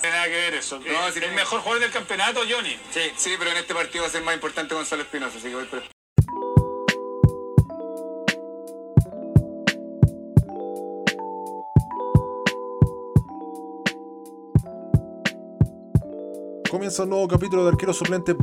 tiene 0.00 0.16
nada 0.16 0.26
que 0.28 0.32
ver 0.36 0.54
eso. 0.54 0.78
No, 0.78 0.84
Eh, 0.84 1.12
el 1.16 1.30
no. 1.30 1.34
mejor 1.36 1.60
jugador 1.60 1.82
del 1.82 1.90
campeonato, 1.92 2.40
Johnny. 2.48 2.76
Sí, 2.90 3.00
sí, 3.16 3.34
pero 3.38 3.50
en 3.50 3.56
este 3.58 3.74
partido 3.74 4.02
va 4.04 4.08
a 4.08 4.12
ser 4.12 4.22
más 4.22 4.34
importante 4.34 4.74
Gonzalo 4.74 5.02
Espinosa, 5.02 5.38
así 5.38 5.48
que 5.48 5.54
voy 5.54 5.64
por 5.64 5.82
Comienza 16.70 17.02
un 17.02 17.10
nuevo 17.10 17.26
capítulo 17.26 17.64
de 17.64 17.70
arquero 17.70 17.92
suplente 17.92 18.34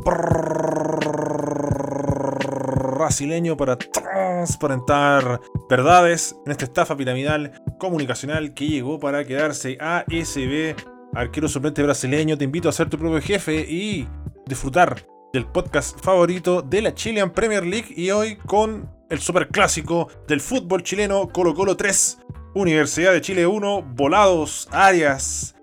brasileño 2.97 3.55
para 3.55 3.77
transparentar 3.77 5.39
verdades 5.69 6.35
en 6.45 6.51
esta 6.51 6.65
estafa 6.65 6.97
piramidal 6.97 7.51
comunicacional 7.79 8.53
que 8.53 8.67
llegó 8.67 8.99
para 8.99 9.23
quedarse 9.23 9.77
ASB, 9.79 10.75
arquero 11.17 11.47
suplente 11.47 11.81
brasileño. 11.81 12.37
Te 12.37 12.43
invito 12.43 12.69
a 12.69 12.71
ser 12.71 12.89
tu 12.89 12.97
propio 12.97 13.19
jefe 13.19 13.65
y 13.67 14.07
disfrutar 14.45 15.05
del 15.33 15.45
podcast 15.45 15.99
favorito 15.99 16.61
de 16.61 16.81
la 16.81 16.93
Chilean 16.93 17.31
Premier 17.31 17.65
League 17.65 17.87
y 17.95 18.11
hoy 18.11 18.37
con 18.37 18.89
el 19.09 19.19
superclásico 19.19 20.09
del 20.27 20.41
fútbol 20.41 20.83
chileno 20.83 21.27
Colo 21.29 21.55
Colo 21.55 21.75
3, 21.75 22.19
Universidad 22.53 23.13
de 23.13 23.21
Chile 23.21 23.47
1, 23.47 23.93
Volados, 23.95 24.67
Arias, 24.71 25.55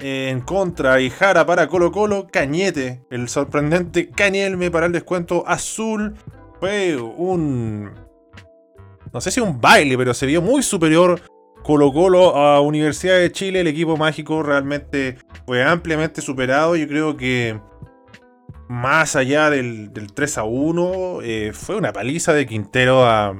en 0.00 0.40
contra 0.40 1.00
y 1.00 1.10
Jara 1.10 1.44
para 1.44 1.68
Colo 1.68 1.92
Colo, 1.92 2.26
Cañete, 2.30 3.04
el 3.10 3.28
sorprendente 3.28 4.08
Cañelme 4.08 4.70
para 4.70 4.86
el 4.86 4.92
descuento 4.92 5.46
azul. 5.46 6.14
Fue 6.60 6.96
un... 6.96 7.90
No 9.12 9.20
sé 9.20 9.30
si 9.30 9.40
un 9.40 9.60
baile, 9.60 9.96
pero 9.96 10.14
se 10.14 10.26
vio 10.26 10.40
muy 10.40 10.62
superior 10.62 11.20
Colo 11.64 11.92
Colo 11.92 12.36
a 12.36 12.60
Universidad 12.60 13.16
de 13.18 13.32
Chile. 13.32 13.60
El 13.60 13.66
equipo 13.66 13.96
mágico 13.96 14.42
realmente 14.42 15.16
fue 15.46 15.64
ampliamente 15.64 16.20
superado. 16.20 16.76
Yo 16.76 16.86
creo 16.86 17.16
que 17.16 17.58
más 18.68 19.16
allá 19.16 19.50
del, 19.50 19.92
del 19.92 20.12
3 20.12 20.38
a 20.38 20.44
1, 20.44 21.18
eh, 21.22 21.52
fue 21.54 21.76
una 21.76 21.92
paliza 21.92 22.32
de 22.32 22.46
Quintero 22.46 23.04
a- 23.04 23.34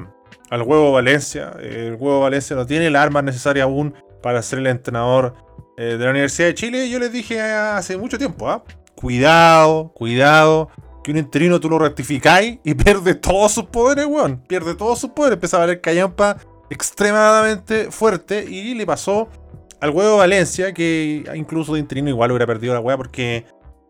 al 0.51 0.63
huevo 0.63 0.91
Valencia. 0.93 1.53
El 1.61 1.95
huevo 1.95 2.21
Valencia 2.21 2.57
no 2.57 2.67
tiene 2.67 2.87
el 2.89 2.97
arma 2.97 3.23
necesaria 3.23 3.65
aún 3.65 3.95
para 4.23 4.43
ser 4.43 4.59
el 4.61 4.67
entrenador 4.69 5.35
eh, 5.77 5.97
de 5.99 6.05
la 6.05 6.11
Universidad 6.11 6.49
de 6.49 6.55
Chile, 6.55 6.89
yo 6.89 6.99
les 7.01 7.13
dije 7.13 7.41
hace 7.41 7.97
mucho 7.97 8.17
tiempo, 8.17 8.49
¿ah? 8.49 8.63
Cuidado, 8.95 9.93
cuidado, 9.93 10.71
que 11.03 11.11
un 11.11 11.19
interino 11.19 11.59
tú 11.61 11.69
lo 11.69 11.79
rectificáis 11.79 12.59
y 12.65 12.75
pierde 12.77 13.15
todos 13.17 13.53
sus 13.53 13.65
poderes, 13.65 14.07
weón. 14.07 14.39
Pierde 14.47 14.75
todos 14.77 14.99
sus 15.01 15.11
poderes. 15.11 15.35
Empieza 15.35 15.57
a 15.57 15.61
valer 15.61 15.81
callampa 15.81 16.39
extremadamente 16.71 17.91
fuerte 17.91 18.45
y 18.45 18.75
le 18.75 18.87
pasó 18.87 19.29
al 19.81 19.91
huevo 19.91 20.17
Valencia, 20.17 20.73
que 20.73 21.25
incluso 21.35 21.75
de 21.75 21.81
interino 21.81 22.09
igual 22.09 22.31
hubiera 22.31 22.47
perdido 22.47 22.75
la 22.75 22.81
weá 22.81 22.97
porque 22.97 23.45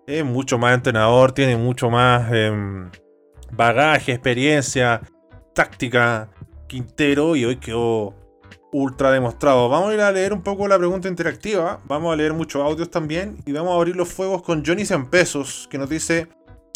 es 0.06 0.24
mucho 0.24 0.58
más 0.58 0.74
entrenador, 0.74 1.32
tiene 1.32 1.56
mucho 1.56 1.88
más 1.90 2.30
em, 2.32 2.90
bagaje, 3.52 4.12
experiencia, 4.12 5.00
táctica, 5.54 6.28
Quintero 6.66 7.36
y 7.36 7.44
hoy 7.44 7.56
quedó 7.56 8.14
ultra 8.72 9.12
demostrado. 9.12 9.68
Vamos 9.68 9.90
a 9.90 9.94
ir 9.94 10.00
a 10.00 10.10
leer 10.10 10.32
un 10.32 10.42
poco 10.42 10.66
la 10.66 10.76
pregunta 10.76 11.08
interactiva. 11.08 11.80
Vamos 11.84 12.12
a 12.12 12.16
leer 12.16 12.32
muchos 12.32 12.60
audios 12.62 12.90
también. 12.90 13.38
Y 13.46 13.52
vamos 13.52 13.72
a 13.72 13.76
abrir 13.76 13.94
los 13.94 14.08
fuegos 14.08 14.42
con 14.42 14.64
Johnny 14.64 14.84
100 14.84 15.06
pesos. 15.10 15.68
Que 15.70 15.78
nos 15.78 15.88
dice: 15.88 16.26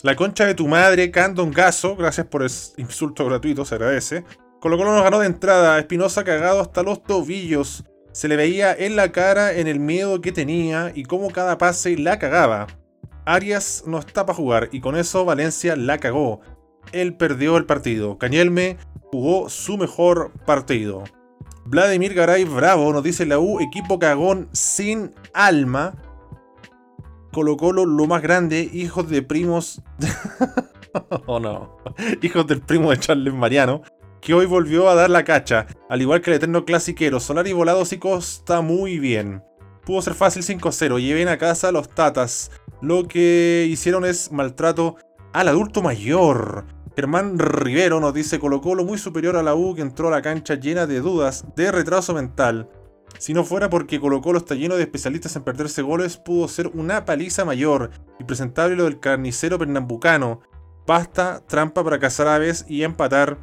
La 0.04 0.14
concha 0.14 0.46
de 0.46 0.54
tu 0.54 0.68
madre, 0.68 1.10
Candongazo. 1.10 1.96
Gracias 1.96 2.26
por 2.28 2.42
el 2.42 2.50
insulto 2.76 3.26
gratuito, 3.26 3.64
se 3.64 3.74
agradece. 3.74 4.24
Colo 4.60 4.76
Colo 4.76 4.92
nos 4.92 5.04
ganó 5.04 5.20
de 5.20 5.26
entrada. 5.26 5.78
Espinosa 5.78 6.24
cagado 6.24 6.60
hasta 6.60 6.82
los 6.82 7.02
tobillos. 7.02 7.84
Se 8.12 8.26
le 8.26 8.36
veía 8.36 8.74
en 8.74 8.96
la 8.96 9.12
cara 9.12 9.52
en 9.52 9.68
el 9.68 9.78
miedo 9.78 10.20
que 10.20 10.32
tenía 10.32 10.90
y 10.94 11.04
cómo 11.04 11.30
cada 11.30 11.58
pase 11.58 11.96
la 11.96 12.18
cagaba. 12.18 12.66
Arias 13.24 13.84
no 13.86 13.98
está 13.98 14.26
para 14.26 14.36
jugar 14.36 14.68
y 14.72 14.80
con 14.80 14.96
eso 14.96 15.24
Valencia 15.24 15.76
la 15.76 15.98
cagó. 15.98 16.40
Él 16.92 17.14
perdió 17.14 17.56
el 17.56 17.66
partido. 17.66 18.18
Cañelme 18.18 18.78
jugó 19.12 19.48
su 19.48 19.76
mejor 19.76 20.32
partido. 20.44 21.04
Vladimir 21.64 22.14
Garay 22.14 22.44
Bravo 22.44 22.92
nos 22.92 23.04
dice 23.04 23.26
la 23.26 23.38
U, 23.38 23.60
equipo 23.60 23.98
cagón 23.98 24.48
sin 24.52 25.14
alma. 25.34 25.94
Colo 27.32 27.56
Colo, 27.56 27.84
lo 27.84 28.06
más 28.06 28.22
grande, 28.22 28.68
hijos 28.72 29.08
de 29.08 29.22
primos. 29.22 29.82
oh 31.26 31.38
no. 31.38 31.76
Hijos 32.22 32.46
del 32.46 32.62
primo 32.62 32.90
de 32.90 32.98
Charles 32.98 33.34
Mariano. 33.34 33.82
Que 34.20 34.34
hoy 34.34 34.46
volvió 34.46 34.88
a 34.88 34.94
dar 34.94 35.10
la 35.10 35.24
cacha. 35.24 35.66
Al 35.88 36.02
igual 36.02 36.20
que 36.20 36.30
el 36.30 36.36
eterno 36.36 36.64
clasiquero. 36.64 37.20
Solari 37.20 37.52
volado 37.52 37.84
sí 37.84 37.98
costa 37.98 38.60
muy 38.60 38.98
bien. 38.98 39.42
Pudo 39.84 40.02
ser 40.02 40.14
fácil 40.14 40.42
5-0. 40.42 41.00
Lleven 41.00 41.28
a 41.28 41.38
casa 41.38 41.68
a 41.68 41.72
los 41.72 41.88
tatas. 41.88 42.50
Lo 42.82 43.08
que 43.08 43.66
hicieron 43.68 44.04
es 44.04 44.32
maltrato 44.32 44.96
al 45.32 45.48
adulto 45.48 45.82
mayor. 45.82 46.66
Germán 46.96 47.38
Rivero 47.38 48.00
nos 48.00 48.12
dice 48.12 48.40
Colo 48.40 48.60
Colo 48.60 48.84
muy 48.84 48.98
superior 48.98 49.36
a 49.36 49.42
la 49.42 49.54
U 49.54 49.74
que 49.74 49.82
entró 49.82 50.08
a 50.08 50.10
la 50.10 50.20
cancha 50.20 50.56
llena 50.56 50.86
de 50.86 51.00
dudas, 51.00 51.44
de 51.54 51.70
retraso 51.70 52.12
mental. 52.12 52.68
Si 53.18 53.32
no 53.32 53.44
fuera 53.44 53.70
porque 53.70 54.00
Colo 54.00 54.20
Colo 54.20 54.38
está 54.38 54.54
lleno 54.54 54.76
de 54.76 54.82
especialistas 54.82 55.36
en 55.36 55.44
perderse 55.44 55.82
goles, 55.82 56.16
pudo 56.16 56.48
ser 56.48 56.68
una 56.74 57.04
paliza 57.04 57.44
mayor. 57.44 57.90
Impresentable 58.18 58.76
lo 58.76 58.84
del 58.84 59.00
carnicero 59.00 59.58
pernambucano. 59.58 60.40
Basta, 60.86 61.40
trampa 61.46 61.84
para 61.84 61.98
cazar 61.98 62.26
aves 62.28 62.64
y 62.68 62.82
empatar 62.82 63.38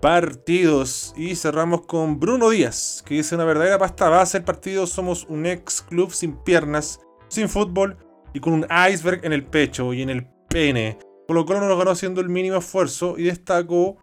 partidos. 0.00 1.14
Y 1.16 1.36
cerramos 1.36 1.82
con 1.86 2.18
Bruno 2.20 2.50
Díaz, 2.50 3.02
que 3.06 3.14
dice 3.14 3.34
una 3.34 3.44
verdadera 3.44 3.78
pasta 3.78 4.08
base 4.08 4.38
el 4.38 4.44
partido. 4.44 4.86
Somos 4.86 5.26
un 5.28 5.46
ex 5.46 5.82
club 5.82 6.12
sin 6.12 6.36
piernas, 6.36 7.00
sin 7.28 7.48
fútbol 7.48 7.96
y 8.32 8.40
con 8.40 8.52
un 8.52 8.66
iceberg 8.90 9.24
en 9.24 9.32
el 9.32 9.44
pecho 9.44 9.92
y 9.92 10.02
en 10.02 10.10
el 10.10 10.26
pene. 10.48 10.98
Colo 11.26 11.44
Colo 11.44 11.60
no 11.60 11.68
lo 11.68 11.78
ganó 11.78 11.90
haciendo 11.90 12.20
el 12.20 12.28
mínimo 12.28 12.58
esfuerzo 12.58 13.16
y 13.18 13.24
destacó 13.24 13.96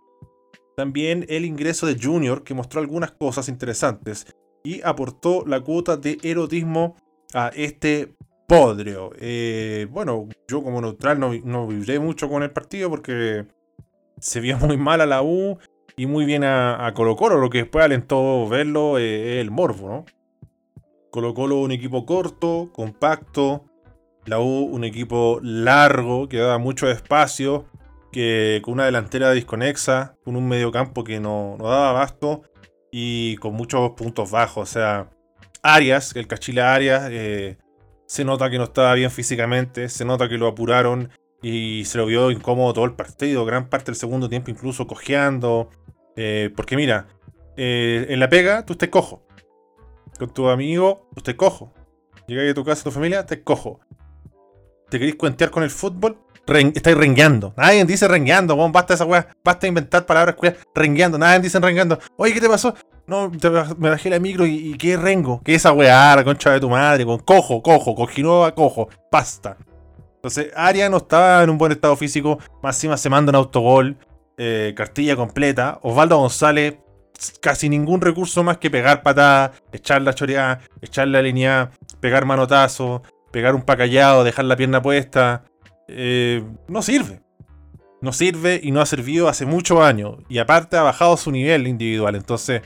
también 0.75 1.25
el 1.29 1.45
ingreso 1.45 1.85
de 1.85 1.97
Junior, 2.01 2.43
que 2.43 2.53
mostró 2.53 2.81
algunas 2.81 3.11
cosas 3.11 3.47
interesantes 3.47 4.25
y 4.63 4.81
aportó 4.81 5.45
la 5.45 5.61
cuota 5.61 5.97
de 5.97 6.17
erotismo 6.23 6.95
a 7.33 7.49
este 7.49 8.15
podrio. 8.47 9.11
Eh, 9.19 9.87
bueno, 9.89 10.27
yo 10.47 10.63
como 10.63 10.81
neutral 10.81 11.19
no, 11.19 11.31
no 11.43 11.67
vibré 11.67 11.99
mucho 11.99 12.29
con 12.29 12.43
el 12.43 12.51
partido 12.51 12.89
porque 12.89 13.45
se 14.19 14.39
vio 14.39 14.57
muy 14.57 14.77
mal 14.77 15.01
a 15.01 15.05
la 15.05 15.21
U 15.21 15.57
y 15.95 16.05
muy 16.05 16.25
bien 16.25 16.43
a, 16.43 16.91
Colo 16.95 17.15
Colo, 17.15 17.37
lo 17.37 17.49
que 17.49 17.59
después 17.59 17.85
alentó 17.85 18.47
verlo 18.47 18.97
eh, 18.97 19.35
es 19.35 19.41
el 19.41 19.51
morbo, 19.51 19.89
¿no? 19.89 20.05
Colo 21.11 21.33
Colo 21.33 21.57
un 21.57 21.71
equipo 21.71 22.05
corto, 22.05 22.71
compacto, 22.73 23.65
la 24.25 24.39
U, 24.39 24.65
un 24.65 24.83
equipo 24.83 25.39
largo, 25.43 26.27
que 26.27 26.37
daba 26.37 26.57
mucho 26.57 26.89
espacio, 26.89 27.65
que 28.11 28.61
con 28.63 28.75
una 28.75 28.85
delantera 28.85 29.29
desconexa, 29.31 30.15
con 30.23 30.35
un 30.35 30.47
mediocampo 30.47 31.03
que 31.03 31.19
no, 31.19 31.55
no 31.59 31.65
daba 31.69 31.89
abasto 31.89 32.43
y 32.91 33.35
con 33.37 33.53
muchos 33.53 33.91
puntos 33.91 34.31
bajos. 34.31 34.69
O 34.69 34.71
sea, 34.71 35.09
Arias, 35.61 36.15
el 36.15 36.27
Cachila 36.27 36.73
Arias, 36.73 37.09
eh, 37.11 37.57
se 38.05 38.23
nota 38.23 38.49
que 38.49 38.57
no 38.57 38.65
estaba 38.65 38.93
bien 38.93 39.11
físicamente, 39.11 39.89
se 39.89 40.05
nota 40.05 40.29
que 40.29 40.37
lo 40.37 40.47
apuraron 40.47 41.09
y 41.41 41.83
se 41.85 41.97
lo 41.97 42.05
vio 42.05 42.31
incómodo 42.31 42.73
todo 42.73 42.85
el 42.85 42.93
partido, 42.93 43.45
gran 43.45 43.67
parte 43.69 43.87
del 43.87 43.95
segundo 43.95 44.29
tiempo 44.29 44.51
incluso 44.51 44.87
cojeando. 44.87 45.69
Eh, 46.15 46.51
porque 46.55 46.75
mira, 46.75 47.07
eh, 47.57 48.05
en 48.09 48.19
la 48.19 48.29
pega 48.29 48.65
tú 48.65 48.73
estés 48.73 48.89
cojo. 48.89 49.25
Con 50.19 50.29
tu 50.29 50.47
amigo, 50.49 51.07
tú 51.13 51.19
estés 51.19 51.35
cojo. 51.35 51.73
Llegáis 52.27 52.51
a 52.51 52.53
tu 52.53 52.63
casa, 52.63 52.81
a 52.81 52.83
tu 52.85 52.91
familia, 52.91 53.25
te 53.25 53.43
cojo 53.43 53.79
te 54.89 54.99
queréis 54.99 55.15
cuentear 55.15 55.49
con 55.49 55.63
el 55.63 55.71
fútbol, 55.71 56.19
ren- 56.45 56.71
estáis 56.75 56.95
rengueando. 56.95 57.51
Nadie 57.57 57.83
dice 57.83 58.07
rengueando, 58.07 58.53
weón, 58.53 58.71
basta 58.71 58.93
esa 58.93 59.05
weá, 59.05 59.27
basta 59.43 59.65
inventar 59.65 60.05
palabras 60.05 60.35
rengueando, 60.75 61.17
nadie 61.17 61.39
dice 61.39 61.59
renguando. 61.59 61.97
Oye, 62.15 62.31
¿qué 62.31 62.39
te 62.39 62.47
pasó? 62.47 62.75
No, 63.07 63.31
me 63.79 63.89
bajé 63.89 64.11
la 64.11 64.19
micro 64.19 64.45
y, 64.45 64.77
qué 64.77 64.95
rengo, 64.95 65.41
qué 65.43 65.55
esa 65.55 65.71
weá, 65.73 66.15
la 66.15 66.23
concha 66.23 66.51
de 66.51 66.59
tu 66.59 66.69
madre, 66.69 67.05
con 67.05 67.17
cojo, 67.17 67.63
cojo, 67.63 67.95
cojinova, 67.95 68.53
cojo, 68.53 68.87
basta. 69.11 69.57
Entonces, 70.17 70.51
Aria 70.55 70.89
no 70.89 70.97
estaba 70.97 71.41
en 71.41 71.49
un 71.49 71.57
buen 71.57 71.71
estado 71.71 71.95
físico, 71.95 72.37
más 72.61 72.75
encima 72.77 72.95
se 72.97 73.09
manda 73.09 73.31
un 73.31 73.35
autogol, 73.35 73.97
eh, 74.37 74.73
cartilla 74.75 75.15
completa. 75.15 75.79
Osvaldo 75.81 76.17
González, 76.17 76.75
casi 77.41 77.69
ningún 77.69 78.01
recurso 78.01 78.43
más 78.43 78.57
que 78.57 78.69
pegar 78.71 79.03
patada, 79.03 79.51
echar 79.71 80.01
la 80.01 80.13
choreada, 80.13 80.61
echar 80.81 81.07
la 81.07 81.21
línea, 81.21 81.71
pegar 81.99 82.25
manotazo, 82.25 83.03
pegar 83.31 83.55
un 83.55 83.61
pacallado, 83.61 84.23
dejar 84.23 84.45
la 84.45 84.55
pierna 84.55 84.81
puesta. 84.81 85.43
eh, 85.87 86.43
no 86.67 86.81
sirve. 86.81 87.21
No 88.01 88.11
sirve 88.11 88.59
y 88.61 88.71
no 88.71 88.81
ha 88.81 88.85
servido 88.85 89.29
hace 89.29 89.45
muchos 89.45 89.79
años. 89.79 90.17
Y 90.27 90.37
aparte 90.39 90.75
ha 90.77 90.81
bajado 90.81 91.15
su 91.15 91.31
nivel 91.31 91.67
individual. 91.67 92.15
Entonces, 92.15 92.61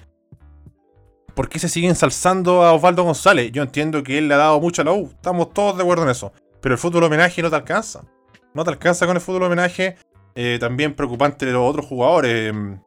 ¿por 1.36 1.48
qué 1.48 1.60
se 1.60 1.70
sigue 1.70 1.88
ensalzando 1.88 2.64
a 2.64 2.74
Osvaldo 2.74 3.04
González? 3.04 3.52
Yo 3.52 3.62
entiendo 3.62 4.02
que 4.02 4.18
él 4.18 4.28
le 4.28 4.34
ha 4.34 4.38
dado 4.38 4.60
mucho 4.60 4.82
a 4.82 4.86
la 4.86 4.94
U. 4.94 5.12
Estamos 5.14 5.54
todos 5.54 5.78
de 5.78 5.84
acuerdo 5.84 6.04
en 6.04 6.10
eso. 6.10 6.34
Pero 6.60 6.74
el 6.74 6.80
fútbol 6.80 7.04
homenaje 7.04 7.44
no 7.44 7.52
te 7.52 7.56
alcanza. 7.56 8.04
No 8.56 8.64
te 8.64 8.72
alcanza 8.72 9.06
con 9.06 9.16
el 9.16 9.22
fútbol 9.22 9.44
homenaje. 9.44 9.98
Eh, 10.40 10.58
también 10.60 10.94
preocupante 10.94 11.48
de 11.48 11.52
los 11.52 11.68
otros 11.68 11.88
jugadores. 11.88 12.50
em, 12.50 12.80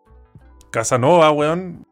Casanova, 0.70 1.32
weón. 1.32 1.84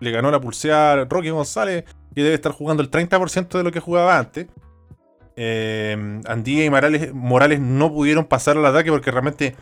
Le 0.00 0.10
ganó 0.10 0.30
la 0.30 0.38
pulseada 0.38 0.92
a 0.92 1.04
Rocky 1.06 1.30
González. 1.30 1.84
Que 2.14 2.22
debe 2.22 2.34
estar 2.34 2.52
jugando 2.52 2.82
el 2.82 2.90
30% 2.90 3.56
de 3.56 3.64
lo 3.64 3.72
que 3.72 3.80
jugaba 3.80 4.18
antes. 4.18 4.48
Eh, 5.34 6.20
Andía 6.26 6.64
y 6.64 6.70
Morales, 6.70 7.14
Morales 7.14 7.60
no 7.60 7.90
pudieron 7.90 8.26
pasar 8.26 8.58
al 8.58 8.66
ataque 8.66 8.90
porque 8.90 9.10
realmente 9.10 9.56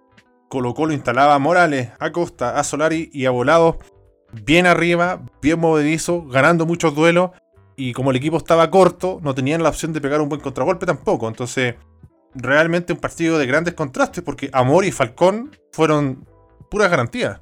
Colo 0.48 0.74
Colo 0.74 0.94
instalaba 0.94 1.34
a 1.34 1.38
Morales, 1.38 1.90
a 2.00 2.10
Costa, 2.10 2.58
a 2.58 2.64
Solari 2.64 3.10
y 3.12 3.26
a 3.26 3.30
Volados 3.30 3.76
bien 4.32 4.66
arriba, 4.66 5.20
bien 5.40 5.60
movedizo, 5.60 6.22
ganando 6.26 6.66
muchos 6.66 6.94
duelos. 6.94 7.30
Y 7.76 7.92
como 7.92 8.10
el 8.10 8.16
equipo 8.16 8.38
estaba 8.38 8.70
corto, 8.70 9.20
no 9.22 9.34
tenían 9.34 9.62
la 9.62 9.68
opción 9.68 9.92
de 9.92 10.00
pegar 10.00 10.20
un 10.20 10.28
buen 10.28 10.40
contragolpe 10.40 10.86
tampoco. 10.86 11.28
Entonces, 11.28 11.74
realmente 12.36 12.92
un 12.92 12.98
partido 12.98 13.38
de 13.38 13.46
grandes 13.46 13.74
contrastes 13.74 14.22
porque 14.22 14.50
Amor 14.52 14.84
y 14.84 14.92
Falcón 14.92 15.56
fueron 15.72 16.26
puras 16.70 16.90
garantías. 16.90 17.40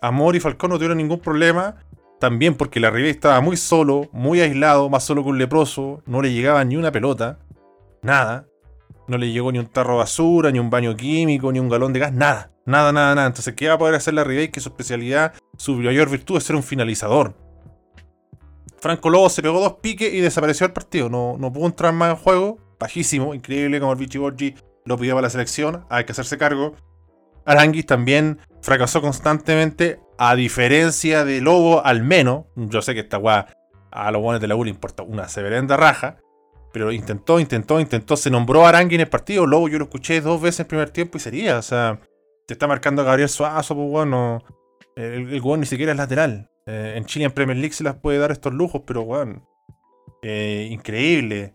Amor 0.00 0.36
y 0.36 0.40
Falcón 0.40 0.70
no 0.70 0.76
tuvieron 0.76 0.98
ningún 0.98 1.20
problema. 1.20 1.76
También 2.20 2.56
porque 2.56 2.80
la 2.80 2.90
Ribey 2.90 3.10
estaba 3.10 3.40
muy 3.40 3.56
solo, 3.56 4.08
muy 4.12 4.40
aislado, 4.40 4.88
más 4.90 5.04
solo 5.04 5.22
que 5.22 5.30
un 5.30 5.38
leproso. 5.38 6.02
No 6.06 6.20
le 6.20 6.32
llegaba 6.32 6.64
ni 6.64 6.76
una 6.76 6.90
pelota. 6.90 7.38
Nada. 8.02 8.46
No 9.06 9.18
le 9.18 9.30
llegó 9.30 9.52
ni 9.52 9.58
un 9.58 9.66
tarro 9.66 9.96
basura, 9.96 10.50
ni 10.50 10.58
un 10.58 10.68
baño 10.68 10.96
químico, 10.96 11.52
ni 11.52 11.60
un 11.60 11.68
galón 11.68 11.92
de 11.92 12.00
gas. 12.00 12.12
Nada. 12.12 12.50
Nada, 12.66 12.92
nada, 12.92 13.14
nada. 13.14 13.28
Entonces, 13.28 13.54
¿qué 13.54 13.68
va 13.68 13.74
a 13.74 13.78
poder 13.78 13.94
hacer 13.94 14.14
la 14.14 14.24
Ribey? 14.24 14.50
Que 14.50 14.60
su 14.60 14.68
especialidad, 14.68 15.32
su 15.56 15.74
mayor 15.76 16.10
virtud 16.10 16.36
es 16.36 16.44
ser 16.44 16.56
un 16.56 16.62
finalizador. 16.62 17.34
Franco 18.80 19.10
Lobo 19.10 19.28
se 19.28 19.42
pegó 19.42 19.60
dos 19.60 19.74
piques 19.80 20.12
y 20.12 20.20
desapareció 20.20 20.66
el 20.66 20.72
partido. 20.72 21.08
No, 21.08 21.36
no 21.38 21.52
pudo 21.52 21.66
entrar 21.66 21.92
más 21.92 22.10
en 22.10 22.16
juego. 22.16 22.58
Bajísimo, 22.78 23.34
increíble 23.34 23.80
como 23.80 23.92
el 23.92 23.98
Vichy 23.98 24.18
Borgi 24.18 24.54
lo 24.84 24.96
pidió 24.96 25.14
para 25.14 25.26
la 25.26 25.30
selección. 25.30 25.84
Hay 25.90 26.04
que 26.04 26.12
hacerse 26.12 26.38
cargo. 26.38 26.74
Aranguis 27.44 27.86
también 27.86 28.40
fracasó 28.60 29.00
constantemente, 29.00 30.00
a 30.18 30.34
diferencia 30.34 31.24
de 31.24 31.40
Lobo, 31.40 31.84
al 31.84 32.02
menos. 32.02 32.44
Yo 32.56 32.82
sé 32.82 32.94
que 32.94 33.00
esta 33.00 33.18
weá 33.18 33.46
a 33.90 34.10
los 34.10 34.20
buenos 34.20 34.40
de 34.40 34.48
la 34.48 34.56
U 34.56 34.66
importa 34.66 35.02
una 35.02 35.28
severenda 35.28 35.76
raja. 35.76 36.18
Pero 36.72 36.92
intentó, 36.92 37.40
intentó, 37.40 37.80
intentó. 37.80 38.16
Se 38.16 38.30
nombró 38.30 38.66
a 38.66 38.80
en 38.80 38.92
el 38.92 39.08
partido. 39.08 39.46
Lobo 39.46 39.68
yo 39.68 39.78
lo 39.78 39.84
escuché 39.84 40.20
dos 40.20 40.40
veces 40.40 40.60
en 40.60 40.66
primer 40.66 40.90
tiempo 40.90 41.16
y 41.16 41.20
sería. 41.20 41.58
O 41.58 41.62
sea, 41.62 42.00
te 42.46 42.54
está 42.54 42.66
marcando 42.66 43.04
Gabriel 43.04 43.28
Suazo, 43.28 43.74
pues 43.74 43.88
bueno. 43.88 44.44
El, 44.96 45.32
el 45.32 45.60
ni 45.60 45.66
siquiera 45.66 45.92
es 45.92 45.98
lateral. 45.98 46.50
Eh, 46.66 46.94
en 46.96 47.06
Chile 47.06 47.24
en 47.24 47.32
Premier 47.32 47.56
League 47.56 47.72
se 47.72 47.84
las 47.84 47.96
puede 47.96 48.18
dar 48.18 48.30
estos 48.30 48.52
lujos, 48.52 48.82
pero 48.86 49.02
weón. 49.02 49.44
Eh, 50.22 50.68
increíble. 50.70 51.54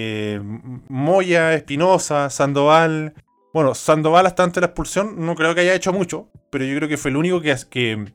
Eh, 0.00 0.40
Moya, 0.88 1.54
Espinosa, 1.54 2.30
Sandoval. 2.30 3.14
Bueno, 3.52 3.74
Sandoval 3.74 4.26
hasta 4.26 4.44
antes 4.44 4.54
de 4.54 4.60
la 4.60 4.66
expulsión 4.68 5.26
no 5.26 5.34
creo 5.34 5.56
que 5.56 5.62
haya 5.62 5.74
hecho 5.74 5.92
mucho, 5.92 6.28
pero 6.50 6.64
yo 6.64 6.76
creo 6.76 6.88
que 6.88 6.96
fue 6.96 7.10
el 7.10 7.16
único 7.16 7.40
que, 7.40 8.12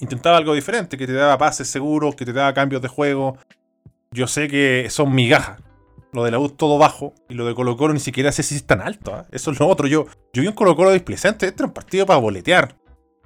intentaba 0.00 0.36
algo 0.36 0.52
diferente, 0.52 0.98
que 0.98 1.06
te 1.06 1.14
daba 1.14 1.38
pases 1.38 1.68
seguros, 1.68 2.14
que 2.14 2.26
te 2.26 2.34
daba 2.34 2.52
cambios 2.52 2.82
de 2.82 2.88
juego. 2.88 3.38
Yo 4.10 4.26
sé 4.26 4.48
que 4.48 4.88
son 4.90 5.14
migajas. 5.14 5.62
Lo 6.12 6.24
de 6.24 6.30
la 6.30 6.38
U 6.38 6.50
todo 6.50 6.76
bajo 6.76 7.14
y 7.30 7.34
lo 7.34 7.46
de 7.46 7.54
Colo 7.54 7.78
Colo 7.78 7.94
ni 7.94 8.00
siquiera 8.00 8.30
sé 8.30 8.42
si 8.42 8.56
es 8.56 8.66
tan 8.66 8.82
alto. 8.82 9.14
¿ah? 9.14 9.26
Eso 9.32 9.50
es 9.50 9.58
lo 9.58 9.66
otro. 9.66 9.86
Yo, 9.86 10.04
yo 10.34 10.42
vi 10.42 10.48
un 10.48 10.54
Colo 10.54 10.76
Colo 10.76 10.92
displicente. 10.92 11.46
Este 11.46 11.62
era 11.62 11.68
un 11.68 11.72
partido 11.72 12.04
para 12.04 12.20
boletear. 12.20 12.76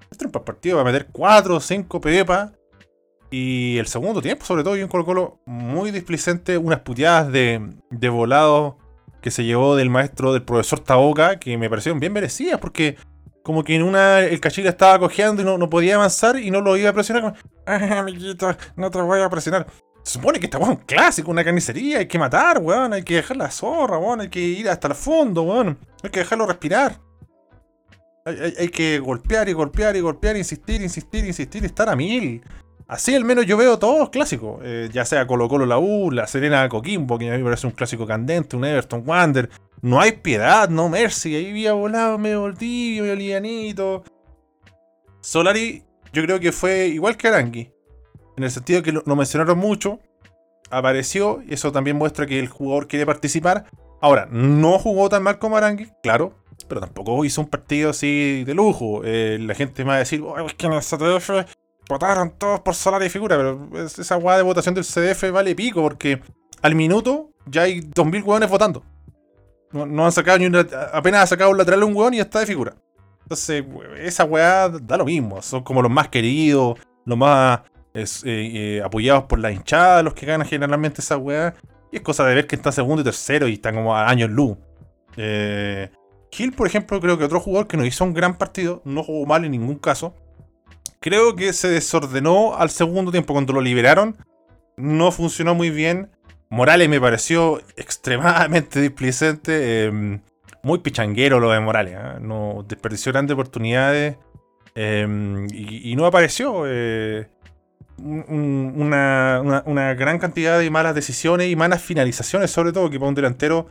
Este 0.08 0.24
era 0.24 0.38
un 0.38 0.44
partido 0.44 0.76
para 0.76 0.92
meter 0.92 1.08
4 1.10 1.56
o 1.56 1.60
5 1.60 2.00
pepas. 2.00 2.52
Y 3.30 3.78
el 3.78 3.86
segundo 3.86 4.22
tiempo, 4.22 4.44
sobre 4.44 4.64
todo, 4.64 4.76
yo 4.76 4.84
un 4.84 4.90
Colo 4.90 5.04
Colo 5.04 5.40
muy 5.46 5.90
displicente. 5.90 6.56
Unas 6.56 6.80
puteadas 6.80 7.30
de, 7.30 7.75
de 7.90 8.08
volado 8.08 8.78
que 9.20 9.30
se 9.30 9.44
llevó 9.44 9.76
del 9.76 9.90
maestro, 9.90 10.32
del 10.32 10.42
profesor 10.42 10.80
Taboca, 10.80 11.38
que 11.38 11.58
me 11.58 11.69
parecieron 11.69 12.00
bien 12.00 12.12
merecidas, 12.12 12.58
porque 12.60 12.96
como 13.42 13.64
que 13.64 13.75
en 13.75 13.82
una 13.82 14.20
el 14.20 14.40
cachila 14.40 14.70
estaba 14.70 14.98
cojeando 14.98 15.42
y 15.42 15.44
no, 15.44 15.58
no 15.58 15.70
podía 15.70 15.96
avanzar 15.96 16.38
y 16.38 16.50
no 16.50 16.60
lo 16.60 16.76
iba 16.76 16.90
a 16.90 16.92
presionar. 16.92 17.22
Como, 17.22 17.34
ah, 17.66 17.98
amiguito, 18.00 18.54
no 18.76 18.90
te 18.90 19.00
voy 19.00 19.20
a 19.20 19.28
presionar. 19.31 19.66
Se 20.02 20.14
supone 20.14 20.38
que 20.38 20.46
esta 20.46 20.58
weón 20.58 20.72
un 20.72 20.76
clásico, 20.76 21.31
una 21.31 21.44
carnicería, 21.44 21.98
hay 21.98 22.06
que 22.06 22.19
matar, 22.19 22.58
weón, 22.58 22.92
hay 22.92 23.02
que 23.02 23.16
dejar 23.16 23.36
la 23.36 23.50
zorra, 23.50 23.98
weón, 23.98 24.20
hay 24.20 24.28
que 24.28 24.40
ir 24.40 24.69
hasta 24.69 24.88
el 24.88 24.94
fondo, 24.94 25.42
weón, 25.42 25.78
hay 26.02 26.10
que 26.10 26.20
dejarlo 26.20 26.46
respirar. 26.46 27.00
Hay, 28.24 28.69
que 28.69 28.98
golpear 28.98 29.48
y 29.48 29.54
golpear 29.54 29.96
y 29.96 30.00
golpear, 30.00 30.36
insistir, 30.36 30.82
insistir, 30.82 31.24
insistir, 31.24 31.64
estar 31.64 31.88
a 31.88 31.96
mil. 31.96 32.42
Así 32.88 33.14
al 33.14 33.25
menos 33.25 33.44
yo 33.44 33.58
veo 33.58 33.79
todos 33.79 34.08
clásicos. 34.08 34.61
Eh, 34.64 34.88
ya 34.90 35.05
sea 35.05 35.26
Colo 35.26 35.46
Colo 35.46 35.67
la 35.67 35.79
U, 35.79 36.11
la 36.11 36.26
Serena 36.26 36.67
Coquimbo, 36.70 37.19
que 37.19 37.29
a 37.29 37.32
mí 37.32 37.38
me 37.38 37.44
parece 37.44 37.67
un 37.67 37.75
clásico 37.75 38.06
candente, 38.06 38.56
un 38.56 38.64
Everton 38.64 39.02
Wander. 39.06 39.50
No 39.82 40.00
hay 40.00 40.12
piedad, 40.12 40.70
no 40.70 40.88
mercy. 40.88 41.37
Ahí 41.37 41.50
había 41.50 41.75
volado 41.75 42.17
medio 42.17 42.52
tibio, 42.55 43.02
medio 43.02 43.17
lianito. 43.17 44.05
Solari, 45.20 45.85
yo 46.14 46.23
creo 46.23 46.40
que 46.40 46.50
fue 46.50 46.87
igual 46.87 47.19
que 47.19 47.29
Arangui. 47.29 47.70
En 48.38 48.44
el 48.44 48.50
sentido 48.50 48.82
que 48.82 48.93
lo, 48.93 49.02
mencionaron 49.05 49.58
mucho. 49.58 50.00
Apareció, 50.70 51.43
y 51.46 51.55
eso 51.55 51.73
también 51.73 51.96
muestra 51.96 52.26
que 52.26 52.38
el 52.38 52.49
jugador 52.49 52.88
quiere 52.88 53.05
participar. 53.05 53.67
Ahora, 54.00 54.29
no 54.31 54.79
jugó 54.79 55.11
tan 55.11 55.23
mal 55.23 55.38
como 55.38 55.58
Arangui, 55.58 55.91
claro, 56.02 56.38
pero 56.69 56.81
tampoco 56.81 57.23
hizo 57.26 57.43
un 57.43 57.49
partido 57.49 57.91
así 57.91 58.44
de 58.44 58.55
lujo. 58.55 59.02
Eh, 59.05 59.38
la 59.41 59.55
gente 59.55 59.84
me 59.84 59.91
va 59.91 59.96
a 59.96 59.99
decir, 59.99 60.25
es 60.46 60.55
que 60.55 60.69
CDF 60.69 61.31
votaron 61.88 62.31
todos 62.37 62.61
por 62.61 62.75
Solari 62.75 63.06
y 63.06 63.11
figura, 63.11 63.37
pero 63.37 63.87
esa 63.87 64.17
guada 64.17 64.38
de 64.38 64.44
votación 64.44 64.75
del 64.75 64.85
CDF 64.85 65.31
vale 65.32 65.55
pico, 65.55 65.82
porque 65.82 66.20
al 66.62 66.75
minuto 66.75 67.31
ya 67.46 67.62
hay 67.62 67.81
2.000 67.81 68.25
hueones 68.25 68.50
votando. 68.50 68.85
No, 69.73 70.05
han 70.05 70.12
sacado 70.12 70.38
ni 70.38 70.46
una, 70.46 70.67
apenas 70.93 71.25
ha 71.25 71.26
sacado 71.26 71.50
un 71.50 71.58
lateral 71.58 71.85
un 71.85 71.94
hueón 71.94 72.14
y 72.14 72.19
ya 72.19 72.23
está 72.25 72.40
de 72.40 72.46
figura. 72.46 72.75
Entonces, 73.23 73.64
esa 73.99 74.25
weá 74.25 74.69
da 74.69 74.96
lo 74.96 75.05
mismo. 75.05 75.43
Son 75.43 75.62
como 75.62 75.82
los 75.82 75.90
más 75.90 76.08
queridos, 76.08 76.79
los 77.05 77.19
más 77.19 77.61
eh, 77.93 78.06
eh, 78.25 78.82
apoyados 78.82 79.25
por 79.25 79.38
la 79.38 79.52
hinchada, 79.52 80.02
los 80.02 80.14
que 80.14 80.25
ganan 80.25 80.46
generalmente 80.46 81.02
esa 81.02 81.19
weá. 81.19 81.55
Y 81.93 81.96
es 81.96 82.02
cosa 82.02 82.25
de 82.25 82.34
ver 82.34 82.46
que 82.46 82.56
está 82.56 82.73
segundo 82.73 83.02
y 83.02 83.05
tercero 83.05 83.46
y 83.49 83.55
están 83.55 83.75
como 83.75 83.94
a 83.94 84.08
años 84.08 84.31
luz. 84.31 84.56
Eh, 85.19 85.91
Gil, 86.31 86.52
por 86.52 86.67
ejemplo, 86.67 87.00
creo 87.00 87.19
que 87.19 87.25
otro 87.25 87.41
jugador 87.41 87.67
que 87.67 87.76
no 87.76 87.84
hizo 87.84 88.05
un 88.05 88.14
gran 88.14 88.37
partido, 88.37 88.81
no 88.84 89.02
jugó 89.02 89.26
mal 89.26 89.44
en 89.44 89.50
ningún 89.50 89.76
caso. 89.76 90.14
Creo 91.00 91.36
que 91.36 91.52
se 91.52 91.68
desordenó 91.68 92.56
al 92.56 92.70
segundo 92.70 93.12
tiempo 93.12 93.32
cuando 93.32 93.52
lo 93.52 93.60
liberaron. 93.60 94.16
No 94.76 95.12
funcionó 95.12 95.54
muy 95.54 95.70
bien. 95.70 96.10
Morales 96.50 96.88
me 96.88 97.00
pareció 97.00 97.60
extremadamente 97.76 98.80
displicente. 98.82 99.84
Em, 99.84 100.20
muy 100.62 100.80
pichanguero 100.80 101.38
lo 101.38 101.50
de 101.50 101.60
Morales. 101.60 101.94
¿eh? 101.96 102.18
No 102.20 102.64
desperdició 102.66 103.12
grandes 103.12 103.34
oportunidades. 103.34 104.16
Em, 104.74 105.46
y, 105.52 105.94
no 105.96 106.06
apareció. 106.06 106.64
Eh, 106.66 107.28
una, 107.98 109.94
gran 109.96 110.18
cantidad 110.18 110.58
de 110.58 110.70
malas 110.70 110.94
decisiones 110.94 111.50
y 111.50 111.56
malas 111.56 111.82
finalizaciones, 111.82 112.50
sobre 112.50 112.72
todo, 112.72 112.90
que 112.90 112.98
para 112.98 113.08
un 113.08 113.14
delantero 113.14 113.66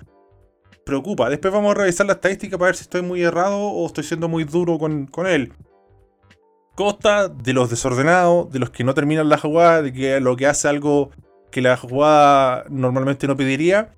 preocupa. 0.85 1.29
Después 1.29 1.53
vamos 1.53 1.71
a 1.71 1.79
revisar 1.79 2.05
la 2.05 2.13
estadística 2.13 2.57
para 2.57 2.67
ver 2.67 2.75
si 2.75 2.83
estoy 2.83 3.01
muy 3.01 3.21
errado 3.21 3.57
o 3.57 3.85
estoy 3.85 4.03
siendo 4.03 4.27
muy 4.29 4.43
duro 4.43 4.77
con 4.77 5.27
él. 5.27 5.53
Costa 6.77 7.27
de 7.27 7.53
los 7.53 7.71
desordenados, 7.71 8.51
de 8.51 8.59
los 8.59 8.69
que 8.69 8.83
no 8.83 8.93
terminan 8.93 9.29
la 9.29 9.39
jugada, 9.39 9.81
de 9.81 9.91
que 9.91 10.19
lo 10.19 10.37
que 10.37 10.45
hace 10.45 10.67
algo 10.67 11.09
que 11.49 11.59
la 11.59 11.75
jugada 11.75 12.65
normalmente 12.69 13.25
no 13.25 13.35
pediría, 13.35 13.95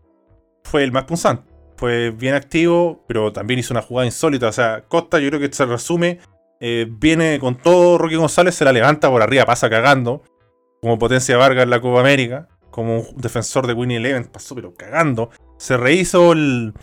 fue 0.63 0.85
el 0.85 0.93
más 0.93 1.03
punzante. 1.03 1.43
Fue 1.75 2.11
bien 2.11 2.35
activo, 2.35 3.03
pero 3.05 3.33
también 3.33 3.59
hizo 3.59 3.73
una 3.73 3.81
jugada 3.81 4.05
insólita. 4.05 4.47
O 4.47 4.53
sea, 4.53 4.85
Costa, 4.87 5.19
yo 5.19 5.27
creo 5.27 5.41
que 5.41 5.53
se 5.53 5.65
resume. 5.65 6.19
Eh, 6.61 6.87
viene 6.89 7.37
con 7.41 7.57
todo, 7.57 7.97
Rocky 7.97 8.15
González 8.15 8.55
se 8.55 8.63
la 8.63 8.71
levanta 8.71 9.09
por 9.09 9.21
arriba, 9.21 9.45
pasa 9.45 9.69
cagando. 9.69 10.23
Como 10.81 10.97
potencia 10.97 11.35
Vargas 11.35 11.65
en 11.65 11.71
la 11.71 11.81
Copa 11.81 11.99
América. 11.99 12.47
Como 12.71 13.01
un 13.01 13.17
defensor 13.17 13.67
de 13.67 13.73
Winnie 13.73 13.97
Eleven, 13.97 14.23
pasó 14.23 14.55
pero 14.55 14.73
cagando. 14.73 15.31
Se 15.57 15.75
rehizo 15.75 16.31
el 16.31 16.73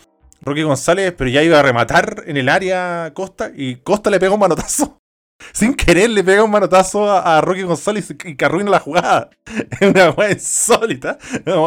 Rocky 0.43 0.61
González, 0.61 1.15
pero 1.17 1.31
ya 1.31 1.41
iba 1.41 1.59
a 1.59 1.63
rematar 1.63 2.21
en 2.27 2.37
el 2.37 2.49
área 2.49 3.11
Costa. 3.15 3.49
Y 3.55 3.77
Costa 3.77 4.11
le 4.11 4.19
pegó 4.19 4.35
un 4.35 4.41
manotazo 4.41 4.99
sin 5.53 5.73
querer 5.75 6.09
le 6.09 6.23
pega 6.23 6.43
un 6.43 6.51
manotazo 6.51 7.11
a, 7.11 7.39
Rocky 7.41 7.63
González 7.63 8.11
y 8.11 8.35
que 8.35 8.45
arruina 8.45 8.71
la 8.71 8.79
jugada. 8.79 9.29
Es 9.79 9.89
una 9.89 10.11
weá 10.11 10.31
insólita, 10.31 11.17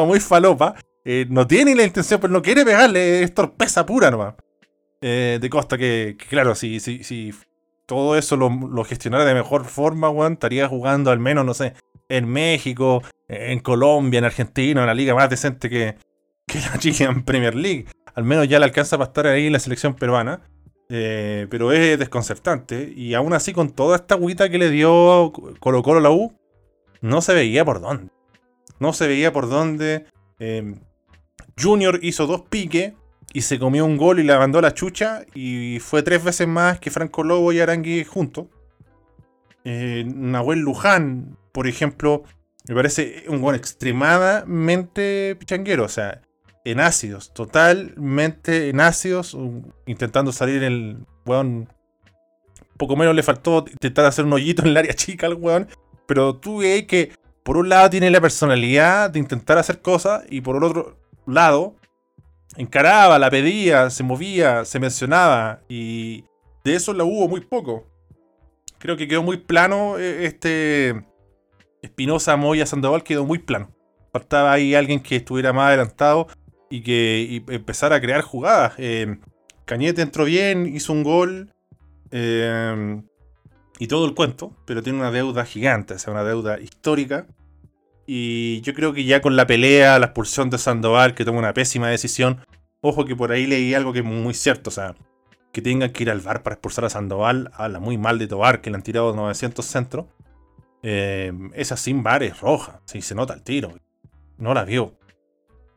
muy 0.07 0.21
falopa. 0.21 0.75
Eh, 1.05 1.27
no 1.29 1.47
tiene 1.47 1.75
la 1.75 1.85
intención, 1.85 2.21
pero 2.21 2.33
no 2.33 2.43
quiere 2.43 2.65
pegarle, 2.65 3.23
es 3.23 3.35
torpeza 3.35 3.87
pura 3.87 4.11
nomás. 4.11 4.35
Eh, 5.01 5.39
de 5.41 5.51
Costa, 5.51 5.79
que, 5.79 6.17
claro, 6.29 6.55
si, 6.55 6.79
si, 6.79 7.03
si 7.05 7.33
todo 7.87 8.17
eso 8.17 8.37
lo, 8.37 8.85
gestionara 8.85 9.25
de 9.25 9.35
mejor 9.35 9.65
forma, 9.65 10.11
weón, 10.11 10.35
estaría 10.35 10.69
jugando 10.69 11.11
al 11.11 11.19
menos, 11.19 11.45
no 11.45 11.55
sé, 11.55 11.75
en 12.09 12.29
México, 12.29 13.03
en 13.29 13.61
Colombia, 13.61 14.19
en 14.19 14.25
Argentina, 14.25 14.83
en 14.83 14.87
la 14.87 14.95
liga 14.95 15.15
más 15.15 15.31
decente 15.31 15.71
que, 15.71 15.97
que 16.47 16.59
la 16.59 16.77
Chilean 16.79 17.23
Premier 17.23 17.55
League. 17.55 17.87
Al 18.15 18.25
menos 18.25 18.47
ya 18.49 18.59
le 18.59 18.67
alcanza 18.67 18.99
para 18.99 19.09
estar 19.09 19.27
ahí 19.27 19.47
en 19.47 19.53
la 19.53 19.59
selección 19.59 19.95
peruana. 19.95 20.43
Eh, 20.93 21.47
pero 21.49 21.73
es 21.73 21.99
desconcertante. 21.99 22.93
Y 22.95 23.15
aún 23.15 23.33
así, 23.33 23.53
con 23.53 23.71
toda 23.71 23.97
esta 23.97 24.17
agüita 24.17 24.51
que 24.51 24.59
le 24.59 24.71
dio 24.71 25.33
Colo 25.61 25.83
Colo 25.83 26.01
la 26.01 26.11
U, 26.11 26.35
no 27.01 27.23
se 27.23 27.33
veía 27.33 27.65
por 27.65 27.81
dónde. 27.81 28.11
No 28.81 28.93
se 28.93 29.07
veía 29.07 29.33
por 29.33 29.49
dónde. 29.49 30.07
Em, 30.41 30.81
Junior 31.61 32.01
hizo 32.03 32.27
dos 32.27 32.43
piques 32.43 32.95
y 33.33 33.43
se 33.43 33.59
comió 33.61 33.85
un 33.85 33.97
gol 33.97 34.19
y 34.19 34.25
le 34.25 34.37
mandó 34.37 34.61
la 34.61 34.75
chucha. 34.75 35.25
Y 35.33 35.79
fue 35.79 36.03
tres 36.03 36.25
veces 36.25 36.49
más 36.49 36.81
que 36.81 36.91
Franco 36.91 37.23
Lobo 37.23 37.53
y 37.53 37.61
Arangui 37.61 38.05
juntos. 38.05 38.47
Eh, 39.65 40.05
Nahuel 40.07 40.59
Luján, 40.59 41.37
por 41.53 41.69
ejemplo, 41.69 42.25
me 42.67 42.75
parece 42.75 43.25
un 43.29 43.41
gol 43.41 43.55
extremadamente 43.55 45.37
pichanguero. 45.39 45.85
O 45.85 45.89
sea, 45.89 46.23
en 46.65 46.81
ácidos, 46.81 47.33
totalmente 47.33 48.69
en 48.69 48.81
ácidos, 48.81 49.37
intentando 49.87 50.33
salir 50.33 50.63
el 50.63 50.99
weón. 51.27 51.69
Poco 52.77 52.97
menos 52.97 53.15
le 53.15 53.23
faltó 53.23 53.65
intentar 53.71 54.07
hacer 54.07 54.25
un 54.25 54.33
hoyito 54.33 54.63
en 54.63 54.69
el 54.69 54.77
área 54.77 54.93
chica 54.95 55.27
al 55.27 55.35
weón. 55.35 55.69
Pero 56.07 56.37
tú 56.37 56.59
ves 56.59 56.87
que 56.87 57.13
por 57.43 57.57
un 57.57 57.69
lado 57.69 57.91
tiene 57.91 58.11
la 58.11 58.21
personalidad 58.21 59.11
de 59.11 59.19
intentar 59.19 59.59
hacer 59.59 59.81
cosas 59.81 60.25
y 60.29 60.41
por 60.41 60.57
el 60.57 60.65
otro 60.65 60.99
lado 61.27 61.77
encaraba, 62.57 63.19
la 63.19 63.31
pedía, 63.31 63.91
se 63.91 64.03
movía, 64.03 64.65
se 64.65 64.81
mencionaba 64.81 65.61
y 65.69 66.25
de 66.65 66.75
eso 66.75 66.93
la 66.93 67.05
hubo 67.05 67.29
muy 67.29 67.41
poco. 67.41 67.87
Creo 68.79 68.97
que 68.97 69.09
quedó 69.09 69.23
muy 69.23 69.37
plano 69.37 69.99
eh, 69.99 70.25
este 70.25 71.05
Espinosa, 71.83 72.37
Moya, 72.37 72.67
Sandoval 72.67 73.03
quedó 73.03 73.25
muy 73.25 73.39
plano. 73.39 73.71
Faltaba 74.13 74.53
ahí 74.53 74.75
alguien 74.75 75.01
que 75.01 75.17
estuviera 75.17 75.53
más 75.53 75.69
adelantado 75.69 76.27
y 76.71 76.83
que 76.83 77.27
y 77.29 77.53
empezara 77.53 77.97
a 77.97 78.01
crear 78.01 78.23
jugadas. 78.23 78.75
Eh, 78.79 79.19
Cañete 79.67 80.03
entró 80.03 80.25
bien, 80.25 80.67
hizo 80.67 80.93
un 80.93 81.03
gol 81.03 81.53
eh, 82.11 83.03
y 83.79 83.87
todo 83.87 84.07
el 84.07 84.15
cuento, 84.15 84.57
pero 84.65 84.83
tiene 84.83 84.99
una 84.99 85.11
deuda 85.11 85.45
gigante, 85.45 85.95
o 85.95 85.99
sea, 85.99 86.13
una 86.13 86.25
deuda 86.25 86.59
histórica. 86.61 87.27
Y 88.07 88.61
yo 88.63 88.75
creo 88.75 88.93
que 88.93 89.05
ya 89.05 89.21
con 89.21 89.37
la 89.37 89.47
pelea, 89.47 89.99
la 89.99 90.07
expulsión 90.07 90.51
de 90.51 90.59
Sandoval, 90.59 91.15
que 91.15 91.25
toma 91.25 91.39
una 91.39 91.55
pésima 91.55 91.89
decisión, 91.89 92.41
ojo 92.81 93.05
que 93.05 93.15
por 93.15 93.31
ahí 93.31 93.47
leí 93.47 93.75
algo 93.75 93.93
que 93.93 94.01
es 94.01 94.05
muy 94.05 94.35
cierto, 94.35 94.71
o 94.71 94.73
sea, 94.73 94.97
que 95.53 95.63
tengan 95.63 95.91
que 95.91 96.03
ir 96.03 96.11
al 96.11 96.21
bar 96.21 96.43
para 96.43 96.55
expulsar 96.55 96.85
a 96.85 96.91
Sandoval, 96.91 97.51
habla 97.55 97.81
muy 97.81 97.99
mal 97.99 98.19
de 98.19 98.27
Tobar, 98.27 98.61
que 98.61 98.71
le 98.71 98.77
han 98.77 98.83
tirado 98.83 99.15
900 99.15 99.65
centros. 99.65 100.07
Eh, 100.83 101.33
esa 101.55 101.77
sin 101.77 102.03
bar 102.03 102.23
es 102.23 102.41
roja, 102.41 102.81
si 102.87 103.03
se 103.03 103.15
nota 103.15 103.35
el 103.35 103.43
tiro. 103.43 103.79
No 104.39 104.55
la 104.55 104.65
vio. 104.65 104.97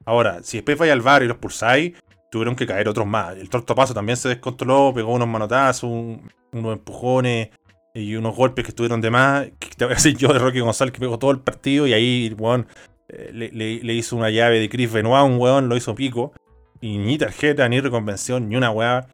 Ahora, 0.06 0.42
si 0.44 0.58
después 0.58 0.78
vais 0.78 0.92
al 0.92 1.02
bar 1.02 1.24
y 1.24 1.28
los 1.28 1.36
expulsáis, 1.36 1.94
tuvieron 2.32 2.56
que 2.56 2.66
caer 2.68 2.88
otros 2.90 3.06
más. 3.08 3.38
El 3.38 3.50
tortopaso 3.50 3.94
también 3.94 4.18
se 4.18 4.30
descontroló, 4.30 4.92
pegó 4.94 5.14
unos 5.14 5.28
manotazos, 5.28 5.84
un- 5.84 6.32
unos 6.52 6.74
empujones 6.74 7.50
y 7.94 8.16
unos 8.16 8.36
golpes 8.36 8.66
que 8.66 8.70
estuvieron 8.72 9.02
de 9.02 9.10
más. 9.12 9.48
Que 9.60 9.70
te 9.78 9.86
voy 9.86 9.94
a 9.94 9.96
decir 9.96 10.18
yo 10.18 10.34
de 10.34 10.40
Rocky 10.40 10.60
González 10.60 10.92
que 10.94 11.00
pegó 11.00 11.18
todo 11.20 11.32
el 11.32 11.40
partido 11.40 11.86
y 11.88 11.94
ahí, 11.94 12.36
weón, 12.38 12.68
eh, 13.10 13.30
le, 13.34 13.52
le- 13.52 13.84
le 13.84 13.94
hizo 13.94 14.16
una 14.16 14.30
llave 14.30 14.60
de 14.60 14.70
Chris 14.70 14.92
Benoit, 14.92 15.26
un 15.26 15.38
weón, 15.40 15.70
lo 15.70 15.78
hizo 15.78 15.94
pico. 15.96 16.34
Y 16.82 16.98
ni 16.98 17.18
tarjeta, 17.18 17.70
ni 17.70 17.80
reconvención, 17.80 18.50
ni 18.50 18.56
una 18.58 18.72
weá. 18.72 19.08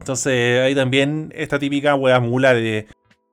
Entonces 0.00 0.60
ahí 0.60 0.74
también 0.74 1.32
esta 1.36 1.58
típica 1.58 1.94
weá 1.94 2.18
mula 2.20 2.54
de... 2.54 2.86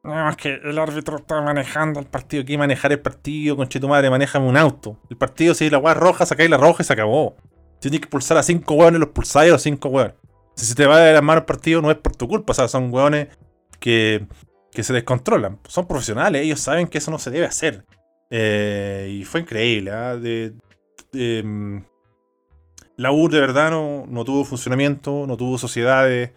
No, 0.08 0.30
es 0.30 0.38
que 0.38 0.54
el 0.64 0.80
árbitro 0.80 1.18
está 1.18 1.42
manejando 1.42 2.00
el 2.00 2.06
partido. 2.06 2.46
¿Qué 2.46 2.58
manejar 2.58 2.94
el 2.94 3.00
partido? 3.02 3.58
Conche 3.58 3.78
tu 3.78 3.90
madre, 3.90 4.08
un 4.08 4.56
auto. 4.56 4.98
El 5.10 5.18
partido, 5.18 5.54
si 5.54 5.70
la 5.70 5.80
weá 5.80 5.94
roja, 5.96 6.26
sacáis 6.26 6.50
la 6.50 6.56
roja 6.56 6.82
y 6.82 6.86
se 6.86 6.94
acabó. 6.94 7.36
Si 7.82 7.90
tienes 7.90 8.00
que 8.00 8.08
pulsar 8.08 8.38
a 8.38 8.44
cinco 8.44 8.76
weones, 8.76 9.02
los 9.02 9.10
pulsáis 9.10 9.52
a 9.52 9.60
cinco 9.60 9.90
weones. 9.90 10.14
Si 10.56 10.66
se 10.66 10.76
te 10.76 10.86
va 10.86 11.02
de 11.02 11.12
las 11.12 11.22
manos 11.22 11.42
el 11.42 11.46
partido, 11.46 11.82
no 11.82 11.92
es 11.92 11.98
por 11.98 12.16
tu 12.16 12.26
culpa. 12.26 12.52
O 12.52 12.54
sea, 12.54 12.70
son 12.70 12.90
weones 12.90 13.28
que, 13.82 14.26
que 14.72 14.82
se 14.82 14.94
descontrolan. 14.94 15.60
Son 15.68 15.86
profesionales, 15.86 16.42
ellos 16.42 16.62
saben 16.62 16.88
que 16.88 17.00
eso 17.00 17.12
no 17.12 17.20
se 17.20 17.30
debe 17.30 17.46
hacer. 17.46 17.84
Eh, 18.30 19.10
y 19.12 19.26
fue 19.26 19.42
increíble. 19.42 19.92
¿ah? 19.92 20.16
Mm, 21.12 21.80
la 22.96 23.12
U 23.12 23.28
de 23.28 23.42
verdad 23.42 23.72
no, 23.72 24.06
no 24.08 24.24
tuvo 24.24 24.46
funcionamiento, 24.46 25.28
no 25.28 25.36
tuvo 25.36 25.58
sociedades, 25.58 26.32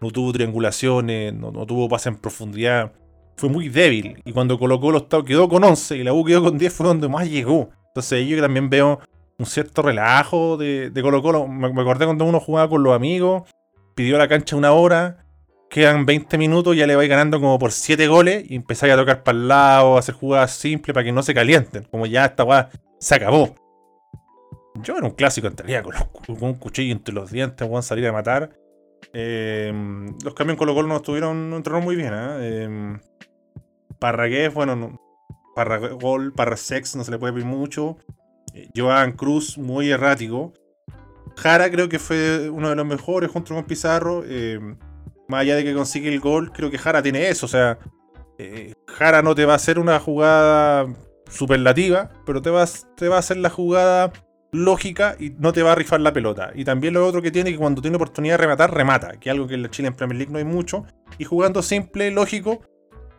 no 0.00 0.12
tuvo 0.12 0.32
triangulaciones, 0.32 1.34
no, 1.34 1.50
no 1.50 1.66
tuvo 1.66 1.88
pase 1.88 2.10
en 2.10 2.14
profundidad. 2.14 2.92
Fue 3.38 3.48
muy 3.48 3.68
débil. 3.68 4.20
Y 4.24 4.32
cuando 4.32 4.58
colocó 4.58 4.90
los 4.90 5.04
quedó 5.24 5.48
con 5.48 5.62
11 5.64 5.96
y 5.96 6.04
la 6.04 6.12
U 6.12 6.24
quedó 6.24 6.42
con 6.42 6.58
10 6.58 6.72
fue 6.72 6.86
donde 6.86 7.08
más 7.08 7.30
llegó. 7.30 7.70
Entonces 7.88 8.26
yo 8.26 8.40
también 8.40 8.68
veo 8.68 9.00
un 9.38 9.46
cierto 9.46 9.80
relajo 9.82 10.56
de, 10.56 10.90
de 10.90 11.02
Colo 11.02 11.22
Colo. 11.22 11.46
Me, 11.46 11.68
acordé 11.68 12.04
cuando 12.04 12.24
uno 12.24 12.40
jugaba 12.40 12.68
con 12.68 12.82
los 12.82 12.94
amigos, 12.94 13.44
pidió 13.94 14.18
la 14.18 14.26
cancha 14.26 14.56
una 14.56 14.72
hora, 14.72 15.24
quedan 15.70 16.04
20 16.04 16.36
minutos, 16.36 16.76
ya 16.76 16.86
le 16.88 16.96
vais 16.96 17.08
ganando 17.08 17.40
como 17.40 17.58
por 17.60 17.70
7 17.70 18.08
goles 18.08 18.44
y 18.50 18.56
empezáis 18.56 18.92
a 18.92 18.96
tocar 18.96 19.22
para 19.22 19.38
el 19.38 19.46
lado, 19.48 19.96
a 19.96 20.00
hacer 20.00 20.16
jugadas 20.16 20.50
simples 20.52 20.92
para 20.92 21.04
que 21.04 21.12
no 21.12 21.22
se 21.22 21.32
calienten. 21.32 21.84
Como 21.84 22.06
ya 22.06 22.24
esta 22.24 22.42
weá 22.42 22.68
se 22.98 23.14
acabó. 23.14 23.54
Yo 24.82 24.96
era 24.96 25.06
un 25.06 25.12
clásico 25.12 25.48
con, 25.48 25.92
los- 25.94 26.06
con 26.38 26.42
un 26.48 26.54
cuchillo 26.54 26.92
entre 26.92 27.14
los 27.14 27.30
dientes, 27.30 27.66
weón, 27.68 27.82
salir 27.84 28.06
a 28.08 28.12
matar. 28.12 28.50
Eh, 29.12 29.72
los 30.24 30.34
cambios 30.34 30.54
en 30.54 30.58
Colo 30.58 30.74
Colo 30.74 30.88
no 30.88 30.96
estuvieron, 30.96 31.50
no 31.50 31.56
entraron 31.56 31.84
muy 31.84 31.94
bien. 31.96 32.12
Eh, 32.14 32.98
Parragués, 33.98 34.52
bueno, 34.52 34.76
no, 34.76 35.00
Parragol, 35.54 36.32
Parrasex, 36.32 36.96
no 36.96 37.04
se 37.04 37.10
le 37.10 37.18
puede 37.18 37.32
pedir 37.32 37.46
mucho. 37.46 37.96
Eh, 38.54 38.70
Cruz, 39.16 39.58
muy 39.58 39.90
errático. 39.90 40.52
Jara 41.36 41.70
creo 41.70 41.88
que 41.88 41.98
fue 41.98 42.48
uno 42.50 42.68
de 42.70 42.76
los 42.76 42.86
mejores 42.86 43.30
junto 43.30 43.54
con 43.54 43.64
Pizarro. 43.64 44.22
eh, 44.26 44.60
más 45.28 45.42
allá 45.42 45.56
de 45.56 45.64
que 45.64 45.74
consigue 45.74 46.08
el 46.08 46.20
gol, 46.20 46.52
creo 46.52 46.70
que 46.70 46.78
Jara 46.78 47.02
tiene 47.02 47.28
eso. 47.28 47.46
O 47.46 47.48
sea, 47.48 47.78
eh, 48.38 48.72
Jara 48.86 49.20
no 49.22 49.34
te 49.34 49.44
va 49.44 49.52
a 49.52 49.56
hacer 49.56 49.78
una 49.78 50.00
jugada 50.00 50.86
superlativa, 51.30 52.10
pero 52.24 52.40
te 52.40 52.50
va, 52.50 52.64
te 52.96 53.12
a 53.12 53.18
hacer 53.18 53.36
la 53.36 53.50
jugada 53.50 54.12
lógica 54.50 55.16
y 55.20 55.30
no 55.38 55.52
te 55.52 55.62
va 55.62 55.72
a 55.72 55.74
rifar 55.74 56.00
la 56.00 56.12
pelota. 56.12 56.52
Y 56.54 56.64
también 56.64 56.94
lo 56.94 57.06
otro 57.06 57.20
que 57.20 57.30
tiene 57.30 57.52
que 57.52 57.58
cuando 57.58 57.82
tiene 57.82 57.96
oportunidad 57.96 58.34
de 58.34 58.38
rematar, 58.38 58.72
remata, 58.72 59.18
que 59.20 59.28
es 59.28 59.34
algo 59.34 59.46
que 59.46 59.54
en 59.54 59.62
la 59.62 59.70
Chile 59.70 59.88
en 59.88 59.94
Premier 59.94 60.18
League 60.18 60.32
no 60.32 60.38
hay 60.38 60.44
mucho. 60.44 60.86
Y 61.18 61.24
jugando 61.24 61.62
simple, 61.62 62.10
lógico, 62.10 62.62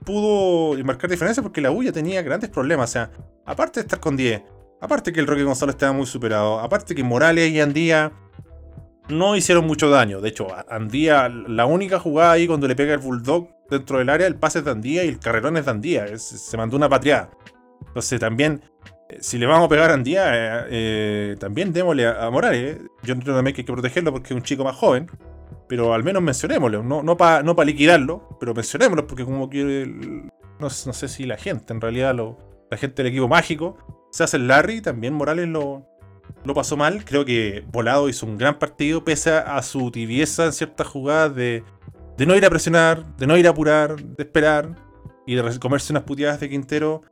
pudo 0.05 0.81
marcar 0.83 1.09
diferencia 1.09 1.43
porque 1.43 1.61
la 1.61 1.71
U 1.71 1.83
ya 1.83 1.91
tenía 1.91 2.21
grandes 2.21 2.49
problemas. 2.49 2.89
O 2.89 2.93
sea, 2.93 3.11
aparte 3.45 3.79
de 3.79 3.85
estar 3.85 3.99
con 3.99 4.17
10, 4.17 4.41
aparte 4.81 5.11
que 5.11 5.19
el 5.19 5.27
Roque 5.27 5.43
Gonzalo 5.43 5.71
estaba 5.71 5.93
muy 5.93 6.05
superado, 6.05 6.59
aparte 6.59 6.95
que 6.95 7.03
Morales 7.03 7.51
y 7.51 7.59
Andía 7.59 8.11
no 9.09 9.35
hicieron 9.35 9.65
mucho 9.65 9.89
daño. 9.89 10.21
De 10.21 10.29
hecho, 10.29 10.47
Andía, 10.69 11.29
la 11.29 11.65
única 11.65 11.99
jugada 11.99 12.31
ahí 12.33 12.47
cuando 12.47 12.67
le 12.67 12.75
pega 12.75 12.93
el 12.93 12.99
Bulldog 12.99 13.49
dentro 13.69 13.97
del 13.99 14.09
área, 14.09 14.27
el 14.27 14.35
pase 14.35 14.59
es 14.59 14.65
de 14.65 14.71
Andía 14.71 15.03
y 15.03 15.09
el 15.09 15.19
carrerón 15.19 15.57
es 15.57 15.65
de 15.65 15.71
Andía. 15.71 16.17
Se 16.17 16.57
mandó 16.57 16.77
una 16.77 16.89
patriada. 16.89 17.29
Entonces 17.87 18.19
también, 18.19 18.61
eh, 19.09 19.17
si 19.21 19.37
le 19.37 19.45
vamos 19.45 19.65
a 19.65 19.69
pegar 19.69 19.89
a 19.89 19.93
Andía, 19.93 20.29
eh, 20.33 20.67
eh, 20.69 21.35
también 21.39 21.73
démosle 21.73 22.07
a, 22.07 22.25
a 22.25 22.29
Morales. 22.29 22.77
Yo 23.03 23.13
entiendo 23.13 23.35
también 23.35 23.55
que 23.55 23.61
hay 23.61 23.65
que 23.65 23.73
protegerlo 23.73 24.11
porque 24.11 24.33
es 24.33 24.35
un 24.35 24.43
chico 24.43 24.63
más 24.63 24.75
joven. 24.75 25.09
Pero 25.69 25.93
al 25.93 26.03
menos 26.03 26.21
mencionémoslo, 26.23 26.83
no, 26.83 27.03
no 27.03 27.15
para 27.15 27.43
no 27.43 27.55
pa 27.55 27.63
liquidarlo, 27.63 28.27
pero 28.39 28.53
mencionémoslo 28.55 29.05
porque 29.07 29.23
como 29.23 29.47
el- 29.53 30.29
no, 30.59 30.69
sé 30.69 31.07
si 31.07 31.25
la 31.25 31.37
gente, 31.37 31.71
en 31.73 31.79
realidad 31.79 32.13
lo- 32.15 32.37
la 32.69 32.75
gente 32.77 33.03
del 33.03 33.11
equipo 33.11 33.27
mágico, 33.29 33.77
se 34.11 34.23
hace 34.23 34.37
el 34.37 34.47
Larry, 34.47 34.81
también 34.81 35.13
Morales 35.13 35.47
lo, 35.47 35.85
lo 36.43 36.53
pasó 36.55 36.75
mal. 36.75 37.05
Creo 37.05 37.23
que 37.23 37.63
Volado 37.71 38.09
hizo 38.09 38.25
un 38.25 38.37
gran 38.37 38.57
partido, 38.57 39.03
pese 39.03 39.31
a, 39.31 39.61
su 39.61 39.91
tibieza 39.91 40.45
en 40.45 40.53
ciertas 40.53 40.87
jugadas 40.87 41.35
de, 41.35 41.63
de 42.17 42.25
no 42.25 42.35
ir 42.35 42.43
a 42.45 42.49
presionar, 42.49 43.15
de 43.17 43.27
no 43.27 43.37
ir 43.37 43.45
a 43.47 43.51
apurar, 43.51 43.95
de 44.01 44.23
esperar 44.23 44.75
y 45.27 45.35
de 45.35 45.59
comerse 45.59 45.93
unas 45.93 46.03
puteadas 46.03 46.39
de 46.39 46.49
Quintero. 46.49 47.03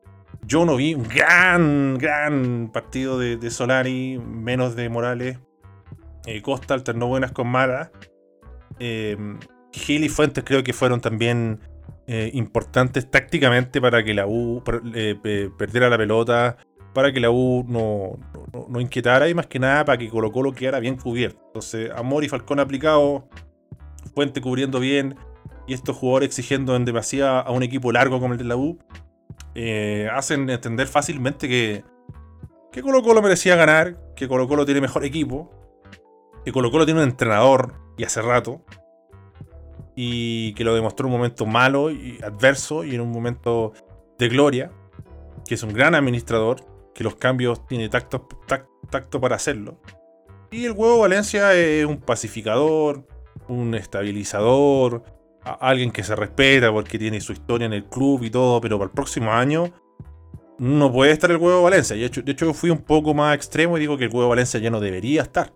Yo 0.41 0.65
no 0.65 0.75
vi 0.75 0.95
un 0.95 1.03
gran, 1.03 1.97
gran 1.99 2.71
partido 2.73 3.19
de, 3.19 3.37
de 3.37 3.51
Solari, 3.51 4.17
menos 4.19 4.75
de 4.75 4.89
Morales. 4.89 5.39
Eh, 6.25 6.41
Costa 6.41 6.73
alternó 6.73 7.07
buenas 7.07 7.31
con 7.31 7.47
malas. 7.47 7.89
Eh, 8.79 9.17
Gil 9.71 10.03
y 10.03 10.09
Fuentes 10.09 10.43
creo 10.43 10.63
que 10.63 10.73
fueron 10.73 11.01
también 11.01 11.59
eh, 12.07 12.31
importantes 12.33 13.09
tácticamente 13.11 13.81
para 13.81 14.03
que 14.03 14.13
la 14.13 14.25
U 14.27 14.61
per- 14.63 14.81
pe- 15.21 15.49
perdiera 15.57 15.89
la 15.89 15.97
pelota, 15.97 16.57
para 16.93 17.11
que 17.11 17.19
la 17.19 17.29
U 17.29 17.63
no, 17.67 18.17
no, 18.53 18.65
no 18.69 18.79
inquietara 18.79 19.29
y 19.29 19.33
más 19.35 19.45
que 19.47 19.59
nada 19.59 19.85
para 19.85 19.97
que 19.97 20.09
Colo 20.09 20.31
Colo 20.31 20.53
quedara 20.53 20.79
bien 20.79 20.95
cubierto. 20.95 21.39
Entonces, 21.47 21.91
Amor 21.95 22.23
y 22.23 22.29
Falcón 22.29 22.59
aplicado, 22.59 23.27
Fuente 24.15 24.41
cubriendo 24.41 24.79
bien 24.79 25.15
y 25.67 25.73
estos 25.73 25.95
jugadores 25.97 26.29
exigiendo 26.29 26.75
en 26.75 26.85
demasía 26.85 27.39
a 27.39 27.51
un 27.51 27.61
equipo 27.61 27.91
largo 27.91 28.19
como 28.19 28.33
el 28.33 28.39
de 28.39 28.45
la 28.45 28.55
U, 28.55 28.79
eh, 29.53 30.07
hacen 30.13 30.49
entender 30.49 30.87
fácilmente 30.87 31.47
que, 31.47 31.83
que 32.71 32.81
Colo 32.81 33.03
Colo 33.03 33.21
merecía 33.21 33.55
ganar, 33.57 33.97
que 34.15 34.27
Colo 34.27 34.47
Colo 34.47 34.65
tiene 34.65 34.81
mejor 34.81 35.03
equipo, 35.03 35.51
que 36.45 36.51
Colo 36.51 36.71
Colo 36.71 36.85
tiene 36.85 37.01
un 37.03 37.09
entrenador 37.09 37.73
y 37.97 38.03
hace 38.03 38.21
rato, 38.21 38.63
y 39.95 40.53
que 40.53 40.63
lo 40.63 40.75
demostró 40.75 41.07
en 41.07 41.13
un 41.13 41.19
momento 41.19 41.45
malo 41.45 41.89
y 41.89 42.19
adverso 42.23 42.83
y 42.83 42.93
en 42.95 43.01
un 43.01 43.11
momento 43.11 43.73
de 44.19 44.29
gloria, 44.29 44.71
que 45.47 45.55
es 45.55 45.63
un 45.63 45.73
gran 45.73 45.95
administrador, 45.95 46.63
que 46.93 47.03
los 47.03 47.15
cambios 47.15 47.65
tiene 47.67 47.89
tacto, 47.89 48.27
tac- 48.47 48.67
tacto 48.89 49.19
para 49.19 49.35
hacerlo. 49.35 49.79
Y 50.51 50.65
el 50.65 50.71
huevo 50.71 50.99
Valencia 50.99 51.53
es 51.53 51.85
un 51.85 51.97
pacificador, 51.97 53.07
un 53.47 53.75
estabilizador, 53.75 55.03
alguien 55.43 55.91
que 55.91 56.03
se 56.03 56.15
respeta 56.15 56.71
porque 56.71 56.99
tiene 56.99 57.21
su 57.21 57.33
historia 57.33 57.65
en 57.65 57.73
el 57.73 57.85
club 57.85 58.23
y 58.23 58.29
todo, 58.29 58.61
pero 58.61 58.77
para 58.77 58.87
el 58.87 58.93
próximo 58.93 59.31
año 59.31 59.71
no 60.59 60.91
puede 60.91 61.11
estar 61.11 61.31
el 61.31 61.37
huevo 61.37 61.63
Valencia. 61.63 61.95
De 61.95 62.05
hecho, 62.05 62.21
de 62.21 62.31
hecho, 62.31 62.53
fui 62.53 62.69
un 62.69 62.79
poco 62.79 63.13
más 63.13 63.35
extremo 63.35 63.77
y 63.77 63.81
digo 63.81 63.97
que 63.97 64.05
el 64.05 64.13
huevo 64.13 64.29
Valencia 64.29 64.59
ya 64.59 64.69
no 64.69 64.79
debería 64.79 65.21
estar. 65.21 65.53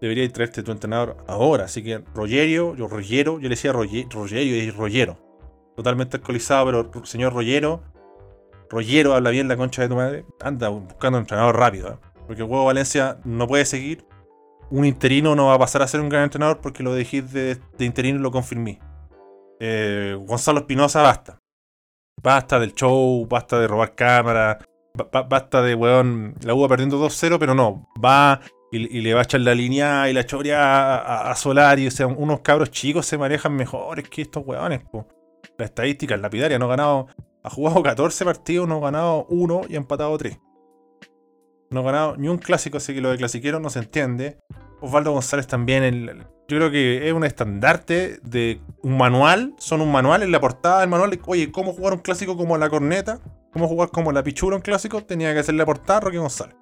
Debería 0.00 0.30
traerte 0.32 0.62
tu 0.62 0.70
entrenador 0.72 1.16
ahora. 1.26 1.64
Así 1.64 1.82
que 1.82 1.98
Rogerio, 2.14 2.74
yo 2.76 2.86
Rogero, 2.88 3.34
yo 3.40 3.44
le 3.44 3.50
decía 3.50 3.72
Roge- 3.72 4.08
Rogerio 4.10 4.56
y 4.56 4.70
Rogero. 4.70 5.18
Totalmente 5.76 6.16
alcoholizado, 6.16 6.66
pero 6.90 7.04
señor 7.04 7.32
Rollero, 7.32 7.82
Rollero 8.70 9.14
habla 9.14 9.30
bien 9.30 9.48
la 9.48 9.56
concha 9.56 9.82
de 9.82 9.88
tu 9.88 9.96
madre. 9.96 10.24
Anda 10.40 10.68
buscando 10.68 11.18
un 11.18 11.22
entrenador 11.22 11.56
rápido. 11.56 11.88
¿eh? 11.90 11.96
Porque 12.26 12.42
el 12.42 12.48
juego 12.48 12.64
Valencia 12.64 13.18
no 13.24 13.46
puede 13.46 13.64
seguir. 13.64 14.04
Un 14.70 14.84
interino 14.84 15.34
no 15.34 15.46
va 15.46 15.54
a 15.54 15.58
pasar 15.58 15.82
a 15.82 15.88
ser 15.88 16.00
un 16.00 16.08
gran 16.10 16.24
entrenador 16.24 16.60
porque 16.60 16.82
lo 16.82 16.92
dejé 16.94 17.22
de, 17.22 17.58
interino 17.78 18.18
y 18.18 18.22
lo 18.22 18.30
confirmé. 18.30 18.78
Eh, 19.60 20.16
Gonzalo 20.26 20.60
Espinosa, 20.60 21.02
basta. 21.02 21.38
Basta 22.22 22.58
del 22.60 22.74
show, 22.74 23.26
basta 23.26 23.58
de 23.58 23.66
robar 23.68 23.94
cámara, 23.94 24.58
basta 25.28 25.62
de, 25.62 25.74
weón, 25.74 26.34
la 26.42 26.52
UA 26.52 26.68
perdiendo 26.68 26.98
2-0, 26.98 27.38
pero 27.38 27.54
no, 27.54 27.88
va 28.04 28.40
y, 28.70 29.00
le 29.00 29.14
va 29.14 29.20
a 29.20 29.22
echar 29.24 29.40
la 29.40 29.54
línea 29.54 30.08
y 30.08 30.12
la 30.12 30.24
choria 30.24 30.60
a, 30.60 31.30
a, 31.30 31.36
Solari. 31.36 31.86
O 31.86 31.90
sea, 31.90 32.06
unos 32.06 32.40
cabros 32.40 32.70
chicos 32.70 33.06
se 33.06 33.18
manejan 33.18 33.54
mejores 33.54 34.08
que 34.08 34.22
estos 34.22 34.46
weones. 34.46 34.82
La 35.56 35.64
estadística 35.64 36.14
es 36.14 36.20
lapidaria, 36.20 36.58
no 36.58 36.66
ha 36.66 36.68
ganado, 36.68 37.06
ha 37.42 37.50
jugado 37.50 37.82
14 37.82 38.24
partidos, 38.24 38.68
no 38.68 38.76
ha 38.76 38.80
ganado 38.80 39.26
1 39.28 39.62
y 39.68 39.74
ha 39.74 39.78
empatado 39.78 40.16
3. 40.16 40.38
No 41.70 41.80
ha 41.80 41.82
ganado 41.84 42.16
ni 42.16 42.28
un 42.28 42.38
clásico, 42.38 42.78
así 42.78 42.94
que 42.94 43.00
lo 43.00 43.10
de 43.10 43.18
clasiquero 43.18 43.60
no 43.60 43.70
se 43.70 43.80
entiende. 43.80 44.38
Osvaldo 44.80 45.12
González 45.12 45.46
también, 45.46 45.82
el, 45.82 46.26
yo 46.48 46.56
creo 46.56 46.70
que 46.70 47.06
es 47.06 47.12
un 47.12 47.24
estandarte 47.24 48.20
de 48.22 48.60
un 48.82 48.96
manual. 48.96 49.54
Son 49.58 49.80
un 49.80 49.92
manual 49.92 50.22
en 50.22 50.32
la 50.32 50.40
portada 50.40 50.80
del 50.80 50.88
manual. 50.88 51.18
oye, 51.26 51.52
¿cómo 51.52 51.72
jugar 51.72 51.92
un 51.92 52.00
clásico 52.00 52.36
como 52.36 52.56
la 52.56 52.70
corneta? 52.70 53.20
¿Cómo 53.52 53.68
jugar 53.68 53.90
como 53.90 54.12
la 54.12 54.22
pichura 54.22 54.56
un 54.56 54.62
clásico? 54.62 55.02
Tenía 55.02 55.34
que 55.34 55.40
hacer 55.40 55.56
la 55.56 55.66
portada 55.66 56.00
Roque 56.00 56.18
González. 56.18 56.56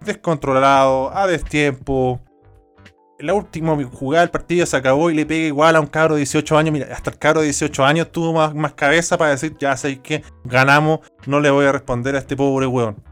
Descontrolado, 0.00 1.16
a 1.16 1.26
destiempo. 1.26 2.20
La 3.18 3.34
última 3.34 3.76
jugada 3.92 4.22
del 4.22 4.30
partido 4.30 4.64
se 4.64 4.76
acabó 4.76 5.10
y 5.10 5.14
le 5.14 5.26
pega 5.26 5.46
igual 5.46 5.74
a 5.74 5.80
un 5.80 5.88
cabro 5.88 6.14
de 6.14 6.20
18 6.20 6.56
años. 6.56 6.72
Mira, 6.72 6.94
hasta 6.94 7.10
el 7.10 7.18
cabro 7.18 7.40
de 7.40 7.46
18 7.46 7.84
años 7.84 8.12
tuvo 8.12 8.32
más, 8.32 8.54
más 8.54 8.74
cabeza 8.74 9.18
para 9.18 9.32
decir, 9.32 9.56
ya 9.58 9.76
sé 9.76 10.00
que 10.00 10.22
ganamos, 10.44 11.00
no 11.26 11.40
le 11.40 11.50
voy 11.50 11.66
a 11.66 11.72
responder 11.72 12.14
a 12.14 12.18
este 12.18 12.36
pobre 12.36 12.66
weón. 12.66 13.02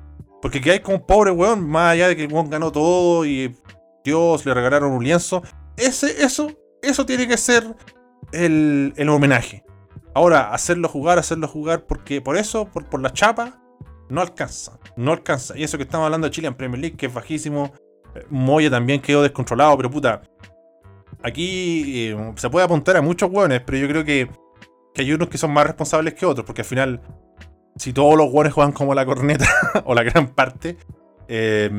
Porque 0.40 0.61
que 0.61 0.71
hay 0.71 0.81
como 0.81 0.99
un 0.99 1.07
pobre 1.07 1.33
weón, 1.33 1.69
más 1.69 1.93
allá 1.93 2.07
de 2.09 2.16
que 2.16 2.25
el 2.25 2.49
ganó 2.49 2.71
todo 2.71 3.25
y 3.25 3.57
Dios, 4.05 4.47
le 4.47 4.55
regalaron 4.55 4.93
un 4.93 5.02
lienzo. 5.02 5.43
Ese, 5.76 6.23
eso, 6.25 6.52
eso 6.83 7.05
tiene 7.05 7.26
que 7.26 7.37
ser 7.37 7.64
el, 8.33 9.09
homenaje. 9.09 9.64
Ahora, 10.14 10.52
hacerlo 10.52 10.88
jugar, 10.88 11.19
hacerlo 11.19 11.49
jugar, 11.49 11.85
porque 11.85 12.21
por 12.21 12.37
eso, 12.37 12.66
por, 12.66 12.87
por 12.87 13.02
la 13.02 13.12
chapa, 13.12 13.61
no 14.09 14.21
alcanza. 14.21 14.79
No 14.97 15.13
alcanza. 15.13 15.57
Y 15.57 15.65
eso 15.65 15.77
que 15.77 15.85
estamos 15.85 16.05
hablando 16.05 16.27
de 16.27 16.31
Chile 16.31 16.49
en 16.49 16.55
Premier 16.55 16.81
League, 16.81 16.97
que 16.97 17.07
es 17.07 17.15
bajísimo. 17.15 17.73
Eh, 18.15 18.25
Moya 18.31 18.71
también 18.71 19.01
quedó 19.01 19.23
descontrolado, 19.23 19.77
pero 19.77 19.91
puta. 19.91 20.23
Aquí 21.23 22.09
eh, 22.09 22.33
se 22.37 22.51
puede 22.51 22.65
apuntar 22.65 22.97
a 22.97 23.03
muchos 23.03 23.31
hueones, 23.31 23.63
pero 23.65 23.79
yo 23.79 23.89
creo 23.89 24.05
que, 24.05 24.29
hay 24.97 25.13
unos 25.13 25.29
que 25.29 25.39
son 25.39 25.53
más 25.53 25.67
responsables 25.67 26.15
que 26.15 26.25
otros, 26.25 26.47
porque 26.47 26.63
al 26.63 26.67
final, 26.67 27.01
si 27.77 27.93
todos 27.93 28.17
los 28.17 28.33
hueones 28.33 28.53
juegan 28.53 28.73
como 28.73 28.95
la 28.95 29.05
corneta, 29.05 29.47
o 29.85 29.95
la 29.95 30.03
gran 30.03 30.29
parte, 30.29 30.77
eh, 31.29 31.71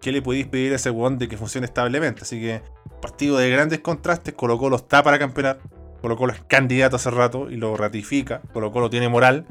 ¿qué 0.00 0.10
le 0.10 0.22
podéis 0.22 0.46
pedir 0.46 0.72
a 0.72 0.76
ese 0.76 0.90
one 0.90 1.16
de 1.16 1.28
que 1.28 1.36
funcione 1.36 1.66
establemente? 1.66 2.22
Así 2.22 2.40
que, 2.40 2.62
partido 3.02 3.36
de 3.36 3.50
grandes 3.50 3.80
contrastes, 3.80 4.34
Colo 4.34 4.58
Colo 4.58 4.76
está 4.76 5.02
para 5.02 5.18
campeonar, 5.18 5.60
Colo 6.00 6.16
Colo 6.16 6.32
es 6.32 6.42
candidato 6.44 6.96
hace 6.96 7.10
rato 7.10 7.50
y 7.50 7.56
lo 7.56 7.76
ratifica, 7.76 8.40
Colo 8.52 8.72
Colo 8.72 8.90
tiene 8.90 9.08
moral. 9.08 9.46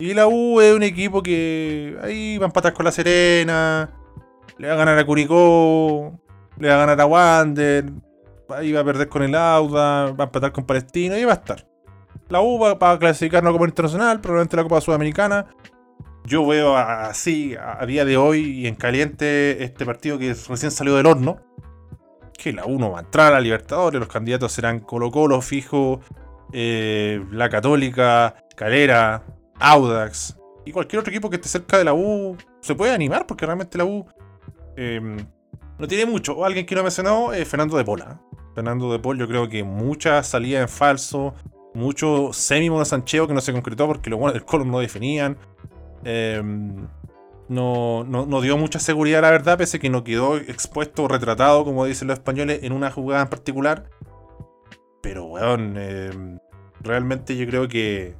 Y 0.00 0.14
la 0.14 0.26
U 0.26 0.60
es 0.60 0.74
un 0.74 0.82
equipo 0.82 1.22
que 1.22 1.96
ahí 2.02 2.38
va 2.38 2.46
a 2.46 2.48
empatar 2.48 2.72
con 2.72 2.84
la 2.84 2.90
Serena, 2.90 3.90
le 4.58 4.66
va 4.66 4.74
a 4.74 4.76
ganar 4.76 4.98
a 4.98 5.04
Curicó, 5.04 6.18
le 6.58 6.68
va 6.68 6.74
a 6.74 6.78
ganar 6.78 7.00
a 7.00 7.06
Wander, 7.06 7.84
ahí 8.48 8.72
va 8.72 8.80
a 8.80 8.84
perder 8.84 9.08
con 9.08 9.22
el 9.22 9.34
Auda, 9.34 10.10
va 10.12 10.24
a 10.24 10.26
empatar 10.26 10.52
con 10.52 10.64
Palestino 10.64 11.16
y 11.16 11.24
va 11.24 11.32
a 11.32 11.36
estar. 11.36 11.66
La 12.30 12.40
U 12.40 12.58
va, 12.58 12.76
a 12.80 12.98
clasificarnos 12.98 13.52
como 13.52 13.66
internacional, 13.66 14.20
probablemente 14.20 14.56
la 14.56 14.62
Copa 14.62 14.80
Sudamericana 14.80 15.46
yo 16.24 16.46
veo 16.46 16.76
así, 16.76 17.56
a 17.56 17.84
día 17.86 18.04
de 18.04 18.16
hoy 18.16 18.60
y 18.60 18.66
en 18.66 18.74
caliente, 18.76 19.64
este 19.64 19.84
partido 19.84 20.18
que 20.18 20.34
recién 20.48 20.70
salió 20.70 20.94
del 20.94 21.06
horno. 21.06 21.40
Que 22.32 22.52
la 22.52 22.64
1 22.64 22.90
va 22.90 22.98
a 22.98 23.02
entrar 23.02 23.34
a 23.34 23.40
Libertadores, 23.40 23.98
los 23.98 24.08
candidatos 24.08 24.52
serán 24.52 24.80
Colo 24.80 25.10
Colo, 25.10 25.42
Fijo, 25.42 26.00
eh, 26.52 27.22
La 27.32 27.50
Católica, 27.50 28.34
Calera, 28.56 29.24
Audax 29.60 30.36
y 30.64 30.72
cualquier 30.72 31.00
otro 31.00 31.10
equipo 31.10 31.30
que 31.30 31.36
esté 31.36 31.48
cerca 31.48 31.78
de 31.78 31.84
la 31.84 31.94
U 31.94 32.36
se 32.60 32.74
puede 32.74 32.92
animar 32.92 33.26
porque 33.26 33.46
realmente 33.46 33.78
la 33.78 33.84
U 33.84 34.06
em, 34.76 35.16
no 35.78 35.88
tiene 35.88 36.06
mucho. 36.06 36.36
O 36.36 36.44
alguien 36.44 36.66
que 36.66 36.74
no 36.74 36.82
mencionó 36.82 37.32
es 37.32 37.48
Fernando 37.48 37.76
de 37.76 37.84
Pola. 37.84 38.20
Fernando 38.54 38.92
de 38.92 38.98
Pola, 38.98 39.20
yo 39.20 39.28
creo 39.28 39.48
que 39.48 39.64
mucha 39.64 40.22
salida 40.22 40.60
en 40.60 40.68
falso, 40.68 41.34
mucho 41.74 42.32
semi 42.32 42.68
sancheo 42.84 43.26
que 43.26 43.34
no 43.34 43.40
se 43.40 43.52
concretó 43.52 43.86
porque 43.86 44.10
los 44.10 44.18
buenos 44.18 44.34
del 44.34 44.44
Colo 44.44 44.64
no 44.64 44.80
definían. 44.80 45.38
Em, 46.04 46.86
no, 47.48 48.04
no, 48.04 48.40
dio 48.40 48.56
mucha 48.56 48.78
seguridad, 48.78 49.22
la 49.22 49.30
verdad, 49.30 49.58
pese 49.58 49.80
que 49.80 49.90
no 49.90 50.04
quedó 50.04 50.36
expuesto 50.36 51.08
retratado, 51.08 51.64
como 51.64 51.84
dicen 51.84 52.06
los 52.06 52.18
españoles, 52.18 52.60
en 52.62 52.72
una 52.72 52.90
jugada 52.92 53.22
en 53.22 53.28
particular. 53.28 53.90
Pero, 55.02 55.24
weón, 55.24 55.76
em, 55.76 56.38
realmente 56.80 57.36
yo 57.36 57.46
creo 57.46 57.66
que, 57.66 58.14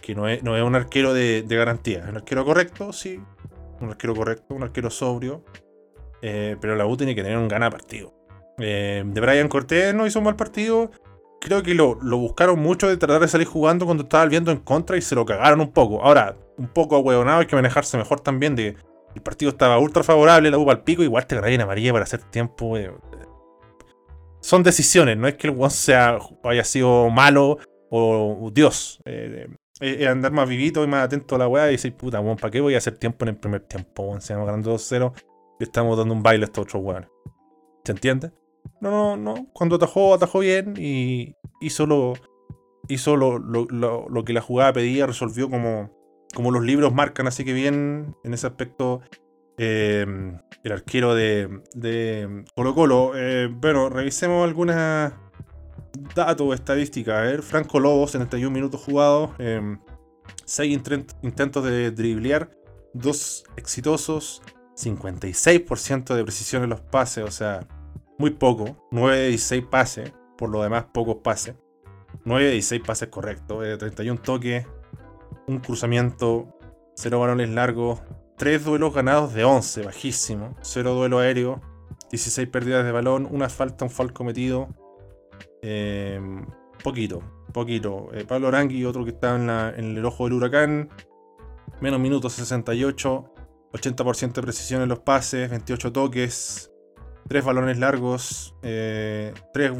que 0.00 0.14
no, 0.14 0.28
es, 0.28 0.42
no 0.42 0.56
es 0.56 0.62
un 0.62 0.74
arquero 0.74 1.14
de, 1.14 1.44
garantía. 1.48 2.00
Es 2.00 2.08
un 2.08 2.16
arquero 2.16 2.44
correcto, 2.44 2.92
sí. 2.92 3.20
Un 3.80 3.90
arquero 3.90 4.14
correcto, 4.14 4.54
un 4.54 4.62
arquero 4.62 4.90
sobrio. 4.90 5.44
Eh, 6.22 6.56
pero 6.60 6.76
la 6.76 6.86
U 6.86 6.96
tiene 6.96 7.14
que 7.14 7.22
tener 7.22 7.38
un 7.38 7.48
gana 7.48 7.70
partido. 7.70 8.14
Em, 8.58 9.12
de 9.12 9.20
Brian 9.20 9.48
Cortés 9.48 9.94
no 9.94 10.06
hizo 10.06 10.18
un 10.18 10.24
mal 10.24 10.36
partido 10.36 10.90
creo 11.46 11.62
que 11.62 11.74
lo, 11.74 11.94
buscaron 11.94 12.58
mucho 12.58 12.88
de 12.88 12.96
tratar 12.96 13.20
de 13.20 13.28
salir 13.28 13.46
jugando 13.46 13.84
cuando 13.84 14.02
estaba 14.02 14.24
el 14.24 14.30
viento 14.30 14.50
en 14.50 14.58
contra 14.58 14.96
y 14.96 15.02
se 15.02 15.14
lo 15.14 15.24
cagaron 15.24 15.60
un 15.60 15.72
poco. 15.72 16.02
Ahora, 16.02 16.36
un 16.56 16.68
poco 16.68 16.96
ahueonado, 16.96 17.40
hay 17.40 17.46
que 17.46 17.56
manejarse 17.56 17.96
mejor 17.96 18.20
también 18.20 18.56
de 18.56 18.76
el 19.14 19.22
partido 19.22 19.50
estaba 19.50 19.78
ultra 19.78 20.02
favorable, 20.02 20.50
la 20.50 20.58
UPA 20.58 20.72
al 20.72 20.82
pico, 20.82 21.02
igual 21.02 21.26
te 21.26 21.36
en 21.36 21.60
amarilla 21.60 21.92
para 21.92 22.04
hacer 22.04 22.22
tiempo. 22.24 22.76
Son 24.40 24.62
decisiones, 24.62 25.16
no 25.16 25.26
es 25.26 25.34
que 25.36 25.46
el 25.46 25.54
one 25.56 25.70
sea, 25.70 26.18
haya 26.44 26.64
sido 26.64 27.08
malo 27.10 27.58
o 27.90 28.50
Dios. 28.52 29.00
Eh, 29.04 29.48
es 29.80 30.06
andar 30.06 30.32
más 30.32 30.48
vivito 30.48 30.82
y 30.82 30.86
más 30.86 31.04
atento 31.04 31.34
a 31.34 31.38
la 31.38 31.48
weá 31.48 31.68
y 31.68 31.72
decir, 31.72 31.94
puta, 31.94 32.20
weón, 32.20 32.36
¿para 32.36 32.50
qué 32.50 32.60
voy 32.60 32.74
a 32.74 32.78
hacer 32.78 32.96
tiempo 32.96 33.24
en 33.24 33.30
el 33.30 33.36
primer 33.36 33.62
tiempo? 33.62 34.04
Weón? 34.04 34.20
Se 34.20 34.34
ganando 34.34 34.74
2-0 34.74 35.12
y 35.60 35.64
estamos 35.64 35.96
dando 35.98 36.14
un 36.14 36.22
baile 36.22 36.44
a 36.44 36.46
estos 36.46 36.64
otros 36.64 36.82
weones. 36.82 37.08
¿Se 37.84 37.92
entiende? 37.92 38.32
No, 38.80 38.90
no, 38.90 39.16
no. 39.16 39.46
Cuando 39.52 39.76
atajó, 39.76 40.14
atajó 40.14 40.40
bien 40.40 40.74
y 40.78 41.34
hizo 41.60 41.86
lo, 41.86 42.14
hizo 42.88 43.16
lo, 43.16 43.38
lo, 43.38 44.24
que 44.24 44.32
la 44.32 44.40
jugada 44.40 44.72
pedía, 44.72 45.06
resolvió 45.06 45.48
como, 45.50 45.90
como 46.34 46.50
los 46.50 46.64
libros 46.64 46.92
marcan, 46.92 47.26
así 47.26 47.44
que 47.44 47.52
bien 47.52 48.16
en 48.24 48.34
ese 48.34 48.46
aspecto 48.46 49.02
em, 49.58 50.38
el 50.64 50.72
arquero 50.72 51.14
de, 51.14 51.60
de 51.74 52.44
Colo 52.54 52.74
Colo. 52.74 53.12
Eh, 53.14 53.48
bueno, 53.52 53.88
revisemos 53.88 54.44
algunas 54.44 55.12
datos, 56.14 56.54
estadísticas. 56.54 57.16
A 57.16 57.22
ver, 57.22 57.42
Franco 57.42 57.80
Lobo, 57.80 58.06
71 58.06 58.50
minutos 58.50 58.80
jugados, 58.80 59.30
6 60.44 60.80
em, 60.88 61.06
intentos 61.22 61.64
de 61.64 61.90
driblear, 61.90 62.50
2 62.94 63.44
exitosos, 63.56 64.42
56% 64.76 66.14
de 66.14 66.24
precisión 66.24 66.62
en 66.62 66.70
los 66.70 66.80
pases, 66.80 67.24
o 67.24 67.30
sea, 67.30 67.66
muy 68.18 68.30
poco, 68.30 68.88
9 68.90 69.16
de 69.16 69.28
16 69.28 69.64
pases, 69.66 70.12
por 70.36 70.50
lo 70.50 70.62
demás 70.62 70.86
pocos 70.92 71.16
pases. 71.22 71.54
9 72.24 72.44
de 72.44 72.52
16 72.52 72.82
pases 72.82 73.08
correctos, 73.08 73.78
31 73.78 74.20
toques, 74.20 74.66
un 75.46 75.58
cruzamiento, 75.58 76.56
0 76.94 77.20
balones 77.20 77.50
largos, 77.50 78.00
3 78.36 78.64
duelos 78.64 78.94
ganados 78.94 79.32
de 79.34 79.44
11, 79.44 79.82
bajísimo, 79.82 80.56
0 80.62 80.94
duelo 80.94 81.18
aéreo, 81.18 81.60
16 82.10 82.48
pérdidas 82.48 82.84
de 82.84 82.92
balón, 82.92 83.28
una 83.30 83.48
falta, 83.48 83.84
un 83.84 83.90
foul 83.90 84.12
cometido. 84.12 84.68
Eh, 85.68 86.20
poquito, 86.84 87.22
poquito. 87.52 88.08
Eh, 88.12 88.24
Pablo 88.24 88.46
Arangui, 88.46 88.84
otro 88.84 89.04
que 89.04 89.10
está 89.10 89.34
en, 89.34 89.96
el 89.96 90.04
ojo 90.04 90.24
del 90.24 90.34
huracán. 90.34 90.90
Menos 91.80 91.98
minutos 91.98 92.34
68, 92.34 93.34
80% 93.72 94.32
de 94.32 94.42
precisión 94.42 94.82
en 94.82 94.88
los 94.88 95.00
pases, 95.00 95.50
28 95.50 95.92
toques, 95.92 96.70
3 97.28 97.44
balones 97.44 97.78
largos, 97.78 98.54
3 98.60 98.62
eh, 98.62 99.34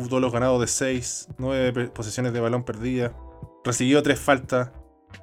duelos 0.09 0.33
ganados 0.33 0.61
de 0.61 0.67
6, 0.67 1.29
9 1.39 1.91
posesiones 1.91 2.33
de 2.33 2.41
balón 2.41 2.65
perdidas, 2.65 3.13
recibió 3.65 4.03
3 4.03 4.19
faltas. 4.19 4.73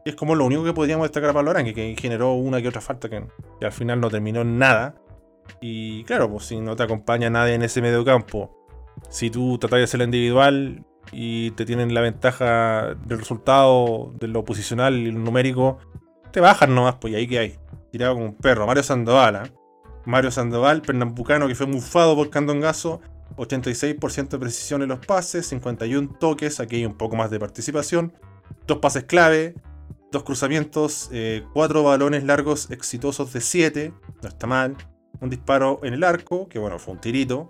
Es 0.05 0.15
como 0.15 0.33
lo 0.33 0.45
único 0.45 0.63
que 0.63 0.73
podríamos 0.73 1.05
destacar 1.05 1.31
a 1.31 1.33
Pablo 1.33 1.51
Arangue, 1.51 1.73
que 1.73 1.93
generó 1.99 2.33
una 2.33 2.61
que 2.61 2.69
otra 2.69 2.81
falta 2.81 3.09
que, 3.09 3.27
al 3.61 3.71
final 3.73 3.99
no 3.99 4.09
terminó 4.09 4.41
en 4.41 4.57
nada. 4.57 4.95
Y 5.59 6.05
claro, 6.05 6.31
pues 6.31 6.45
si 6.45 6.61
no 6.61 6.77
te 6.77 6.83
acompaña 6.83 7.29
nadie 7.29 7.55
en 7.55 7.63
ese 7.63 7.81
medio 7.81 8.05
campo, 8.05 8.62
si 9.09 9.29
tú 9.29 9.57
tratas 9.57 9.77
de 9.77 9.83
hacerlo 9.83 10.05
individual 10.05 10.85
y 11.11 11.51
te 11.51 11.65
tienen 11.65 11.93
la 11.93 12.01
ventaja 12.01 12.95
del 13.05 13.19
resultado, 13.19 14.13
de 14.19 14.27
lo 14.27 14.45
posicional 14.45 14.95
y 14.95 15.11
lo 15.11 15.19
numérico, 15.19 15.77
te 16.31 16.39
bajan 16.39 16.73
nomás, 16.73 16.95
pues 16.95 17.13
y 17.13 17.15
ahí 17.15 17.27
que 17.27 17.39
hay. 17.39 17.59
Tirado 17.91 18.15
como 18.15 18.25
un 18.25 18.35
perro. 18.35 18.65
Mario 18.65 18.83
Sandoval, 18.83 19.35
¿eh? 19.35 19.53
Mario 20.05 20.31
Sandoval, 20.31 20.81
pernambucano 20.81 21.47
que 21.47 21.55
fue 21.55 21.67
mufado 21.67 22.15
por 22.15 22.29
Candongazo, 22.29 23.01
86% 23.37 24.29
de 24.29 24.39
precisión 24.39 24.81
en 24.81 24.89
los 24.89 25.05
pases, 25.05 25.47
51 25.47 26.17
toques, 26.19 26.59
aquí 26.59 26.77
hay 26.77 26.85
un 26.85 26.95
poco 26.95 27.15
más 27.15 27.31
de 27.31 27.39
participación, 27.39 28.13
dos 28.67 28.79
pases 28.79 29.05
clave, 29.05 29.55
dos 30.11 30.23
cruzamientos, 30.23 31.09
eh, 31.11 31.43
cuatro 31.53 31.83
balones 31.83 32.23
largos 32.23 32.69
exitosos 32.71 33.31
de 33.33 33.41
7, 33.41 33.93
no 34.21 34.29
está 34.29 34.45
mal, 34.47 34.75
un 35.21 35.29
disparo 35.29 35.79
en 35.83 35.93
el 35.93 36.03
arco, 36.03 36.47
que 36.49 36.59
bueno, 36.59 36.79
fue 36.79 36.93
un 36.93 36.99
tirito. 36.99 37.49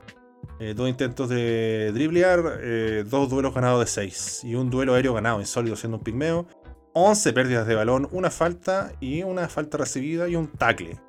Eh, 0.59 0.73
dos 0.75 0.87
intentos 0.87 1.29
de 1.29 1.91
driblear, 1.93 2.59
eh, 2.61 3.03
dos 3.07 3.29
duelos 3.29 3.53
ganados 3.53 3.79
de 3.81 3.87
6 3.87 4.43
y 4.43 4.55
un 4.55 4.69
duelo 4.69 4.93
aéreo 4.93 5.13
ganado 5.13 5.39
insólito 5.39 5.75
siendo 5.75 5.97
un 5.97 6.03
pigmeo. 6.03 6.47
11 6.93 7.33
pérdidas 7.33 7.67
de 7.67 7.75
balón, 7.75 8.07
una 8.11 8.29
falta 8.29 8.93
y 8.99 9.23
una 9.23 9.49
falta 9.49 9.77
recibida 9.77 10.27
y 10.29 10.35
un 10.35 10.47
tackle. 10.47 10.99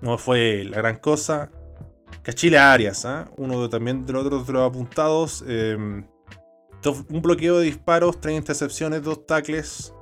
No 0.00 0.16
fue 0.16 0.64
la 0.64 0.78
gran 0.78 0.98
cosa. 0.98 1.50
Cachile 2.22 2.58
Arias, 2.58 3.04
¿ah? 3.04 3.28
uno 3.36 3.68
también 3.68 4.06
de 4.06 4.12
los 4.12 4.24
otros 4.24 4.46
de 4.46 4.52
los 4.52 4.68
apuntados. 4.68 5.44
Em, 5.46 6.04
un 6.84 7.22
bloqueo 7.22 7.58
de 7.58 7.66
disparos, 7.66 8.20
tres 8.20 8.36
intercepciones, 8.36 9.02
dos 9.02 9.26
tackles, 9.26 9.92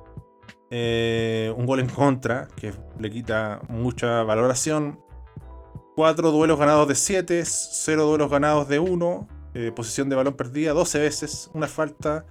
eh, 0.69 1.53
un 1.55 1.65
gol 1.65 1.79
en 1.79 1.89
contra, 1.89 2.47
que 2.55 2.73
le 2.99 3.09
quita 3.09 3.61
mucha 3.69 4.23
valoración. 4.23 4.99
Cuatro 6.01 6.31
duelos 6.31 6.57
ganados 6.57 6.87
de 6.87 6.95
7, 6.95 7.43
cero 7.45 8.07
duelos 8.07 8.31
ganados 8.31 8.67
de 8.67 8.79
1, 8.79 9.27
eh, 9.53 9.71
posición 9.71 10.09
de 10.09 10.15
balón 10.15 10.33
perdida 10.33 10.73
12 10.73 10.97
veces, 10.97 11.51
una 11.53 11.67
falta, 11.67 12.25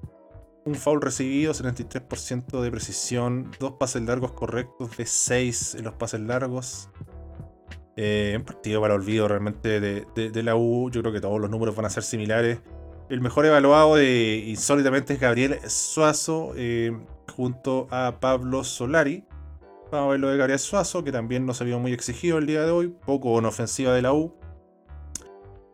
un 0.64 0.74
foul 0.74 1.00
recibido, 1.00 1.54
73% 1.54 2.60
de 2.62 2.70
precisión, 2.72 3.52
dos 3.60 3.74
pases 3.74 4.02
largos 4.02 4.32
correctos 4.32 4.96
de 4.96 5.06
6 5.06 5.76
en 5.76 5.84
los 5.84 5.94
pases 5.94 6.20
largos. 6.20 6.88
Eh, 7.96 8.34
un 8.36 8.44
partido 8.44 8.80
para 8.80 8.94
olvido 8.94 9.28
realmente 9.28 9.78
de, 9.78 10.42
la 10.42 10.56
U. 10.56 10.90
Yo 10.90 11.00
creo 11.02 11.12
que 11.12 11.20
todos 11.20 11.40
los 11.40 11.48
números 11.48 11.76
van 11.76 11.86
a 11.86 11.90
ser 11.90 12.02
similares. 12.02 12.58
El 13.08 13.20
mejor 13.20 13.46
evaluado 13.46 13.94
de 13.94 14.46
insólitamente 14.48 15.14
es 15.14 15.20
Gabriel 15.20 15.60
Suazo 15.68 16.54
eh, 16.56 16.90
junto 17.36 17.86
a 17.92 18.18
Pablo 18.18 18.64
Solari. 18.64 19.22
Vamos 19.90 20.06
a 20.06 20.10
ver 20.10 20.20
lo 20.20 20.28
de 20.28 20.36
Gabriel 20.36 20.58
Suazo, 20.58 21.02
que 21.02 21.12
también 21.12 21.46
no 21.46 21.54
se 21.54 21.64
vio 21.64 21.78
muy 21.78 21.92
exigido 21.92 22.38
el 22.38 22.46
día 22.46 22.62
de 22.62 22.70
hoy, 22.70 22.94
poco 23.04 23.38
en 23.38 23.46
ofensiva 23.46 23.92
de 23.92 24.02
la 24.02 24.12
U. 24.12 24.34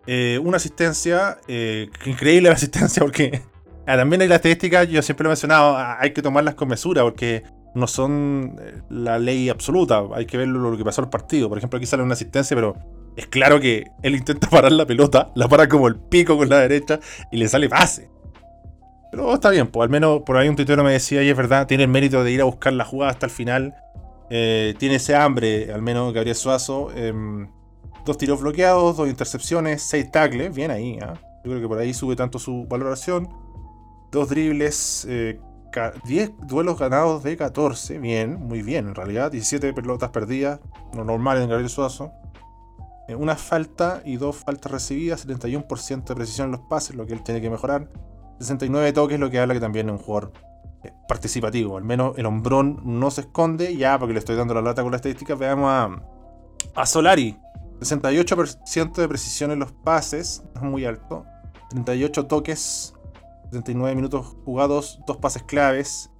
Eh, 0.06 0.40
una 0.42 0.56
asistencia, 0.56 1.38
increíble 1.48 2.48
la 2.48 2.54
asistencia 2.54 3.02
porque 3.02 3.42
ah, 3.86 3.96
también 3.96 4.22
hay 4.22 4.28
la 4.28 4.36
estadística, 4.36 4.84
yo 4.84 5.02
siempre 5.02 5.24
lo 5.24 5.30
he 5.30 5.32
mencionado, 5.32 5.76
ah, 5.76 5.98
hay 6.00 6.12
que 6.12 6.22
tomarlas 6.22 6.54
con 6.54 6.68
mesura 6.68 7.02
porque 7.02 7.42
no 7.76 7.86
son 7.86 8.56
eh, 8.58 8.80
la 8.88 9.18
ley 9.18 9.48
absoluta. 9.48 10.02
Hay 10.14 10.26
que 10.26 10.38
ver 10.38 10.48
lo 10.48 10.76
que 10.76 10.84
pasó 10.84 11.02
al 11.02 11.10
partido. 11.10 11.48
Por 11.48 11.58
ejemplo, 11.58 11.76
aquí 11.76 11.86
sale 11.86 12.02
una 12.02 12.14
asistencia, 12.14 12.56
pero 12.56 12.74
es 13.16 13.26
claro 13.26 13.60
que 13.60 13.84
él 14.02 14.16
intenta 14.16 14.48
parar 14.50 14.72
la 14.72 14.86
pelota, 14.86 15.30
la 15.34 15.46
para 15.46 15.68
como 15.68 15.86
el 15.86 15.96
pico 15.96 16.36
con 16.36 16.48
la 16.48 16.58
derecha 16.58 16.98
y 17.30 17.36
le 17.36 17.46
sale 17.46 17.68
pase. 17.68 18.10
Pero 19.12 19.34
está 19.34 19.50
bien, 19.50 19.68
pues 19.68 19.84
al 19.84 19.90
menos 19.90 20.22
por 20.22 20.36
ahí 20.36 20.48
un 20.48 20.56
tuitero 20.56 20.82
me 20.82 20.92
decía, 20.92 21.22
y 21.22 21.28
es 21.28 21.36
verdad, 21.36 21.66
tiene 21.66 21.84
el 21.84 21.90
mérito 21.90 22.24
de 22.24 22.32
ir 22.32 22.40
a 22.40 22.44
buscar 22.44 22.72
la 22.72 22.84
jugada 22.84 23.12
hasta 23.12 23.26
el 23.26 23.32
final. 23.32 23.74
Eh, 24.30 24.74
tiene 24.78 24.96
ese 24.96 25.14
hambre, 25.14 25.72
al 25.72 25.82
menos 25.82 26.12
Gabriel 26.12 26.36
Suazo. 26.36 26.90
Em, 26.94 27.48
dos 28.04 28.18
tiros 28.18 28.40
bloqueados, 28.40 28.96
dos 28.96 29.08
intercepciones, 29.08 29.82
seis 29.82 30.10
tackles, 30.10 30.54
bien 30.54 30.70
ahí. 30.70 30.98
¿ah? 31.02 31.14
Yo 31.44 31.50
creo 31.50 31.60
que 31.60 31.68
por 31.68 31.78
ahí 31.78 31.94
sube 31.94 32.16
tanto 32.16 32.38
su 32.38 32.66
valoración. 32.68 33.28
Dos 34.10 34.28
dribles, 34.28 35.06
eh, 35.08 35.40
10 36.04 36.32
duelos 36.46 36.78
ganados 36.78 37.22
de 37.22 37.36
14. 37.36 37.98
Bien, 37.98 38.40
muy 38.40 38.62
bien 38.62 38.88
en 38.88 38.94
realidad. 38.94 39.30
17 39.30 39.72
pelotas 39.74 40.10
perdidas, 40.10 40.60
lo 40.94 41.04
normal 41.04 41.40
en 41.42 41.48
Gabriel 41.48 41.68
Suazo. 41.68 42.12
Eh, 43.08 43.14
una 43.14 43.36
falta 43.36 44.02
y 44.04 44.16
dos 44.16 44.36
faltas 44.36 44.72
recibidas, 44.72 45.26
71% 45.26 46.14
de 46.14 46.14
precisión 46.14 46.46
en 46.46 46.52
los 46.52 46.60
pases, 46.62 46.96
lo 46.96 47.06
que 47.06 47.12
él 47.12 47.22
tiene 47.22 47.40
que 47.40 47.50
mejorar. 47.50 47.88
69 48.40 48.92
toques, 48.92 49.20
lo 49.20 49.30
que 49.30 49.38
habla 49.38 49.54
que 49.54 49.60
también 49.60 49.88
es 49.88 49.92
un 49.92 49.98
jugador 49.98 50.32
eh, 50.32 50.55
participativo. 51.08 51.76
Al 51.76 51.84
menos 51.84 52.16
el 52.18 52.26
hombrón 52.26 52.80
no 52.84 53.10
se 53.10 53.22
esconde. 53.22 53.76
Ya, 53.76 53.98
porque 53.98 54.12
le 54.12 54.18
estoy 54.18 54.36
dando 54.36 54.54
la 54.54 54.62
lata 54.62 54.82
con 54.82 54.92
las 54.92 55.00
estadísticas, 55.00 55.38
veamos 55.38 55.70
a, 55.70 56.02
a 56.74 56.86
Solari. 56.86 57.38
68% 57.80 58.94
de 58.94 59.08
precisión 59.08 59.50
en 59.50 59.58
los 59.58 59.72
pases, 59.72 60.42
es 60.54 60.62
muy 60.62 60.84
alto. 60.84 61.24
38 61.70 62.26
toques, 62.26 62.94
79 63.50 63.94
minutos 63.94 64.36
jugados, 64.44 65.00
dos 65.06 65.18
pases 65.18 65.42
claves, 65.42 66.10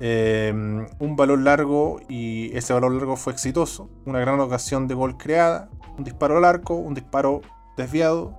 em, 0.00 0.86
un 0.98 1.16
balón 1.16 1.44
largo 1.44 2.00
y 2.08 2.56
ese 2.56 2.72
balón 2.72 2.98
largo 2.98 3.16
fue 3.16 3.32
exitoso. 3.32 3.88
Una 4.04 4.20
gran 4.20 4.40
ocasión 4.40 4.88
de 4.88 4.94
gol 4.94 5.16
creada, 5.16 5.70
un 5.96 6.04
disparo 6.04 6.36
al 6.36 6.44
arco, 6.44 6.74
un 6.74 6.94
disparo 6.94 7.40
desviado 7.76 8.36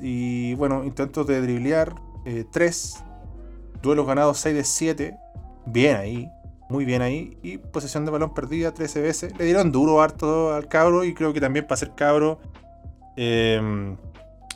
y 0.00 0.54
bueno, 0.54 0.84
intentos 0.84 1.26
de 1.26 1.40
driblear 1.40 1.94
3, 2.50 2.96
eh, 2.96 3.04
duelos 3.86 4.06
ganados 4.06 4.38
6 4.38 4.54
de 4.54 4.64
7, 4.64 5.16
bien 5.64 5.96
ahí, 5.96 6.30
muy 6.68 6.84
bien 6.84 7.00
ahí 7.00 7.38
y 7.42 7.58
posesión 7.58 8.04
de 8.04 8.10
balón 8.10 8.34
perdida 8.34 8.74
13 8.74 9.00
veces. 9.00 9.38
Le 9.38 9.44
dieron 9.44 9.72
duro 9.72 10.02
harto 10.02 10.52
al 10.52 10.68
cabro 10.68 11.04
y 11.04 11.14
creo 11.14 11.32
que 11.32 11.40
también 11.40 11.66
para 11.66 11.76
ser 11.76 11.92
cabro 11.94 12.40
em, 13.16 13.96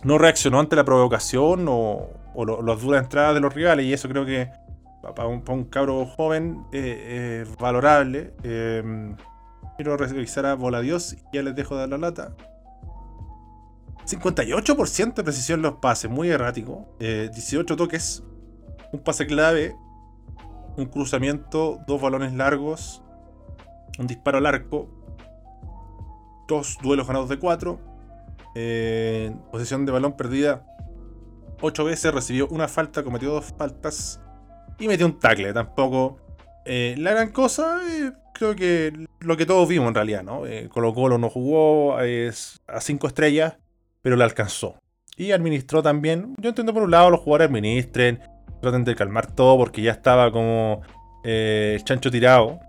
no 0.02 0.18
reaccionó 0.18 0.60
ante 0.60 0.76
la 0.76 0.84
provocación 0.84 1.66
o, 1.68 2.10
o 2.34 2.62
las 2.62 2.80
duras 2.80 3.04
entradas 3.04 3.34
de 3.34 3.40
los 3.40 3.54
rivales. 3.54 3.86
Y 3.86 3.92
eso 3.92 4.08
creo 4.08 4.26
que 4.26 4.50
para 5.00 5.26
un, 5.28 5.64
cabro 5.64 6.04
joven 6.06 6.64
eh, 6.72 7.44
valorable. 7.58 8.34
Eh, 8.42 9.14
quiero 9.76 9.96
revisar 9.96 10.46
a 10.46 10.54
Voladios 10.54 11.14
y 11.14 11.18
ya 11.32 11.42
les 11.42 11.54
dejo 11.54 11.74
dar 11.74 11.88
la 11.88 11.98
lata. 11.98 12.34
58% 14.06 15.14
de 15.14 15.24
precisión 15.24 15.60
en 15.60 15.62
los 15.62 15.74
pases, 15.74 16.10
muy 16.10 16.28
errático. 16.28 16.88
18 16.98 17.72
eh, 17.72 17.76
toques, 17.76 18.22
un 18.92 19.00
pase 19.00 19.26
clave, 19.26 19.76
un 20.76 20.86
cruzamiento, 20.86 21.80
dos 21.86 22.00
balones 22.00 22.32
largos, 22.32 23.02
un 23.98 24.06
disparo 24.06 24.38
al 24.38 24.46
arco, 24.46 24.88
dos 26.48 26.78
duelos 26.82 27.06
ganados 27.06 27.28
de 27.28 27.38
4, 27.38 27.80
posesión 29.50 29.86
de 29.86 29.92
balón 29.92 30.16
perdida 30.16 30.66
8 31.62 31.84
veces, 31.84 32.12
recibió 32.14 32.48
una 32.48 32.68
falta, 32.68 33.02
cometió 33.02 33.32
dos 33.32 33.54
faltas 33.56 34.20
y 34.78 34.88
metió 34.88 35.06
un 35.06 35.18
tackle. 35.18 35.52
Tampoco 35.52 36.18
eh, 36.64 36.94
la 36.98 37.12
gran 37.12 37.30
cosa, 37.30 37.80
eh, 37.90 38.12
creo 38.34 38.56
que 38.56 39.06
lo 39.20 39.36
que 39.36 39.46
todos 39.46 39.68
vimos 39.68 39.88
en 39.88 39.94
realidad, 39.94 40.22
¿no? 40.22 40.46
Eh, 40.46 40.68
Colo 40.68 40.94
Colo 40.94 41.18
no 41.18 41.28
jugó 41.28 41.96
a 41.96 42.80
5 42.80 43.06
estrellas, 43.06 43.58
pero 44.02 44.16
la 44.16 44.24
alcanzó. 44.24 44.76
Y 45.16 45.32
administró 45.32 45.82
también. 45.82 46.34
Yo 46.38 46.48
entiendo 46.48 46.72
por 46.72 46.82
un 46.82 46.90
lado 46.90 47.10
los 47.10 47.20
jugadores 47.20 47.48
administren, 47.48 48.20
traten 48.60 48.84
de 48.84 48.94
calmar 48.94 49.26
todo 49.26 49.56
porque 49.58 49.82
ya 49.82 49.92
estaba 49.92 50.30
como 50.30 50.82
el 51.24 51.82
chancho 51.84 52.10
tirado. 52.10 52.60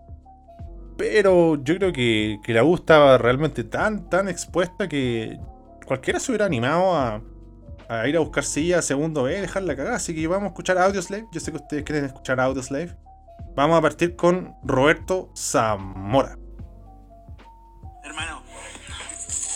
Pero 0.97 1.61
yo 1.63 1.77
creo 1.77 1.93
que, 1.93 2.39
la 2.47 2.63
U 2.63 2.75
estaba 2.75 3.17
realmente 3.17 3.63
tan, 3.63 4.09
tan 4.09 4.29
expuesta 4.29 4.87
que 4.87 5.39
cualquiera 5.85 6.19
se 6.19 6.31
hubiera 6.31 6.45
animado 6.45 6.95
a, 6.95 8.07
ir 8.07 8.15
a 8.15 8.19
buscar 8.19 8.43
silla 8.43 8.81
segundo 8.81 9.23
B, 9.23 9.41
dejar 9.41 9.63
la 9.63 9.75
cagada. 9.75 9.95
Así 9.95 10.13
que 10.13 10.27
vamos 10.27 10.45
a 10.45 10.47
escuchar 10.49 10.77
Audioslave. 10.77 11.25
Yo 11.31 11.39
sé 11.39 11.51
que 11.51 11.57
ustedes 11.57 11.83
quieren 11.83 12.05
escuchar 12.05 12.39
Audioslave. 12.39 12.95
Vamos 13.55 13.77
a 13.77 13.81
partir 13.81 14.15
con 14.15 14.55
Roberto 14.63 15.31
Zamora. 15.35 16.37
Hermano, 18.03 18.43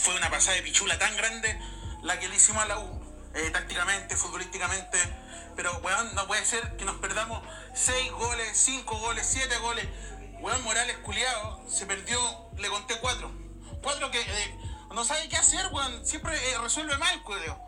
fue 0.01 0.15
una 0.17 0.29
pasada 0.29 0.57
de 0.57 0.63
pichula 0.63 0.97
tan 0.97 1.15
grande 1.15 1.57
la 2.03 2.19
que 2.19 2.27
le 2.27 2.35
hicimos 2.35 2.63
a 2.63 2.67
la 2.67 2.79
U, 2.79 2.99
eh, 3.35 3.49
tácticamente, 3.51 4.15
futbolísticamente. 4.15 4.97
Pero, 5.55 5.71
weón, 5.83 6.15
no 6.15 6.27
puede 6.27 6.43
ser 6.45 6.75
que 6.77 6.85
nos 6.85 6.97
perdamos 6.97 7.41
6 7.73 8.11
goles, 8.11 8.49
5 8.53 8.99
goles, 8.99 9.25
7 9.25 9.57
goles. 9.59 9.85
Weón 10.41 10.63
Morales 10.63 10.97
culiado 10.97 11.61
se 11.67 11.85
perdió, 11.85 12.19
le 12.57 12.67
conté 12.67 12.95
4. 12.99 13.31
4 13.81 14.11
que 14.11 14.19
eh, 14.19 14.59
no 14.93 15.03
sabe 15.05 15.27
qué 15.29 15.37
hacer, 15.37 15.65
weón. 15.71 16.05
Siempre 16.05 16.35
eh, 16.35 16.57
resuelve 16.61 16.97
mal, 16.97 17.21
cuidado. 17.23 17.59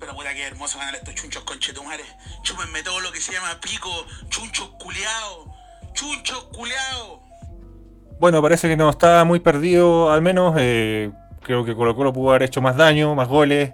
Pero 0.00 0.14
puta 0.14 0.34
que 0.34 0.42
hermoso 0.42 0.78
ganar 0.78 0.94
estos 0.96 1.14
chunchos 1.14 1.44
conchetumares. 1.44 2.06
Chúpenme 2.42 2.82
todo 2.82 3.00
lo 3.00 3.12
que 3.12 3.20
se 3.20 3.32
llama 3.32 3.58
pico, 3.60 3.90
chunchos 4.28 4.70
culeados, 4.78 5.48
chunchos 5.92 6.44
culeados. 6.52 7.20
Bueno, 8.18 8.42
parece 8.42 8.68
que 8.68 8.76
no 8.76 8.90
está 8.90 9.24
muy 9.24 9.40
perdido, 9.40 10.12
al 10.12 10.22
menos. 10.22 10.54
Eh, 10.58 11.10
creo 11.42 11.64
que 11.64 11.74
Colo 11.74 11.94
Colo 11.94 12.12
pudo 12.12 12.30
haber 12.30 12.42
hecho 12.42 12.60
más 12.60 12.76
daño, 12.76 13.14
más 13.14 13.28
goles, 13.28 13.72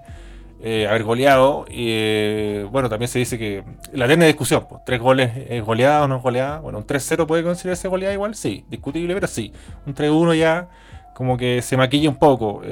eh, 0.62 0.87
haber 0.88 1.05
goleado. 1.05 1.64
Y 1.68 1.87
eh, 1.88 2.66
bueno, 2.70 2.88
también 2.88 3.09
se 3.09 3.18
dice 3.18 3.38
que 3.38 3.64
la 3.92 4.07
eterna 4.07 4.27
discusión, 4.27 4.66
pues, 4.68 4.83
tres 4.85 5.01
goles 5.01 5.31
es 5.49 5.64
goleada 5.64 6.05
o 6.05 6.09
no 6.09 6.20
es. 6.20 6.61
Bueno, 6.61 6.79
un 6.79 6.87
3-0 6.87 7.27
puede 7.27 7.42
considerarse 7.42 7.88
goleada 7.88 8.14
igual, 8.14 8.35
sí, 8.35 8.64
discutible, 8.68 9.14
pero 9.14 9.27
sí. 9.27 9.53
Un 9.87 9.94
3-1 9.94 10.35
ya 10.38 10.68
como 11.14 11.37
que 11.37 11.62
se 11.62 11.77
maquilla 11.77 12.09
un 12.09 12.16
poco. 12.16 12.62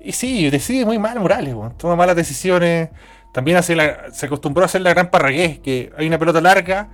Y 0.00 0.12
sí, 0.12 0.50
decide 0.50 0.84
muy 0.84 0.98
mal 0.98 1.18
Morales, 1.18 1.54
toma 1.78 1.96
malas 1.96 2.14
decisiones. 2.14 2.90
También 3.32 3.56
hace 3.56 3.76
se 4.12 4.26
acostumbró 4.26 4.62
a 4.62 4.66
hacer 4.66 4.82
la 4.82 4.90
gran 4.90 5.10
parragués, 5.10 5.58
que 5.58 5.92
hay 5.96 6.06
una 6.06 6.18
pelota 6.18 6.40
larga, 6.40 6.88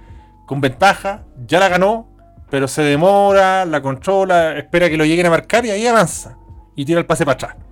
con 0.46 0.60
ventaja, 0.60 1.24
ya 1.46 1.60
la 1.60 1.68
ganó, 1.68 2.08
pero 2.50 2.66
se 2.66 2.82
demora, 2.82 3.64
la 3.64 3.82
controla, 3.82 4.56
espera 4.56 4.88
que 4.88 4.96
lo 4.96 5.04
lleguen 5.04 5.26
a 5.26 5.30
marcar 5.30 5.66
y 5.66 5.70
ahí 5.70 5.86
avanza. 5.86 6.36
Y 6.76 6.84
tira 6.84 6.98
el 6.98 7.06
pase 7.06 7.24
para 7.24 7.34
atrás. 7.34 7.69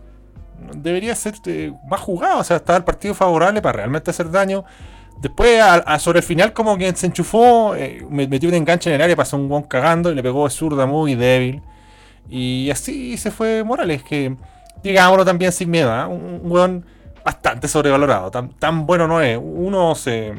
Debería 0.74 1.14
ser 1.14 1.34
eh, 1.46 1.72
más 1.88 2.00
jugado, 2.00 2.40
o 2.40 2.44
sea, 2.44 2.56
estaba 2.56 2.78
el 2.78 2.84
partido 2.84 3.14
favorable 3.14 3.62
para 3.62 3.78
realmente 3.78 4.10
hacer 4.10 4.30
daño. 4.30 4.64
Después, 5.20 5.60
a, 5.60 5.98
sobre 5.98 6.20
el 6.20 6.24
final, 6.24 6.52
como 6.52 6.78
que 6.78 6.94
se 6.94 7.06
enchufó, 7.06 7.74
eh, 7.74 8.06
metió 8.08 8.48
un 8.48 8.54
enganche 8.54 8.88
en 8.88 8.96
el 8.96 9.02
área, 9.02 9.16
pasó 9.16 9.36
un 9.36 9.48
guan 9.48 9.64
cagando 9.64 10.12
y 10.12 10.14
le 10.14 10.22
pegó 10.22 10.48
zurda 10.48 10.86
muy 10.86 11.16
débil. 11.16 11.60
Y 12.28 12.70
así 12.70 13.16
se 13.16 13.30
fue 13.30 13.64
Morales, 13.64 14.02
que 14.04 14.36
digámoslo 14.82 15.24
también 15.24 15.50
sin 15.50 15.70
miedo, 15.70 15.90
¿ah? 15.92 16.06
un, 16.06 16.40
un 16.44 16.52
weón 16.52 16.84
bastante 17.24 17.66
sobrevalorado. 17.68 18.30
Tan, 18.30 18.86
bueno 18.86 19.08
no 19.08 19.20
es. 19.20 19.38
Uno 19.42 19.94
se, 19.96 20.34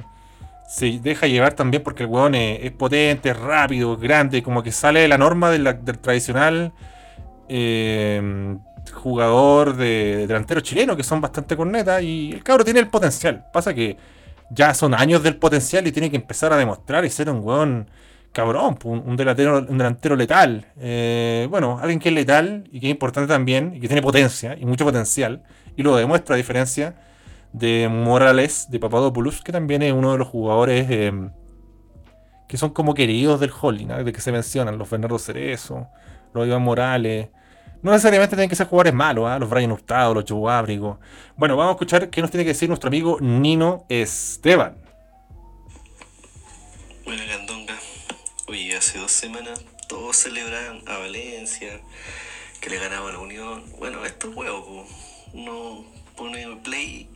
se 0.68 1.00
deja 1.00 1.28
llevar 1.28 1.54
también 1.54 1.84
porque 1.84 2.04
el 2.04 2.10
weón 2.10 2.36
es, 2.36 2.64
es 2.64 2.72
potente, 2.72 3.34
rápido, 3.34 3.98
grande, 3.98 4.42
como 4.42 4.64
que 4.64 4.72
sale 4.72 5.02
de 5.02 5.08
la 5.10 5.18
norma 5.18 5.50
del 5.50 6.00
tradicional 6.00 6.72
eh, 7.50 8.58
jugador 8.94 9.76
de, 9.76 10.18
de 10.18 10.28
delantero 10.28 10.62
chileno, 10.62 10.96
que 10.96 11.04
son 11.04 11.22
bastante 11.22 11.56
cornetas. 11.56 12.02
Y 12.02 12.32
el 12.34 12.44
cabro 12.44 12.64
tiene 12.64 12.80
el 12.80 12.88
potencial. 12.88 13.46
Pasa 13.52 13.74
que 13.74 13.98
ya 14.50 14.74
son 14.74 14.94
años 14.94 15.24
del 15.24 15.36
potencial 15.36 15.86
y 15.88 15.92
tiene 15.92 16.10
que 16.10 16.16
empezar 16.18 16.52
a 16.54 16.58
demostrar 16.58 17.06
y 17.06 17.10
ser 17.10 17.30
un 17.30 17.40
weón 17.44 17.88
cabrón, 18.32 18.78
un, 18.84 19.16
delantero, 19.16 19.60
un 19.60 19.78
delantero 19.78 20.16
letal. 20.16 20.66
Eh, 20.80 21.48
bueno, 21.50 21.80
alguien 21.80 22.00
que 22.00 22.10
es 22.10 22.16
letal 22.16 22.68
y 22.72 22.80
que 22.80 22.88
es 22.88 22.92
importante 22.92 23.28
también, 23.28 23.74
y 23.76 23.80
que 23.80 23.88
tiene 23.88 24.02
potencia 24.02 24.56
y 24.60 24.66
mucho 24.66 24.86
potencial, 24.86 25.44
y 25.76 25.84
lo 25.84 25.96
demuestra 25.96 26.36
a 26.36 26.38
diferencia 26.38 26.96
de 27.54 27.90
Morales, 27.90 28.68
de 28.70 28.80
Papadopoulos, 28.80 29.42
que 29.42 29.52
también 29.52 29.82
es 29.82 29.94
uno 29.94 30.12
de 30.12 30.20
los 30.20 30.28
jugadores 30.28 30.88
eh, 30.90 31.12
que 32.48 32.58
son 32.58 32.72
como 32.72 32.94
queridos 32.94 33.40
del 33.40 33.52
holding, 33.60 33.88
de 33.88 34.14
que 34.14 34.22
se 34.22 34.32
mencionan, 34.32 34.78
los 34.78 34.90
Bernardo 34.90 35.20
Cerezo, 35.20 35.88
los 36.34 36.48
Iván 36.48 36.62
Morales. 36.62 37.30
No 37.82 37.92
necesariamente 37.92 38.36
tienen 38.36 38.50
que 38.50 38.56
ser 38.56 38.68
jugadores 38.68 38.94
malos, 38.94 39.26
¿ah? 39.28 39.40
los 39.40 39.50
Brian 39.50 39.72
Hurtado, 39.72 40.14
los 40.14 40.26
Joe 40.28 40.52
Ábrigo. 40.52 41.00
Bueno, 41.38 41.56
vamos 41.56 41.72
a 41.72 41.76
escuchar 41.76 42.10
qué 42.10 42.22
nos 42.22 42.30
tiene 42.30 42.44
que 42.44 42.50
decir 42.50 42.68
nuestro 42.68 42.90
amigo 42.90 43.18
Nino 43.22 43.86
Esteban. 43.88 44.76
Buena 47.06 47.26
Candonga. 47.26 47.76
Oye, 48.48 48.76
hace 48.76 49.00
dos 49.00 49.12
semanas 49.12 49.64
todos 49.88 50.18
celebraban 50.18 50.82
a 50.88 50.98
Valencia, 50.98 51.80
que 52.60 52.70
le 52.70 52.80
ganaba 52.80 53.10
a 53.10 53.14
la 53.14 53.20
Unión. 53.20 53.64
Bueno, 53.80 54.04
esto 54.06 54.30
es 54.30 54.36
huevo, 54.36 54.86
uno 55.34 55.86
pone 56.18 56.46
play 56.64 57.10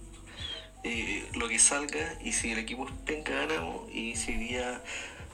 eh, 0.86 1.26
lo 1.36 1.48
que 1.48 1.60
salga 1.60 2.18
y 2.22 2.34
si 2.34 2.52
el 2.52 2.60
equipo 2.60 2.88
es 2.88 2.94
penca 3.06 3.34
ganamos 3.34 3.90
y 3.92 4.16
si 4.16 4.34
día 4.34 4.82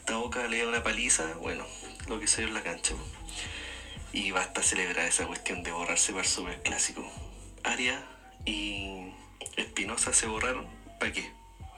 Taboca 0.06 0.48
le 0.48 0.64
da 0.64 0.70
una 0.70 0.84
paliza, 0.84 1.24
bueno, 1.42 1.66
lo 2.08 2.20
que 2.20 2.28
se 2.28 2.42
ve 2.42 2.48
en 2.48 2.54
la 2.54 2.62
cancha. 2.62 2.96
Y 4.12 4.32
basta 4.32 4.64
celebrar 4.64 5.06
esa 5.06 5.28
cuestión 5.28 5.64
de 5.64 5.72
borrarse 5.72 6.12
para 6.12 6.24
el 6.24 6.30
superclásico. 6.30 7.04
Aria 7.64 8.04
y 8.46 9.14
Espinosa 9.56 10.14
se 10.14 10.28
borraron. 10.28 10.66
¿Para 11.00 11.12
qué? 11.12 11.32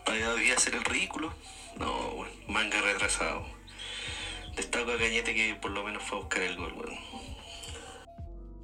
¿Para 0.05 0.33
hoy 0.33 0.41
día 0.41 0.55
hacer 0.55 0.75
el 0.75 0.83
ridículo? 0.85 1.33
No, 1.77 2.11
bueno, 2.15 2.33
manga 2.47 2.81
retrasado. 2.81 3.43
Destaco 4.55 4.91
a 4.91 4.97
Cañete 4.97 5.33
que 5.33 5.55
por 5.61 5.71
lo 5.71 5.83
menos 5.83 6.03
fue 6.03 6.17
a 6.17 6.21
buscar 6.21 6.43
el 6.43 6.55
gol, 6.57 6.73
weón. 6.73 6.97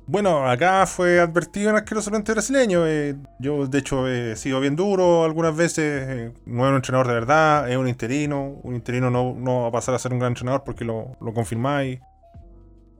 Bueno, 0.09 0.49
acá 0.49 0.85
fue 0.87 1.19
advertido 1.19 1.69
en 1.69 1.75
asquerosamente 1.75 2.31
brasileño. 2.31 2.87
eh, 2.87 3.15
yo, 3.39 3.67
de 3.67 3.79
hecho, 3.79 4.07
he 4.07 4.37
sido 4.37 4.61
bien 4.61 4.77
duro 4.77 5.25
algunas 5.25 5.53
veces. 5.55 6.03
eh, 6.07 6.33
no 6.45 6.63
es 6.63 6.69
un 6.69 6.75
entrenador 6.77 7.07
de 7.07 7.13
verdad, 7.13 7.69
es 7.69 7.75
un 7.75 7.89
interino. 7.89 8.59
Un 8.63 8.75
interino 8.75 9.09
no, 9.09 9.33
no 9.35 9.63
va 9.63 9.67
a 9.67 9.71
pasar 9.71 9.93
a 9.93 9.99
ser 9.99 10.13
un 10.13 10.19
gran 10.19 10.31
entrenador 10.31 10.63
porque 10.63 10.85
lo, 10.85 11.17
lo 11.19 11.33
confirmáis. 11.33 11.99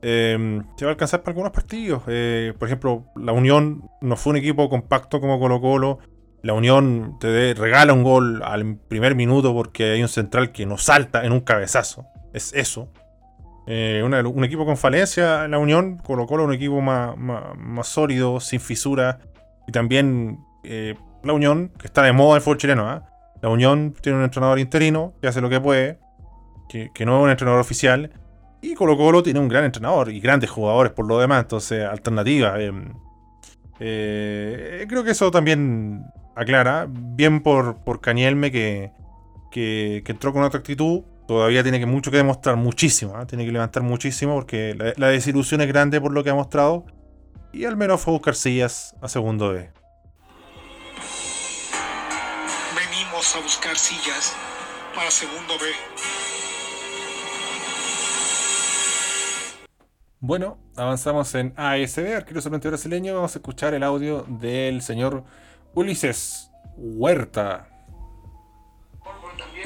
Eh, 0.02 0.62
se 0.76 0.84
va 0.84 0.90
a 0.90 0.92
alcanzar 0.92 1.22
para 1.22 1.32
algunos 1.32 1.52
partidos. 1.52 2.02
eh, 2.06 2.54
por 2.58 2.68
ejemplo, 2.68 3.06
la 3.16 3.32
Unión 3.32 3.90
no 4.00 4.16
fue 4.16 4.32
un 4.32 4.36
equipo 4.36 4.68
compacto 4.68 5.20
como 5.20 5.38
Colo 5.38 5.60
Colo. 5.60 5.98
La 6.42 6.54
Unión 6.54 7.16
te 7.18 7.54
regala 7.54 7.92
un 7.92 8.04
gol 8.04 8.42
al 8.44 8.76
primer 8.76 9.14
minuto 9.14 9.52
porque 9.52 9.92
hay 9.92 10.02
un 10.02 10.08
central 10.08 10.52
que 10.52 10.66
nos 10.66 10.84
salta 10.84 11.24
en 11.24 11.32
un 11.32 11.40
cabezazo. 11.40 12.06
Es 12.32 12.52
eso. 12.54 12.92
Eh, 13.66 14.02
un 14.02 14.44
equipo 14.44 14.64
con 14.64 14.78
falencia, 14.78 15.46
la 15.48 15.58
Unión, 15.58 15.98
Colo 15.98 16.26
Colo, 16.26 16.44
un 16.44 16.54
equipo 16.54 16.80
más, 16.80 17.86
sólido, 17.86 18.40
sin 18.40 18.60
fisura. 18.60 19.18
Y 19.66 19.72
también 19.72 20.38
eh, 20.64 20.94
la 21.24 21.32
Unión, 21.32 21.72
que 21.78 21.86
está 21.86 22.02
de 22.02 22.12
moda 22.12 22.30
en 22.30 22.36
el 22.36 22.42
fútbol 22.42 22.58
chileno. 22.58 22.88
¿ah? 22.88 23.04
La 23.42 23.48
Unión 23.48 23.94
tiene 24.00 24.18
un 24.18 24.24
entrenador 24.24 24.58
interino 24.58 25.14
que 25.20 25.28
hace 25.28 25.40
lo 25.40 25.50
que 25.50 25.60
puede, 25.60 25.98
que 26.68 27.04
no 27.04 27.18
es 27.18 27.24
un 27.24 27.30
entrenador 27.30 27.60
oficial. 27.60 28.10
Y 28.60 28.74
Colo 28.74 28.96
Colo 28.96 29.22
tiene 29.22 29.38
un 29.38 29.48
gran 29.48 29.64
entrenador 29.64 30.10
y 30.10 30.20
grandes 30.20 30.50
jugadores 30.50 30.92
por 30.92 31.06
lo 31.06 31.18
demás, 31.18 31.42
entonces 31.42 31.84
alternativa. 31.84 32.60
eh, 32.60 32.72
eh, 33.80 34.86
creo 34.88 35.04
que 35.04 35.12
eso 35.12 35.30
también 35.30 36.04
aclara. 36.34 36.86
Bien 36.88 37.40
por, 37.40 37.76
por 37.84 38.00
Cañelme 38.00 38.50
que, 38.50 38.90
que, 39.50 40.02
que 40.04 40.12
entró 40.12 40.32
con 40.32 40.42
otra 40.42 40.60
actitud. 40.60 41.02
Todavía 41.28 41.62
tiene 41.62 41.78
que 41.78 41.86
mucho 41.86 42.10
que 42.10 42.16
demostrar, 42.16 42.56
muchísimo. 42.56 43.14
¿ah? 43.16 43.26
Tiene 43.26 43.44
que 43.44 43.52
levantar 43.52 43.82
muchísimo 43.82 44.34
porque 44.34 44.74
la, 44.74 44.92
la 44.96 45.08
desilusión 45.08 45.60
es 45.60 45.68
grande 45.68 46.00
por 46.00 46.12
lo 46.12 46.24
que 46.24 46.30
ha 46.30 46.34
mostrado. 46.34 46.86
Y 47.52 47.64
al 47.64 47.76
menos 47.76 48.00
fue 48.00 48.12
a 48.12 48.16
buscar 48.16 48.34
sillas 48.34 48.94
a 49.00 49.08
segundo 49.08 49.50
B. 49.52 49.70
Venimos 52.74 53.36
a 53.36 53.40
buscar 53.40 53.76
sillas 53.76 54.34
para 54.94 55.10
segundo 55.10 55.54
B. 55.60 56.27
Bueno, 60.20 60.58
avanzamos 60.74 61.32
en 61.36 61.54
ASB, 61.56 62.16
arquero 62.16 62.40
suplente 62.40 62.66
brasileño. 62.66 63.14
Vamos 63.14 63.36
a 63.36 63.38
escuchar 63.38 63.72
el 63.74 63.84
audio 63.84 64.24
del 64.26 64.82
señor 64.82 65.22
Ulises 65.74 66.50
Huerta. 66.76 67.68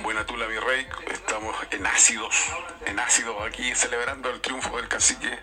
Buena 0.02 0.26
tula, 0.26 0.46
mi 0.48 0.58
rey. 0.58 0.86
Estamos 1.10 1.56
en 1.70 1.86
ácidos, 1.86 2.52
en 2.84 2.98
ácidos 2.98 3.34
aquí 3.46 3.74
celebrando 3.74 4.28
el 4.28 4.42
triunfo 4.42 4.76
del 4.76 4.88
cacique. 4.88 5.38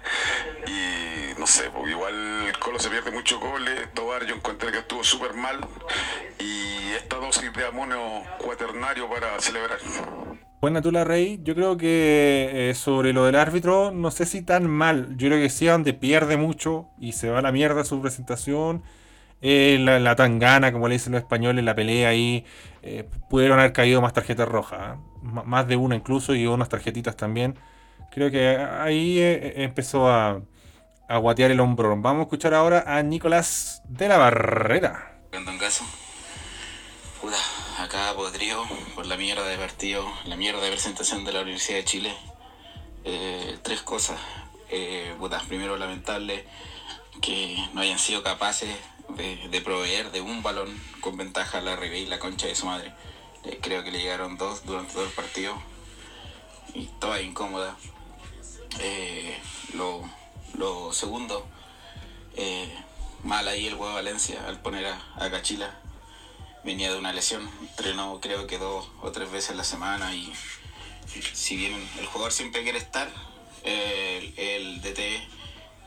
Y 0.68 1.40
no 1.40 1.48
sé, 1.48 1.72
porque 1.72 1.90
igual 1.90 2.46
el 2.46 2.60
Colo 2.60 2.78
se 2.78 2.92
pierde 2.92 3.10
muchos 3.10 3.40
goles. 3.40 3.92
Tobar 3.96 4.28
yo 4.28 4.36
encontré 4.36 4.72
que 4.72 4.78
estuvo 4.78 5.04
súper 5.04 5.34
mal. 5.34 5.60
Y 6.38 6.92
esta 6.92 7.16
dosis 7.16 7.52
de 7.52 7.66
amonio 7.66 8.00
cuaternario 8.38 9.10
para 9.10 9.40
celebrar. 9.42 9.80
Buena 10.62 10.82
tula, 10.82 11.06
Rey. 11.06 11.40
Yo 11.44 11.56
creo 11.56 11.78
que 11.78 12.70
eh, 12.70 12.74
sobre 12.76 13.14
lo 13.14 13.24
del 13.26 13.36
árbitro, 13.36 13.92
no 13.92 14.12
sé 14.12 14.26
si 14.26 14.42
tan 14.42 14.68
mal. 14.68 15.16
Yo 15.18 15.30
creo 15.30 15.40
que 15.42 15.50
sí, 15.50 15.66
donde 15.68 15.94
pierde 15.94 16.36
mucho 16.36 16.88
y 17.00 17.14
se 17.14 17.30
va 17.30 17.40
a 17.40 17.42
la 17.42 17.52
mierda 17.54 17.86
su 17.86 18.02
presentación. 18.02 18.84
eh, 19.42 19.78
la, 19.80 20.16
tangana, 20.16 20.72
como 20.74 20.88
le 20.90 20.96
dicen 20.96 21.14
los 21.14 21.22
españoles, 21.22 21.64
la 21.64 21.76
pelea 21.76 22.10
ahí. 22.10 22.46
eh, 22.84 23.10
pudieron 23.30 23.60
haber 23.60 23.74
caído 23.74 24.02
más 24.02 24.14
tarjetas 24.14 24.48
rojas. 24.50 24.98
más 25.22 25.68
de 25.68 25.76
una 25.78 25.96
incluso 25.96 26.36
y 26.36 26.46
unas 26.48 26.70
tarjetitas 26.70 27.16
también. 27.16 27.58
Creo 28.12 28.32
que 28.32 28.58
ahí 28.58 29.20
empezó 29.22 30.10
a, 30.10 30.42
a 31.08 31.18
guatear 31.18 31.52
el 31.52 31.60
hombro. 31.62 31.90
Vamos 32.02 32.22
a 32.22 32.24
escuchar 32.24 32.54
ahora 32.54 32.84
a 32.88 33.04
Nicolás 33.04 33.82
de 33.88 34.08
la 34.10 34.18
Barrera. 34.18 35.22
Caso, 35.60 35.86
puta, 37.22 37.38
acá 37.78 38.14
podrido 38.16 38.66
por 38.96 39.06
la 39.06 39.18
mierda 39.18 39.46
de 39.46 39.58
partido, 39.58 40.06
la 40.26 40.38
mierda 40.38 40.62
de 40.62 40.72
presentación 40.72 41.26
de 41.26 41.34
la 41.34 41.42
Universidad 41.42 41.78
de 41.80 41.86
Chile. 41.86 42.16
Eh, 43.04 43.58
tres 43.62 43.82
cosas. 43.82 44.20
Eh, 44.70 45.16
primero, 45.48 45.78
lamentable 45.78 46.46
que 47.22 47.58
no 47.74 47.82
hayan 47.82 48.00
sido 48.00 48.24
capaces 48.24 48.70
de, 49.10 49.62
proveer 49.62 50.12
de 50.12 50.22
un 50.22 50.44
balón 50.44 50.70
con 51.02 51.18
ventaja 51.18 51.62
la 51.62 51.76
Ribey, 51.76 52.06
la 52.06 52.20
concha 52.20 52.48
de 52.48 52.56
su 52.56 52.66
madre. 52.66 52.94
Eh, 53.44 53.60
creo 53.62 53.84
que 53.84 53.92
le 53.92 54.00
llegaron 54.00 54.38
dos 54.38 54.66
durante 54.66 54.94
todo 54.94 55.06
el 55.06 55.12
partido 55.12 55.56
y 56.74 56.86
toda 57.00 57.22
incómoda. 57.22 57.76
Eh, 58.80 59.38
lo, 59.74 60.08
lo 60.54 60.94
segundo, 60.94 61.46
mal 63.24 63.48
ahí 63.48 63.68
el 63.68 63.76
huevo 63.76 63.94
Valencia 63.94 64.46
al 64.48 64.62
poner 64.62 64.86
a, 64.86 65.02
a 65.18 65.30
Cachila. 65.30 65.79
Venía 66.64 66.92
de 66.92 66.98
una 66.98 67.14
lesión, 67.14 67.50
entrenó 67.62 68.20
creo 68.22 68.46
que 68.48 68.58
dos 68.58 68.90
o 69.02 69.12
tres 69.12 69.32
veces 69.32 69.52
a 69.52 69.56
la 69.56 69.64
semana 69.64 70.14
y 70.14 70.32
si 71.34 71.56
bien 71.56 71.74
el 72.00 72.06
jugador 72.06 72.32
siempre 72.32 72.64
quiere 72.64 72.78
estar, 72.78 73.10
eh, 73.64 74.34
el, 74.38 74.82
el 74.82 74.82
DT 74.82 75.40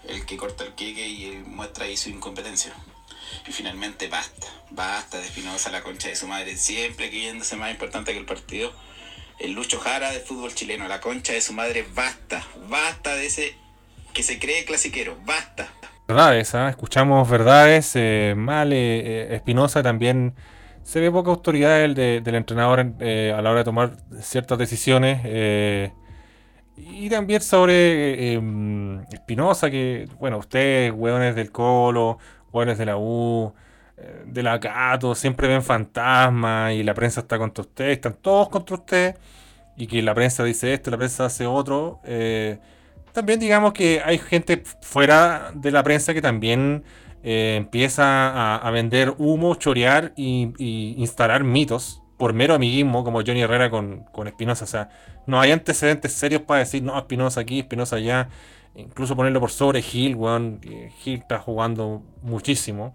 el 0.09 0.27
que 0.27 0.37
corta 0.37 0.65
el 0.65 0.75
queque 0.75 1.07
y 1.07 1.27
él 1.27 1.45
muestra 1.45 1.85
ahí 1.85 1.97
su 1.97 2.11
incompetencia. 2.11 2.73
Y 3.47 3.53
finalmente 3.53 4.09
basta, 4.09 4.47
basta 4.71 5.19
de 5.19 5.27
Espinosa 5.27 5.71
la 5.71 5.83
concha 5.83 6.09
de 6.09 6.17
su 6.17 6.27
madre, 6.27 6.57
siempre 6.57 7.09
creyéndose 7.09 7.57
más 7.57 7.71
importante 7.71 8.13
que 8.13 8.19
el 8.19 8.27
partido. 8.27 8.73
El 9.39 9.53
Lucho 9.53 9.81
Jara 9.81 10.11
del 10.11 10.23
fútbol 10.23 10.55
chileno, 10.55 10.87
la 10.89 11.01
concha 11.01 11.33
de 11.33 11.41
su 11.41 11.53
madre, 11.53 11.87
basta, 11.95 12.45
basta 12.69 13.15
de 13.15 13.27
ese 13.27 13.57
que 14.13 14.23
se 14.23 14.39
cree 14.39 14.65
clasiquero, 14.65 15.19
basta. 15.25 15.73
Verdades, 16.07 16.55
¿ah? 16.55 16.69
escuchamos 16.69 17.29
verdades. 17.29 17.93
eh, 17.95 18.35
mal, 18.37 18.73
eh, 18.73 18.77
eh, 18.77 19.29
Espinosa 19.37 19.83
también 19.83 20.35
se 20.85 21.01
ve 21.01 21.11
poca 21.11 21.31
autoridad 21.31 21.79
del, 21.81 21.95
de- 21.95 22.21
del 22.21 22.35
entrenador 22.37 22.81
en- 22.81 22.97
eh, 23.01 23.35
a 23.37 23.43
la 23.43 23.51
hora 23.51 23.61
de 23.61 23.65
tomar 23.65 23.97
ciertas 24.21 24.59
decisiones. 24.59 25.21
eh, 25.25 25.93
y 26.77 27.09
también 27.11 27.41
sobre 27.43 27.75
eh, 27.75 28.33
em, 28.35 29.03
Espinosa, 29.13 29.71
que, 29.71 30.09
bueno, 30.19 30.39
ustedes, 30.39 30.93
hueones 30.95 31.35
del 31.37 31.53
Colo, 31.53 32.19
hueones 32.53 32.79
de 32.79 32.87
la 32.87 32.97
U, 32.97 33.53
de 34.27 34.43
la 34.43 34.59
Cato, 34.59 35.15
siempre 35.15 35.47
ven 35.49 35.63
fantasmas 35.63 36.73
y 36.73 36.83
la 36.83 36.95
prensa 36.95 37.21
está 37.21 37.39
contra 37.39 37.63
ustedes, 37.63 37.93
están 37.99 38.15
todos 38.15 38.49
contra 38.49 38.75
ustedes. 38.77 39.15
Y 39.77 39.87
que 39.87 40.03
la 40.03 40.15
prensa 40.15 40.45
dice 40.45 40.73
esto, 40.75 40.91
la 40.91 40.97
prensa 40.99 41.27
hace 41.27 41.47
otro. 41.47 42.01
también 43.13 43.39
digamos 43.41 43.73
que 43.75 44.01
hay 44.05 44.19
gente 44.19 44.63
fuera 44.83 45.53
de 45.55 45.71
la 45.71 45.83
prensa 45.83 46.15
que 46.15 46.23
también 46.23 46.85
eh, 47.23 47.55
empieza 47.57 48.57
a, 48.57 48.71
vender 48.71 49.15
humo, 49.19 49.55
chorear 49.55 50.13
y, 50.17 50.53
y 50.59 50.95
instalar 50.99 51.45
mitos 51.45 52.03
por 52.17 52.35
mero 52.35 52.55
amiguismo, 52.55 53.03
como 53.03 53.21
Johnny 53.27 53.43
Herrera 53.43 53.69
con, 53.71 54.05
con 54.13 54.29
Espinosa. 54.29 54.65
O 54.65 54.69
sea, 54.69 54.91
no 55.27 55.41
hay 55.41 55.51
antecedentes 55.51 56.13
serios 56.13 56.43
para 56.43 56.61
decir, 56.61 56.83
no, 56.83 56.97
Espinosa 56.97 57.41
aquí, 57.41 57.61
Espinosa 57.61 57.97
allá. 57.97 58.29
Incluso 58.75 59.17
ponerlo 59.17 59.41
por 59.41 59.51
sobre 59.51 59.83
Gil, 59.83 60.15
weón. 60.17 60.61
Gil 60.99 61.19
está 61.19 61.39
jugando 61.39 62.03
muchísimo 62.23 62.95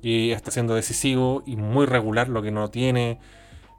y 0.00 0.30
está 0.30 0.50
siendo 0.50 0.74
decisivo 0.74 1.42
y 1.44 1.56
muy 1.56 1.86
regular, 1.86 2.28
lo 2.28 2.40
que 2.42 2.50
no 2.50 2.70
tiene 2.70 3.18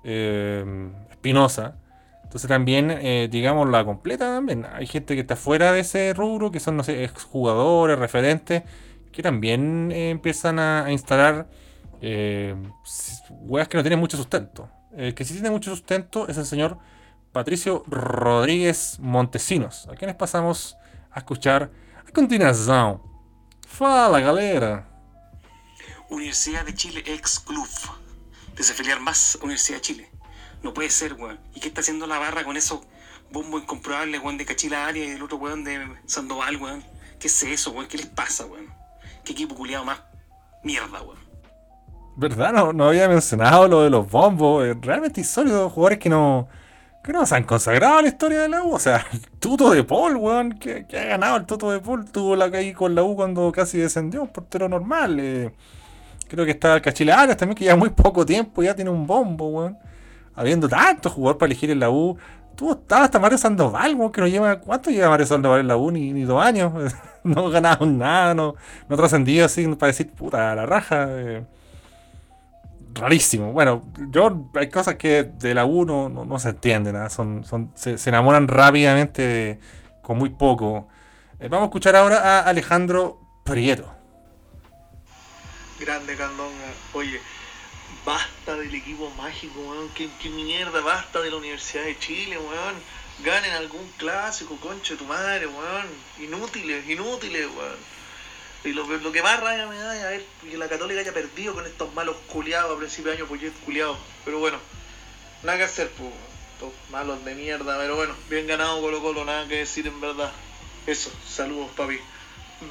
eh, 0.03 0.91
Espinosa. 1.12 1.77
Entonces 2.23 2.47
también, 2.47 2.91
eh, 2.91 3.27
digamos, 3.31 3.69
la 3.69 3.83
completa 3.85 4.25
también. 4.35 4.65
Hay 4.71 4.85
gente 4.85 5.15
que 5.15 5.21
está 5.21 5.35
fuera 5.35 5.71
de 5.71 5.79
ese 5.79 6.13
rubro, 6.13 6.51
que 6.51 6.59
son, 6.59 6.77
no 6.77 6.83
sé, 6.83 7.03
exjugadores, 7.03 7.97
referentes, 7.97 8.63
que 9.12 9.24
también 9.24 9.91
eh, 9.91 10.10
empiezan 10.10 10.60
a, 10.60 10.91
instalar 10.91 11.48
eh, 12.02 12.56
weas 13.41 13.67
que 13.67 13.78
no 13.78 13.84
tienen 13.84 14.00
mucho 14.00 14.17
sustento. 14.17 14.69
El 14.95 15.13
que 15.13 15.26
sí 15.26 15.34
tiene 15.34 15.50
mucho 15.50 15.72
sustento 15.72 16.28
es 16.28 16.38
el 16.38 16.45
señor 16.45 16.78
Patricio 17.32 17.84
Rodríguez 17.88 18.98
Montesinos, 19.00 19.88
a 19.88 19.95
quienes 19.95 20.15
pasamos 20.15 20.78
a 21.12 21.19
escuchar 21.19 21.69
a 22.08 22.12
continuación. 22.12 23.02
Fala, 23.67 24.19
galera. 24.19 24.88
Universidad 26.10 26.65
de 26.65 26.74
Chile 26.74 27.04
ex 27.06 27.39
club. 27.39 27.67
Desafiliar 28.56 29.00
más 29.00 29.36
a 29.36 29.43
Universidad 29.43 29.78
de 29.78 29.82
Chile. 29.82 30.12
No 30.63 30.74
puede 30.74 30.89
ser, 30.89 31.13
weón. 31.13 31.39
¿Y 31.54 31.60
qué 31.60 31.67
está 31.67 31.82
haciendo 31.82 32.08
la 32.08 32.17
barra 32.17 32.43
con 32.43 32.58
esos 32.58 32.82
bombos 33.32 33.62
incomprobables, 33.62 34.19
weón, 34.22 34.38
de 34.38 34.45
Cachila 34.45 34.88
Arias 34.88 35.08
y 35.08 35.12
el 35.12 35.22
otro 35.22 35.38
weón 35.38 35.63
de 35.63 35.88
Sandoval, 36.06 36.58
weón? 36.58 36.84
¿Qué 37.19 37.28
es 37.28 37.43
eso, 37.43 37.72
weón? 37.72 37.88
¿Qué 37.88 37.98
les 37.98 38.08
pasa, 38.08 38.45
weón? 38.45 38.79
¿Qué 39.30 39.34
equipo 39.34 39.54
culiado 39.54 39.86
más 39.86 40.02
mierda, 40.63 41.04
weón? 41.04 41.20
¿Verdad? 42.15 42.52
No, 42.52 42.74
no 42.74 42.86
había 42.88 43.08
mencionado 43.08 43.68
lo 43.68 43.84
de 43.84 43.92
los 43.92 44.10
bombos. 44.10 44.65
eh, 44.65 44.76
Realmente 44.82 45.20
insólito. 45.22 45.70
Jugadores 45.70 46.00
que 46.00 46.10
no, 46.10 46.48
que 47.04 47.13
no 47.13 47.24
se 47.28 47.36
han 47.36 47.44
consagrado 47.44 48.00
a 48.00 48.02
la 48.02 48.08
historia 48.08 48.39
de 48.39 48.50
la 48.50 48.63
U. 48.63 48.74
O 48.74 48.80
sea, 48.80 49.06
el 49.13 49.22
Tuto 49.39 49.70
de 49.70 49.84
Paul, 49.84 50.15
weón. 50.15 50.54
Que, 50.58 50.84
ha 51.00 51.04
ganado 51.06 51.38
el 51.38 51.46
Tuto 51.46 51.70
de 51.70 51.80
Paul. 51.80 52.10
Tuvo 52.12 52.36
la 52.36 52.50
caída 52.50 52.76
con 52.76 52.96
la 52.96 53.04
U 53.04 53.15
cuando 53.15 53.52
casi 53.52 53.78
descendió. 53.78 54.24
Un 54.24 54.30
portero 54.30 54.68
normal. 54.68 55.20
eh. 55.20 55.52
Creo 56.28 56.44
que 56.44 56.52
está 56.52 56.74
el 56.74 56.82
Cachila 56.82 57.22
Arias 57.22 57.38
también, 57.38 57.56
que 57.56 57.65
ya 57.65 57.76
muy 57.76 57.92
poco 57.92 58.26
tiempo 58.26 58.63
ya 58.63 58.76
tiene 58.76 58.89
un 58.89 59.06
bombo, 59.06 59.48
weón. 59.50 59.78
Habiendo 60.34 60.68
tantos 60.68 61.13
jugadores 61.13 61.38
para 61.38 61.52
elegir 61.52 61.70
en 61.70 61.80
la 61.82 61.92
U. 61.92 62.18
Tú 62.60 62.74
estaba 62.74 63.06
hasta 63.06 63.19
Mario 63.19 63.38
Sandoval, 63.38 63.98
que 64.12 64.19
no 64.19 64.28
lleva. 64.28 64.60
¿Cuánto 64.60 64.91
lleva 64.91 65.08
Mario 65.08 65.26
Sandoval 65.26 65.62
en 65.62 65.67
la 65.69 65.78
U? 65.78 65.91
Ni, 65.91 66.12
ni 66.12 66.24
dos 66.24 66.43
años. 66.43 66.93
no 67.24 67.50
ganaron 67.50 67.98
nada, 67.98 68.34
no, 68.34 68.56
no 68.89 68.98
trascendió 68.98 69.45
así 69.45 69.65
para 69.76 69.88
decir, 69.88 70.12
puta, 70.12 70.54
la 70.56 70.65
raja. 70.65 71.08
eh 71.10 71.43
rarísimo. 72.93 73.54
Bueno, 73.54 73.84
yo 74.10 74.50
hay 74.56 74.69
cosas 74.69 74.95
que 74.95 75.24
de 75.24 75.54
la 75.54 75.65
U 75.65 75.86
no, 75.86 76.10
no- 76.10 76.39
se 76.39 76.50
entienden, 76.50 76.98
¿ah? 76.98 77.10
son, 77.10 77.45
se, 77.76 77.95
enamoran 78.10 78.48
rápidamente 78.50 79.60
con 80.02 80.17
muy 80.17 80.32
poco. 80.32 80.89
Eh, 81.39 81.48
vamos 81.50 81.63
a 81.63 81.67
escuchar 81.67 81.95
ahora 81.95 82.17
a 82.17 82.39
Alejandro 82.41 83.22
Prieto. 83.45 83.89
Grande 85.80 86.15
Candonga. 86.17 86.74
Oye, 86.93 87.22
basta 88.10 88.58
del 88.58 88.74
equipo 88.74 89.12
mágico, 89.12 89.60
weón. 89.60 89.89
¿Qué, 89.89 90.10
qué 90.19 90.30
mierda? 90.30 90.82
Basta 90.82 91.22
de 91.22 91.30
la 91.30 91.38
Universidad 91.38 91.84
de 91.84 92.00
Chile, 92.00 92.39
weón. 92.39 92.76
Ganen 93.24 93.52
algún 93.52 93.88
clásico, 93.98 94.58
concha 94.58 94.95
de 94.95 94.98
tu 94.98 95.06
madre, 95.06 95.45
weón. 95.45 95.86
Inútiles, 96.19 96.89
inútiles, 96.89 97.48
weón. 97.56 97.78
Y 98.63 98.74
lo, 98.74 98.88
lo 98.88 99.12
que 99.12 99.22
más 99.22 99.39
rabia 99.39 99.67
me 99.67 99.78
da 99.78 99.95
es 99.95 100.04
a 100.04 100.10
ver 100.10 100.26
que 100.41 100.58
la 100.58 100.67
Católica 100.67 101.02
haya 101.02 101.13
perdido 101.13 101.54
con 101.54 101.67
estos 101.67 101.93
malos 101.93 102.15
culiados 102.28 102.76
a 102.76 102.80
principio 102.80 103.12
de 103.12 103.17
año, 103.17 103.28
pues 103.28 103.41
yo. 103.41 103.98
Pero 104.26 104.39
bueno, 104.39 104.58
nada 105.43 105.60
que 105.60 105.65
hacer, 105.65 105.91
pues. 105.91 106.10
Estos 106.54 106.74
malos 106.89 107.24
de 107.24 107.36
mierda, 107.36 107.78
pero 107.78 107.95
bueno, 107.95 108.13
bien 108.28 108.45
ganado 108.45 108.82
Colo 108.82 109.02
Colo, 109.02 109.24
nada 109.24 109.48
que 109.48 109.58
decir 109.58 109.86
en 109.88 110.02
verdad. 110.02 110.32
Eso, 110.88 111.10
saludos, 111.26 111.69
papi. 111.78 112.00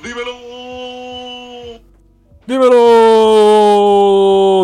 Dímelo. 0.02 1.80
Dímelo, 2.46 4.07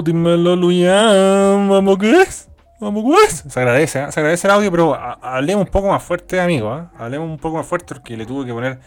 dímelo, 0.02 0.56
Luyan, 0.56 1.68
vamos 1.68 1.98
que 1.98 2.22
es, 2.22 2.48
vamos 2.80 3.04
que 3.04 3.12
es. 3.26 3.44
Se 3.52 3.60
agradece, 3.60 4.00
¿ah? 4.00 4.10
se 4.12 4.20
agradece 4.20 4.46
el 4.46 4.52
audio, 4.52 4.70
pero 4.70 4.94
ha- 4.94 5.18
hablemos 5.22 5.66
un 5.66 5.70
poco 5.70 5.88
más 5.88 6.02
fuerte, 6.02 6.40
amigo. 6.40 6.70
¿ah? 6.70 6.90
Hablemos 6.98 7.28
un 7.28 7.38
poco 7.38 7.56
más 7.58 7.66
fuerte 7.66 7.94
porque 7.94 8.16
le 8.16 8.24
tuve 8.26 8.46
que 8.46 8.52
poner 8.52 8.78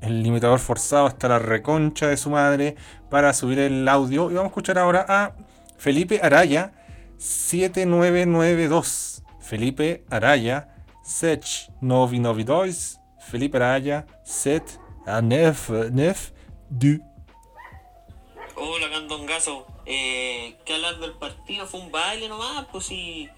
el 0.00 0.22
limitador 0.22 0.58
forzado 0.58 1.06
hasta 1.06 1.28
la 1.28 1.38
reconcha 1.38 2.08
de 2.08 2.16
su 2.16 2.30
madre 2.30 2.76
para 3.10 3.32
subir 3.32 3.58
el 3.58 3.86
audio. 3.88 4.30
Y 4.30 4.34
vamos 4.34 4.48
a 4.48 4.52
escuchar 4.52 4.78
ahora 4.78 5.04
a 5.08 5.32
Felipe 5.78 6.20
Araya 6.22 6.72
7992. 7.18 9.22
Felipe 9.40 10.04
Araya 10.10 10.68
Sech 11.02 11.70
992. 11.80 13.00
Felipe 13.18 13.56
Araya 13.58 14.06
Set 14.24 14.64
a 15.06 15.20
9 15.22 15.54
9 15.92 16.14
du. 16.70 16.98
Hola, 18.56 18.88
Candongazo. 18.88 19.66
Eh, 19.84 20.56
¿Qué 20.64 20.74
hablar 20.74 21.00
del 21.00 21.12
partido? 21.12 21.66
Fue 21.66 21.80
un 21.80 21.90
baile 21.90 22.28
nomás, 22.28 22.66
pues 22.70 22.86
sí. 22.86 23.28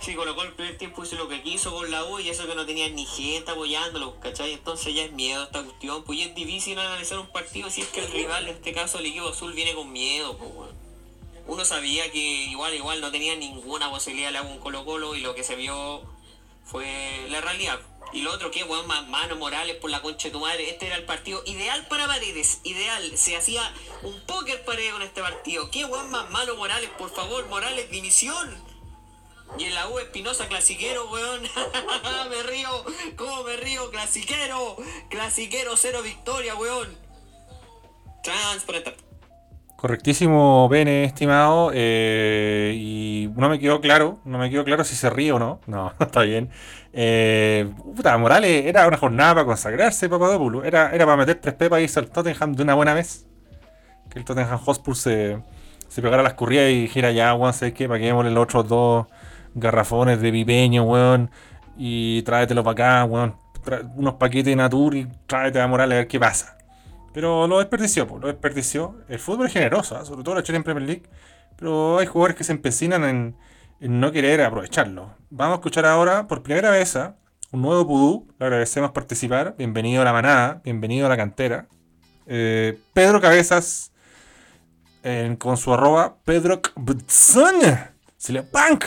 Sí, 0.00 0.14
colocó 0.14 0.42
el 0.44 0.54
primer 0.54 0.78
tiempo 0.78 1.04
hizo 1.04 1.16
lo 1.16 1.28
que 1.28 1.42
quiso 1.42 1.74
con 1.74 1.90
la 1.90 2.04
U 2.04 2.18
y 2.18 2.30
eso 2.30 2.46
que 2.46 2.54
no 2.54 2.64
tenía 2.64 2.88
ni 2.88 3.04
gente 3.04 3.50
apoyándolo, 3.50 4.18
¿cachai? 4.20 4.54
Entonces 4.54 4.94
ya 4.94 5.04
es 5.04 5.12
miedo 5.12 5.42
esta 5.42 5.62
cuestión, 5.62 6.04
pues 6.04 6.20
y 6.20 6.22
es 6.22 6.34
difícil 6.34 6.78
analizar 6.78 7.18
un 7.18 7.26
partido 7.26 7.68
si 7.68 7.82
es 7.82 7.88
que 7.88 8.00
el 8.00 8.10
rival, 8.10 8.44
en 8.44 8.54
este 8.54 8.72
caso 8.72 8.98
el 8.98 9.06
equipo 9.06 9.28
azul, 9.28 9.52
viene 9.52 9.74
con 9.74 9.92
miedo, 9.92 10.38
pues 10.38 10.50
weón. 10.54 10.74
Uno 11.46 11.64
sabía 11.64 12.10
que 12.12 12.18
igual, 12.18 12.74
igual 12.74 13.00
no 13.00 13.10
tenía 13.10 13.34
ninguna 13.36 13.90
posibilidad 13.90 14.32
la 14.32 14.42
U 14.42 14.46
en 14.46 14.60
Colo 14.60 14.84
Colo 14.84 15.16
y 15.16 15.20
lo 15.20 15.34
que 15.34 15.42
se 15.42 15.56
vio 15.56 16.02
fue 16.70 17.26
la 17.28 17.40
realidad. 17.40 17.80
Y 18.12 18.22
lo 18.22 18.32
otro, 18.32 18.50
que 18.50 18.64
weón, 18.64 18.86
mano 18.86 19.36
Morales 19.36 19.76
por 19.76 19.90
la 19.90 20.00
concha 20.00 20.28
de 20.28 20.32
tu 20.32 20.40
madre. 20.40 20.70
Este 20.70 20.86
era 20.86 20.96
el 20.96 21.04
partido 21.04 21.42
ideal 21.46 21.86
para 21.88 22.06
Paredes. 22.06 22.60
Ideal. 22.64 23.16
Se 23.18 23.36
hacía 23.36 23.62
un 24.02 24.18
póker 24.26 24.64
pared 24.64 24.92
con 24.92 25.02
este 25.02 25.20
partido. 25.20 25.70
¿Qué 25.70 25.84
weón 25.84 26.10
más 26.10 26.30
mano 26.30 26.54
Morales? 26.56 26.90
Por 26.96 27.10
favor, 27.10 27.46
Morales, 27.48 27.90
dimisión. 27.90 28.66
Y 29.58 29.64
en 29.64 29.74
la 29.74 29.88
U 29.88 29.98
Espinosa 29.98 30.48
clasiquero, 30.48 31.10
weón. 31.10 31.42
me 32.30 32.42
río. 32.44 32.84
¿Cómo 33.16 33.42
me 33.44 33.56
río? 33.56 33.90
Clasiquero. 33.90 34.76
Clasiquero, 35.10 35.76
cero 35.76 36.02
victoria, 36.02 36.54
weón. 36.54 36.96
Transparente. 38.22 39.07
Correctísimo, 39.78 40.68
Bene, 40.68 41.04
estimado. 41.04 41.70
eh, 41.72 42.72
y 42.74 43.30
no 43.36 43.48
me 43.48 43.60
quedó 43.60 43.80
claro, 43.80 44.18
no 44.24 44.36
me 44.36 44.50
quedó 44.50 44.64
claro 44.64 44.82
si 44.82 44.96
se 44.96 45.08
ríe 45.08 45.30
o 45.30 45.38
no. 45.38 45.60
No, 45.68 45.92
está 46.00 46.22
bien. 46.22 46.50
Eh, 46.92 47.70
puta, 47.94 48.18
Morales 48.18 48.66
era 48.66 48.88
una 48.88 48.96
jornada 48.96 49.34
para 49.34 49.46
consagrarse, 49.46 50.08
Papadopoulos. 50.08 50.64
Era, 50.64 50.90
era 50.92 51.04
para 51.04 51.16
meter 51.18 51.36
tres 51.36 51.54
pepas 51.54 51.78
y 51.78 51.84
irse 51.84 52.00
al 52.00 52.10
Tottenham 52.10 52.54
de 52.56 52.64
una 52.64 52.74
buena 52.74 52.92
vez. 52.92 53.24
Que 54.10 54.18
el 54.18 54.24
Tottenham 54.24 54.58
Hotspur 54.58 54.96
se, 54.96 55.38
se 55.86 56.02
pegara 56.02 56.24
las 56.24 56.34
corridas 56.34 56.70
y 56.72 56.80
dijera 56.82 57.12
ya, 57.12 57.32
weón, 57.34 57.52
¿sabes 57.54 57.72
qué? 57.74 57.86
Para 57.86 58.00
que 58.00 58.10
los 58.10 58.36
otros 58.36 58.66
dos 58.66 59.06
garrafones 59.54 60.20
de 60.20 60.32
pipeño, 60.32 60.82
weón. 60.82 61.30
Y 61.76 62.22
tráetelo 62.22 62.64
para 62.64 62.72
acá, 62.72 63.04
weón. 63.04 63.36
Unos 63.94 64.14
paquetes 64.14 64.46
de 64.46 64.56
Natur 64.56 64.96
y 64.96 65.06
tráete 65.28 65.60
a 65.60 65.68
Morales 65.68 65.94
a 65.94 65.98
ver 65.98 66.08
qué 66.08 66.18
pasa. 66.18 66.57
Pero 67.12 67.46
lo 67.46 67.58
desperdició, 67.58 68.06
pues, 68.06 68.22
lo 68.22 68.28
desperdició. 68.28 68.96
El 69.08 69.18
fútbol 69.18 69.46
es 69.46 69.52
generoso, 69.52 69.96
¿ah? 69.96 70.04
sobre 70.04 70.22
todo 70.22 70.34
la 70.34 70.42
Chile 70.42 70.58
en 70.58 70.64
Premier 70.64 70.86
League. 70.86 71.02
Pero 71.56 71.98
hay 71.98 72.06
jugadores 72.06 72.36
que 72.36 72.44
se 72.44 72.52
empecinan 72.52 73.04
en, 73.04 73.36
no 73.80 74.12
querer 74.12 74.42
aprovecharlo. 74.42 75.16
Vamos 75.30 75.54
a 75.54 75.56
escuchar 75.56 75.86
ahora, 75.86 76.26
por 76.28 76.42
primera 76.42 76.70
vez, 76.70 76.96
¿ah? 76.96 77.16
un 77.50 77.62
nuevo 77.62 77.86
Pudú. 77.86 78.28
Le 78.38 78.46
agradecemos 78.46 78.92
participar. 78.92 79.54
Bienvenido 79.56 80.02
a 80.02 80.04
la 80.04 80.12
manada, 80.12 80.60
bienvenido 80.64 81.06
a 81.06 81.08
la 81.08 81.16
cantera. 81.16 81.66
Eh, 82.26 82.78
Pedro 82.92 83.20
Cabezas, 83.20 83.92
con 85.38 85.56
su 85.56 85.72
arroba, 85.72 86.18
Pedro 86.24 86.60
Punk. 88.52 88.84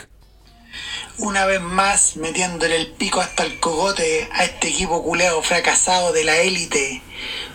Una 1.17 1.45
vez 1.45 1.61
más 1.61 2.15
metiéndole 2.17 2.75
el 2.75 2.87
pico 2.93 3.21
hasta 3.21 3.43
el 3.43 3.59
cogote 3.59 4.29
a 4.33 4.43
este 4.43 4.69
equipo 4.69 5.03
culeo 5.03 5.41
fracasado 5.41 6.13
de 6.13 6.23
la 6.23 6.37
élite. 6.37 7.01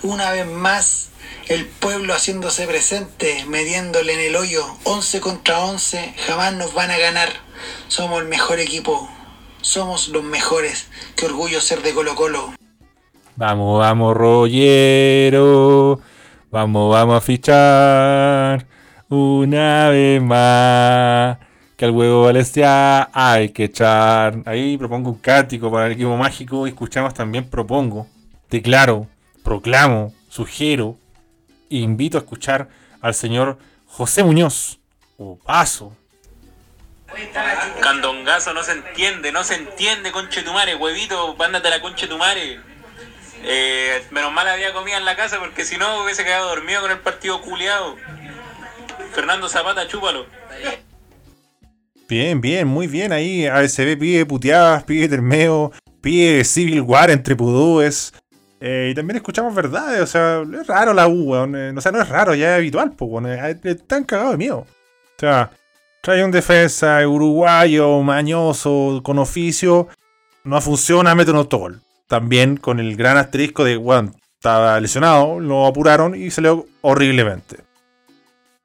Una 0.02 0.30
vez 0.30 0.46
más 0.46 1.11
el 1.48 1.66
pueblo 1.66 2.14
haciéndose 2.14 2.66
presente, 2.66 3.44
metiéndole 3.46 4.12
en 4.12 4.20
el 4.20 4.36
hoyo 4.36 4.64
11 4.84 5.20
contra 5.20 5.64
11. 5.64 6.14
Jamás 6.26 6.54
nos 6.54 6.74
van 6.74 6.90
a 6.90 6.98
ganar. 6.98 7.28
Somos 7.88 8.20
el 8.20 8.28
mejor 8.28 8.61
equipo. 8.61 9.09
Somos 9.62 10.09
los 10.09 10.22
mejores. 10.22 10.88
Qué 11.16 11.26
orgullo 11.26 11.61
ser 11.61 11.82
de 11.82 11.94
Colo 11.94 12.14
Colo. 12.14 12.54
Vamos, 13.36 13.80
vamos, 13.80 14.16
rollero. 14.16 16.00
Vamos, 16.50 16.92
vamos 16.92 17.16
a 17.16 17.20
fichar 17.20 18.66
una 19.09 19.88
vez 19.90 20.22
más. 20.22 21.45
Que 21.77 21.85
al 21.85 21.91
huevo 21.91 22.22
Valencia 22.22 23.11
hay 23.12 23.51
que 23.51 23.64
echar. 23.64 24.39
Ahí 24.47 24.79
propongo 24.79 25.11
un 25.11 25.18
cántico 25.18 25.70
para 25.70 25.87
el 25.87 25.93
equipo 25.93 26.16
mágico. 26.16 26.66
Escuchamos 26.66 27.12
también, 27.12 27.51
propongo, 27.51 28.07
declaro, 28.49 29.07
proclamo, 29.45 30.14
sugiero 30.29 30.97
e 31.70 31.77
invito 31.77 32.16
a 32.16 32.20
escuchar 32.20 32.68
al 33.01 33.14
señor 33.14 33.59
José 33.87 34.22
Muñoz, 34.24 34.79
o 35.18 35.39
Paso. 35.39 35.97
Candongazo 37.81 38.53
no 38.53 38.62
se 38.62 38.72
entiende, 38.72 39.33
no 39.33 39.45
se 39.45 39.55
entiende, 39.55 40.12
conche 40.12 40.43
tu 40.43 40.53
madre, 40.53 40.74
huevito, 40.74 41.37
vándate 41.37 41.70
la 41.70 41.81
conche 41.81 42.07
tu 42.07 42.18
madre. 42.18 42.61
Eh, 43.43 44.05
menos 44.11 44.33
mal 44.33 44.49
había 44.49 44.72
comida 44.72 44.97
en 44.97 45.05
la 45.05 45.14
casa 45.14 45.39
porque 45.39 45.64
si 45.64 45.77
no 45.77 46.03
hubiese 46.03 46.24
quedado 46.24 46.49
dormido 46.49 46.83
con 46.83 46.91
el 46.91 46.99
partido 46.99 47.41
culiado. 47.41 47.97
Fernando 49.12 49.49
Zapata, 49.49 49.87
chúpalo. 49.87 50.27
Bien, 52.09 52.40
bien, 52.40 52.66
muy 52.68 52.86
bien 52.86 53.12
ahí. 53.12 53.46
ASB 53.46 53.96
pide 53.98 54.26
puteadas, 54.26 54.84
pide 54.84 55.09
termeo, 55.09 55.72
pide 56.00 56.44
Civil 56.44 56.80
War 56.82 57.11
entre 57.11 57.34
pudúes. 57.34 58.12
Eh, 58.61 58.88
y 58.92 58.94
también 58.94 59.16
escuchamos 59.16 59.54
verdades, 59.54 60.00
o 60.00 60.07
sea, 60.07 60.42
es 60.61 60.66
raro 60.66 60.94
la 60.94 61.09
U, 61.09 61.30
weón. 61.32 61.54
eh, 61.57 61.72
o 61.76 61.80
sea, 61.80 61.92
no 61.92 62.00
es 62.00 62.09
raro, 62.09 62.34
ya 62.34 62.52
es 62.54 62.59
habitual, 62.59 62.92
pues, 62.92 63.11
weón. 63.11 63.26
eh, 63.26 63.57
Están 63.64 64.04
cagados 64.04 64.32
de 64.32 64.38
miedo. 64.38 64.59
O 64.59 65.18
sea, 65.18 65.50
trae 66.02 66.24
un 66.24 66.30
defensa 66.30 67.07
uruguayo, 67.07 68.00
mañoso, 68.02 69.00
con 69.02 69.18
oficio. 69.18 69.88
No 70.44 70.61
funciona, 70.61 71.14
mete 71.14 71.32
un 71.32 71.38
autogol. 71.38 71.80
También 72.07 72.57
con 72.57 72.78
el 72.78 72.96
gran 72.96 73.16
asterisco 73.16 73.64
de, 73.64 73.76
weón, 73.76 74.14
estaba 74.34 74.78
lesionado, 74.80 75.40
lo 75.40 75.66
apuraron 75.66 76.14
y 76.14 76.30
salió 76.30 76.66
horriblemente. 76.82 77.59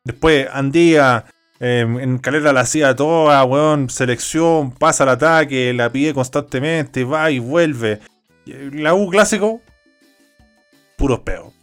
Después, 0.04 0.48
Andía, 0.54 1.26
eh, 1.62 1.82
en 2.02 2.18
Calera 2.18 2.52
la 2.52 2.62
hacía 2.62 2.96
toda, 2.96 3.44
weón, 3.46 3.90
selección, 3.90 4.72
pasa 4.72 5.04
al 5.04 5.10
ataque, 5.10 5.74
la 5.74 5.90
pide 5.92 6.14
constantemente, 6.14 7.04
va 7.06 7.32
y 7.32 7.40
vuelve. 7.40 8.00
Eh, 8.48 8.70
La 8.74 8.94
U 8.96 9.10
clásico, 9.10 9.62
puros 10.98 11.20
peos. 11.20 11.54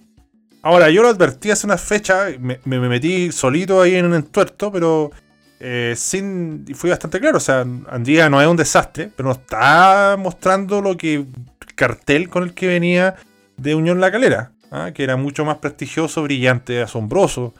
Ahora, 0.63 0.91
yo 0.91 1.03
lo 1.03 1.09
advertí 1.09 1.51
hace 1.51 1.67
una 1.67 1.79
fecha, 1.79 2.27
me, 2.39 2.61
me- 2.65 2.79
me 2.81 2.89
metí 2.89 3.31
solito 3.33 3.81
ahí 3.81 3.95
en 3.95 4.07
un 4.07 4.15
entuerto, 4.15 4.71
pero 4.73 5.11
eh, 5.61 5.95
sin. 5.97 6.67
fui 6.75 6.91
bastante 6.91 7.21
claro. 7.21 7.39
O 7.39 7.41
sea, 7.41 7.65
Andía 7.89 8.29
no 8.29 8.41
es 8.41 8.47
un 8.49 8.57
desastre, 8.57 9.11
pero 9.17 9.29
no 9.29 9.35
está 9.35 10.17
mostrando 10.19 10.81
lo 10.81 10.97
que. 10.97 11.15
el 11.15 11.27
cartel 11.75 12.29
con 12.29 12.43
el 12.43 12.55
que 12.55 12.67
venía 12.67 13.15
de 13.57 13.75
Unión 13.77 14.01
La 14.01 14.11
Calera, 14.11 14.51
¿ah? 14.73 14.91
que 14.93 15.05
era 15.05 15.17
mucho 15.17 15.45
más 15.45 15.59
prestigioso, 15.59 16.23
brillante, 16.25 16.83
asombroso. 16.83 17.55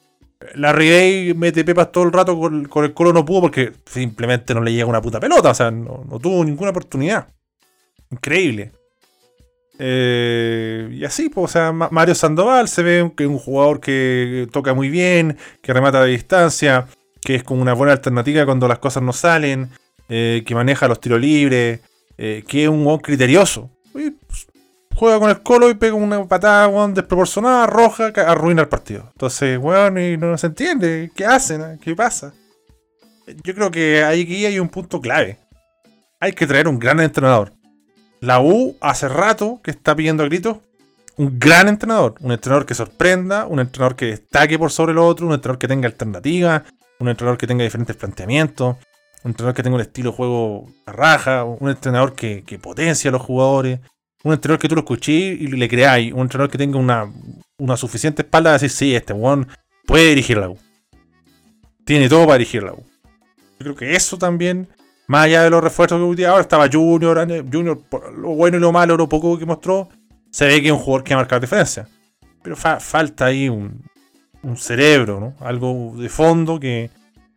La 0.55 0.73
Day 0.73 1.35
mete 1.35 1.65
pepas 1.65 1.91
todo 1.91 2.05
el 2.05 2.13
rato 2.13 2.39
con, 2.39 2.85
el 2.85 2.95
Colo 2.95 3.13
no 3.13 3.25
pudo 3.25 3.43
porque 3.43 3.73
simplemente 3.87 4.55
no 4.55 4.61
le 4.61 4.73
llega 4.73 4.87
una 4.87 5.03
puta 5.03 5.19
pelota, 5.19 5.51
o 5.51 5.55
sea, 5.55 5.71
no, 5.71 6.05
tuvo 6.23 6.45
ninguna 6.45 6.71
oportunidad. 6.71 7.27
Increíble. 8.11 8.73
Eh, 9.81 10.89
y 10.93 11.05
así, 11.05 11.29
pues, 11.29 11.45
o 11.45 11.49
sea, 11.49 11.73
Ma- 11.73 11.89
Mario 11.91 12.15
Sandoval 12.15 12.69
se 12.69 12.83
ve 12.83 13.13
que 13.17 13.25
es 13.25 13.31
un 13.31 13.39
jugador 13.39 13.81
que 13.81 14.49
toca 14.53 14.75
muy 14.75 14.91
bien, 14.91 15.37
que 15.61 15.73
remata 15.73 16.03
de 16.05 16.11
distancia, 16.13 16.87
que 17.21 17.35
es 17.35 17.43
como 17.43 17.61
una 17.63 17.75
buena 17.75 17.93
alternativa 17.93 18.45
cuando 18.45 18.69
las 18.69 18.79
cosas 18.79 19.03
no 19.03 19.13
salen, 19.13 19.71
eh, 20.09 20.43
que 20.47 20.55
maneja 20.55 20.89
los 20.89 21.01
tiros 21.01 21.21
libres, 21.21 21.81
eh, 22.17 22.45
que 22.47 22.65
es 22.65 22.69
un 22.69 22.83
jugador 22.83 23.03
criterioso. 23.03 23.71
Y, 23.95 24.13
juega 24.99 25.21
con 25.21 25.31
el 25.31 25.43
colo 25.43 25.71
y 25.71 25.75
pega 25.75 25.95
una 25.95 26.25
patada 26.27 26.67
weón, 26.67 26.93
desproporcionada, 26.93 27.69
roja, 27.69 28.09
arruina 28.27 28.63
el 28.63 28.69
partido. 28.69 29.09
Entonces, 29.13 29.57
weón, 29.57 29.97
y 29.97 30.17
no 30.17 30.37
se 30.37 30.49
entiende. 30.49 31.13
¿Qué 31.15 31.25
hacen? 31.25 31.61
eh? 31.63 31.79
¿Qué 31.81 31.95
pasa? 31.95 32.35
Yo 33.45 33.55
creo 33.55 33.71
que 33.71 34.03
aquí 34.03 34.45
hay 34.45 34.59
un 34.59 34.69
punto 34.69 35.01
clave. 35.01 35.39
Hay 36.19 36.33
que 36.33 36.49
traer 36.49 36.67
un 36.67 36.81
gran 36.81 36.99
entrenador. 36.99 37.53
La 38.21 38.41
U 38.41 38.77
hace 38.81 39.09
rato 39.09 39.61
que 39.63 39.71
está 39.71 39.95
pidiendo 39.95 40.25
a 40.25 40.27
gritos 40.27 40.57
un 41.17 41.39
gran 41.39 41.69
entrenador. 41.69 42.17
Un 42.21 42.33
entrenador 42.33 42.67
que 42.67 42.75
sorprenda, 42.75 43.47
un 43.47 43.61
entrenador 43.61 43.95
que 43.95 44.07
destaque 44.07 44.59
por 44.59 44.73
sobre 44.73 44.93
el 44.93 44.99
otro, 44.99 45.29
un 45.29 45.33
entrenador 45.33 45.59
que 45.59 45.69
tenga 45.69 45.87
alternativas, 45.87 46.63
un 46.99 47.09
entrenador 47.09 47.39
que 47.39 47.47
tenga 47.47 47.63
diferentes 47.63 47.95
planteamientos, 47.95 48.77
un 49.23 49.31
entrenador 49.31 49.55
que 49.55 49.63
tenga 49.63 49.77
un 49.77 49.83
estilo 49.83 50.11
de 50.11 50.17
juego 50.17 50.67
a 50.87 50.93
raja, 50.93 51.45
un 51.45 51.69
entrenador 51.69 52.15
que, 52.15 52.43
que 52.45 52.59
potencia 52.59 53.11
a 53.11 53.13
los 53.13 53.23
jugadores, 53.23 53.79
un 54.25 54.33
entrenador 54.33 54.61
que 54.61 54.69
tú 54.69 54.75
lo 54.75 54.81
escuché 54.81 55.13
y 55.13 55.47
le 55.47 55.69
creáis, 55.69 56.13
un 56.13 56.23
entrenador 56.23 56.51
que 56.51 56.59
tenga 56.59 56.79
una, 56.79 57.11
una 57.59 57.77
suficiente 57.77 58.23
espalda 58.23 58.51
de 58.51 58.55
decir, 58.55 58.71
sí, 58.71 58.95
este 58.95 59.13
one 59.13 59.47
puede 59.87 60.09
dirigir 60.11 60.39
la 60.39 60.49
U. 60.49 60.59
Tiene 61.85 62.09
todo 62.09 62.27
para 62.27 62.39
dirigir 62.39 62.63
la 62.63 62.73
U. 62.73 62.85
Yo 63.59 63.59
creo 63.59 63.75
que 63.75 63.95
eso 63.95 64.19
también, 64.19 64.69
más 65.07 65.25
allá 65.25 65.43
de 65.43 65.51
los 65.51 65.63
refuerzos 65.63 65.99
que 65.99 66.05
hoy 66.05 66.17
día 66.17 66.31
ahora 66.31 66.43
estaba 66.43 66.69
Junior, 66.71 67.27
Junior, 67.51 67.81
lo 68.17 68.31
bueno 68.31 68.57
y 68.57 68.61
lo 68.61 68.73
malo, 68.73 68.97
lo 68.97 69.09
poco 69.09 69.39
que 69.39 69.47
mostró, 69.47 69.89
se 70.31 70.47
ve 70.47 70.61
que 70.61 70.69
es 70.69 70.73
un 70.73 70.79
jugador 70.79 71.05
que 71.05 71.15
va 71.15 71.21
a 71.21 71.23
marcar 71.23 71.41
diferencia. 71.41 71.89
Pero 72.43 72.57
fa- 72.57 72.81
falta 72.81 73.27
ahí 73.27 73.49
un, 73.49 73.83
un 74.43 74.57
cerebro, 74.57 75.19
¿no? 75.21 75.35
Algo 75.47 75.95
de 75.97 76.09
fondo 76.09 76.61
que, 76.61 76.91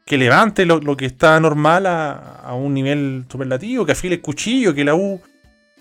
que 0.06 0.18
levante 0.18 0.66
lo, 0.66 0.80
lo 0.80 0.98
que 0.98 1.06
está 1.06 1.40
normal 1.40 1.86
a, 1.86 2.42
a 2.44 2.54
un 2.54 2.74
nivel 2.74 3.26
superlativo, 3.30 3.86
que 3.86 3.94
afile 3.94 4.16
el 4.16 4.22
cuchillo, 4.22 4.76
que 4.76 4.84
la 4.84 4.94
U 4.96 5.22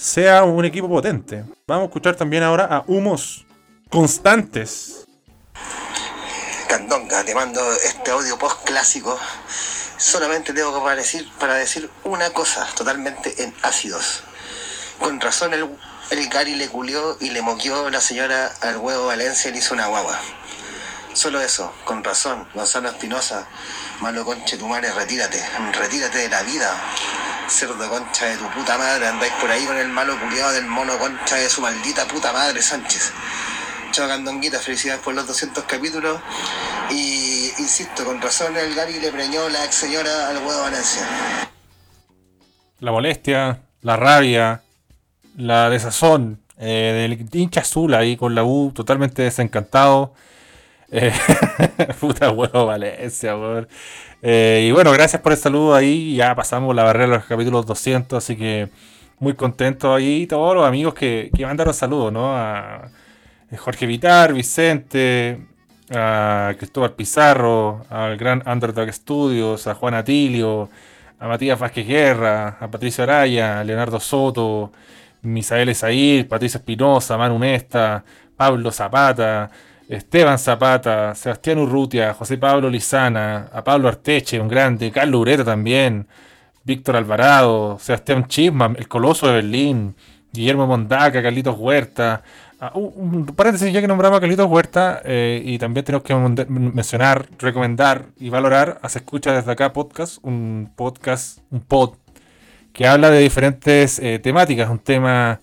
sea 0.01 0.45
un 0.45 0.65
equipo 0.65 0.89
potente. 0.89 1.45
Vamos 1.67 1.83
a 1.83 1.87
escuchar 1.87 2.17
también 2.17 2.43
ahora 2.43 2.65
a 2.65 2.85
humos 2.87 3.45
constantes. 3.91 5.05
Candonga, 6.69 7.23
te 7.23 7.35
mando 7.35 7.61
este 7.85 8.11
audio 8.11 8.39
post 8.39 8.65
clásico. 8.65 9.19
Solamente 9.99 10.55
tengo 10.55 10.83
que 10.83 10.95
decir, 10.97 11.29
para 11.39 11.55
decir 11.55 11.91
una 12.05 12.31
cosa, 12.31 12.67
totalmente 12.75 13.43
en 13.43 13.55
ácidos. 13.61 14.23
Con 14.99 15.21
razón 15.21 15.53
el, 15.53 15.69
el 16.11 16.29
Gary 16.31 16.55
le 16.55 16.69
culió 16.69 17.19
y 17.21 17.31
le 17.31 17.43
moqueó 17.43 17.91
la 17.91 18.01
señora 18.01 18.51
al 18.63 18.79
huevo 18.79 19.07
Valencia 19.07 19.51
y 19.51 19.53
le 19.53 19.59
hizo 19.59 19.75
una 19.75 19.89
guagua. 19.89 20.19
Solo 21.13 21.43
eso, 21.43 21.75
con 21.85 22.03
razón, 22.03 22.49
Gonzalo 22.55 22.89
Espinosa, 22.89 23.47
malo 24.01 24.25
conche 24.25 24.57
tu 24.57 24.67
madre, 24.67 24.93
retírate, 24.93 25.43
retírate 25.79 26.19
de 26.19 26.29
la 26.29 26.43
vida. 26.43 26.71
Cerdo 27.49 27.89
concha 27.89 28.27
de 28.27 28.37
tu 28.37 28.49
puta 28.51 28.79
madre, 28.79 29.09
andáis 29.09 29.33
por 29.41 29.51
ahí 29.51 29.65
con 29.65 29.77
el 29.77 29.89
malo 29.89 30.19
culiado 30.21 30.53
del 30.53 30.67
mono 30.67 30.99
concha 30.99 31.37
de 31.37 31.51
su 31.51 31.61
maldita 31.61 32.07
puta 32.07 32.33
madre, 32.33 32.63
Sánchez. 32.63 33.13
Chao 33.93 34.07
Candonguita, 34.07 34.59
felicidades 34.59 35.03
por 35.03 35.15
los 35.15 35.27
200 35.27 35.65
capítulos. 35.65 36.21
Y 36.91 37.51
insisto, 37.59 38.05
con 38.05 38.21
razón 38.21 38.57
el 38.57 38.75
Gary 38.75 39.01
le 39.01 39.11
preñó 39.11 39.49
la 39.49 39.65
ex 39.65 39.75
señora 39.75 40.29
al 40.29 40.39
huevo 40.39 40.63
Valencia. 40.63 41.03
La 42.79 42.93
molestia, 42.93 43.61
la 43.83 43.97
rabia, 43.97 44.63
la 45.37 45.69
desazón 45.71 46.41
eh, 46.59 47.09
del 47.09 47.29
hincha 47.33 47.61
azul 47.61 47.95
ahí 47.95 48.17
con 48.17 48.35
la 48.35 48.45
U 48.45 48.73
totalmente 48.75 49.23
desencantado. 49.23 50.15
Eh, 50.91 51.13
puta 52.01 52.31
huevo 52.31 52.67
Valencia. 52.67 53.37
Eh, 54.23 54.67
y 54.69 54.73
bueno, 54.73 54.93
gracias 54.93 55.23
por 55.23 55.33
el 55.33 55.39
saludo 55.39 55.75
ahí. 55.75 56.17
Ya 56.17 56.35
pasamos 56.35 56.75
la 56.75 56.85
barrera 56.85 57.07
de 57.07 57.17
los 57.17 57.25
capítulos 57.25 57.67
200, 57.67 58.17
así 58.23 58.37
que 58.37 58.69
muy 59.19 59.35
contento 59.35 59.95
ahí. 59.95 60.27
Todos 60.27 60.55
los 60.55 60.67
amigos 60.67 60.95
que, 60.95 61.31
que 61.37 61.47
mandaron 61.47 61.75
saludos, 61.75 62.13
¿no? 62.13 62.37
A 62.37 62.91
Jorge 63.57 63.87
Vitar, 63.87 64.33
Vicente, 64.33 65.41
a 65.95 66.55
Cristóbal 66.59 66.93
Pizarro, 66.95 67.85
al 67.91 68.17
gran 68.17 68.43
Underdog 68.47 68.93
Studios, 68.93 69.67
a 69.67 69.75
Juan 69.75 69.95
Atilio, 69.95 70.69
a 71.19 71.29
Matías 71.29 71.59
Vázquez 71.59 71.87
Guerra, 71.87 72.59
a 72.61 72.71
Patricio 72.71 73.05
Araya, 73.05 73.61
a 73.61 73.65
Leonardo 73.65 74.01
Soto, 74.01 74.73
Misael 75.23 75.69
Esair, 75.69 76.29
Patricio 76.29 76.59
Espinosa, 76.59 77.19
Manu 77.19 77.39
Nesta, 77.39 78.05
Pablo 78.37 78.71
Zapata, 78.73 79.51
Esteban 79.91 80.39
Zapata, 80.39 81.17
Sebastián 81.17 81.59
Urrutia, 81.59 82.15
José 82.15 82.39
Pablo 82.39 82.71
Lizana, 82.71 83.49
a 83.53 83.65
Pablo 83.65 83.89
Arteche, 83.89 84.41
un 84.41 84.47
grande, 84.47 84.93
Carlos 84.93 85.21
Ureta 85.21 85.45
también, 85.45 86.07
Víctor 86.63 86.95
Alvarado, 86.95 87.77
Sebastián 87.81 88.29
Chisman, 88.29 88.77
el 88.79 88.87
Coloso 88.87 89.27
de 89.27 89.35
Berlín, 89.35 89.97
Guillermo 90.33 90.69
Mondaca, 90.69 91.21
Carlitos 91.21 91.59
Huerta. 91.59 92.23
Un, 92.75 93.27
paréntesis, 93.35 93.73
ya 93.73 93.81
que 93.81 93.89
nombramos 93.89 94.19
a 94.19 94.21
Carlitos 94.21 94.47
Huerta, 94.47 95.03
eh, 95.05 95.43
y 95.45 95.59
también 95.59 95.85
tenemos 95.85 96.05
que 96.05 96.15
mencionar, 96.15 97.27
recomendar 97.39 98.07
y 98.17 98.29
valorar 98.29 98.79
a 98.83 98.89
Se 98.89 98.99
Escucha 98.99 99.33
Desde 99.33 99.51
Acá 99.51 99.73
Podcast, 99.73 100.19
un 100.23 100.71
podcast, 100.77 101.39
un 101.51 101.63
pod, 101.63 101.95
que 102.73 102.87
habla 102.87 103.11
de 103.11 103.19
diferentes 103.19 103.99
eh, 103.99 104.21
temáticas, 104.21 104.71
un 104.71 104.79
tema, 104.79 105.41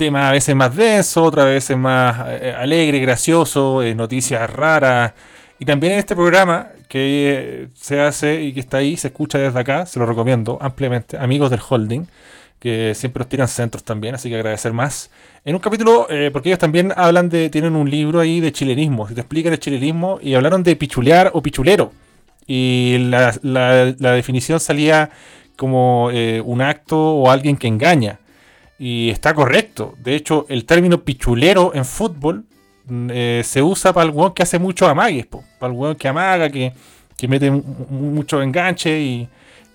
tema 0.00 0.30
a 0.30 0.32
veces 0.32 0.56
más 0.56 0.74
denso, 0.74 1.22
otras 1.24 1.44
veces 1.44 1.76
más 1.76 2.26
eh, 2.26 2.54
alegre, 2.56 3.00
gracioso, 3.00 3.82
eh, 3.82 3.94
noticias 3.94 4.48
raras. 4.48 5.12
Y 5.58 5.66
también 5.66 5.92
en 5.92 5.98
este 5.98 6.14
programa 6.14 6.68
que 6.88 7.02
eh, 7.04 7.68
se 7.74 8.00
hace 8.00 8.40
y 8.40 8.54
que 8.54 8.60
está 8.60 8.78
ahí, 8.78 8.96
se 8.96 9.08
escucha 9.08 9.36
desde 9.36 9.60
acá, 9.60 9.84
se 9.84 9.98
lo 9.98 10.06
recomiendo 10.06 10.56
ampliamente, 10.58 11.18
amigos 11.18 11.50
del 11.50 11.60
holding, 11.68 12.06
que 12.58 12.94
siempre 12.94 13.20
nos 13.20 13.28
tiran 13.28 13.46
centros 13.48 13.84
también, 13.84 14.14
así 14.14 14.30
que 14.30 14.36
agradecer 14.36 14.72
más. 14.72 15.10
En 15.44 15.54
un 15.54 15.60
capítulo, 15.60 16.08
porque 16.32 16.48
ellos 16.48 16.58
también 16.58 16.94
hablan 16.96 17.28
de, 17.28 17.50
tienen 17.50 17.76
un 17.76 17.90
libro 17.90 18.20
ahí 18.20 18.40
de 18.40 18.52
chilenismo, 18.52 19.06
y 19.10 19.14
te 19.14 19.20
explican 19.20 19.52
el 19.52 19.58
chilenismo 19.60 20.18
y 20.22 20.34
hablaron 20.34 20.62
de 20.62 20.76
pichulear 20.76 21.30
o 21.34 21.42
pichulero. 21.42 21.92
Y 22.46 22.96
la, 23.10 23.34
la- 23.42 24.12
definición 24.12 24.60
salía 24.60 25.10
como 25.56 26.06
un 26.44 26.60
acto 26.62 26.98
o 26.98 27.30
alguien 27.30 27.56
que 27.56 27.68
engaña. 27.68 28.18
Y 28.82 29.10
está 29.10 29.34
correcto. 29.34 29.94
De 29.98 30.14
hecho, 30.14 30.46
el 30.48 30.64
término 30.64 31.02
pichulero 31.02 31.72
en 31.74 31.84
fútbol 31.84 32.46
mm, 32.86 33.08
eh, 33.12 33.42
se 33.44 33.60
usa 33.62 33.92
para 33.92 34.08
el 34.08 34.16
weón 34.16 34.32
que 34.32 34.42
hace 34.42 34.58
muchos 34.58 34.88
amagues, 34.88 35.26
para 35.26 35.70
el 35.70 35.78
weón 35.78 35.96
que 35.96 36.08
amaga, 36.08 36.48
que, 36.48 36.72
que 37.18 37.28
mete 37.28 37.50
mu- 37.50 37.62
mu- 37.90 38.10
mucho 38.12 38.40
enganche 38.40 38.98
y 38.98 39.28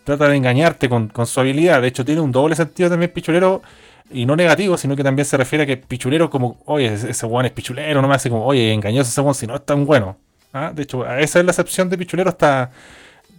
trata 0.04 0.28
de 0.28 0.36
engañarte 0.38 0.90
con, 0.90 1.08
con 1.10 1.28
su 1.28 1.40
habilidad. 1.40 1.84
De 1.84 1.90
hecho, 1.90 2.04
tiene 2.04 2.20
un 2.22 2.32
doble 2.32 2.56
sentido 2.56 2.90
también 2.90 3.12
pichulero 3.14 3.62
y 4.10 4.26
no 4.26 4.36
negativo, 4.36 4.76
sino 4.76 4.96
que 4.96 5.04
también 5.04 5.26
se 5.28 5.38
refiere 5.38 5.66
a 5.66 5.68
que 5.68 5.78
pichulero 5.78 6.28
como, 6.32 6.58
oye, 6.66 6.92
ese, 6.92 7.26
weón 7.28 7.46
es 7.46 7.52
pichulero, 7.52 8.02
no 8.02 8.08
me 8.08 8.16
hace 8.16 8.32
como, 8.32 8.44
oye, 8.44 8.74
engañoso 8.74 9.10
ese 9.10 9.40
si 9.40 9.46
no 9.46 9.56
es 9.56 9.66
tan 9.66 9.86
bueno. 9.86 10.18
¿Ah? 10.52 10.72
De 10.74 10.82
hecho, 10.82 11.06
esa 11.06 11.40
es 11.40 11.46
la 11.46 11.52
excepción 11.52 11.90
de 11.90 11.98
pichulero 11.98 12.30
hasta... 12.32 12.72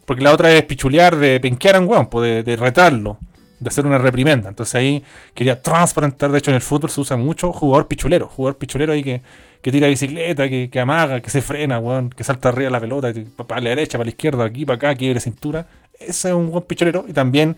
Porque 0.04 0.22
la 0.22 0.32
otra 0.32 0.52
es 0.52 0.62
pichulear, 0.62 1.16
de 1.16 1.40
penquear 1.40 1.74
a 1.74 1.80
un 1.80 1.88
weón, 1.88 2.06
po, 2.06 2.20
de, 2.22 2.44
de 2.44 2.54
retarlo, 2.54 3.18
de 3.58 3.68
hacer 3.68 3.86
una 3.86 3.98
reprimenda. 3.98 4.48
Entonces 4.48 4.74
ahí 4.74 5.04
quería 5.34 5.60
transparentar, 5.60 6.30
de 6.30 6.38
hecho 6.38 6.50
en 6.50 6.56
el 6.56 6.60
fútbol 6.60 6.90
se 6.90 7.00
usa 7.00 7.16
mucho 7.16 7.52
jugador 7.52 7.88
pichulero, 7.88 8.28
jugador 8.28 8.58
pichulero 8.58 8.92
ahí 8.92 9.02
que, 9.02 9.22
que 9.62 9.72
tira 9.72 9.88
bicicleta, 9.88 10.48
que, 10.48 10.68
que 10.70 10.80
amaga, 10.80 11.20
que 11.20 11.30
se 11.30 11.42
frena, 11.42 11.78
weón, 11.78 12.10
que 12.10 12.24
salta 12.24 12.50
arriba 12.50 12.70
la 12.70 12.80
pelota, 12.80 13.12
para 13.46 13.60
la 13.60 13.70
derecha, 13.70 13.98
para 13.98 14.06
la 14.06 14.10
izquierda, 14.10 14.44
aquí, 14.44 14.64
para 14.64 14.76
acá, 14.76 14.94
quiebre 14.94 15.20
cintura. 15.20 15.66
Ese 15.98 16.28
es 16.28 16.34
un 16.34 16.50
buen 16.50 16.64
pichulero 16.64 17.04
y 17.08 17.12
también 17.12 17.56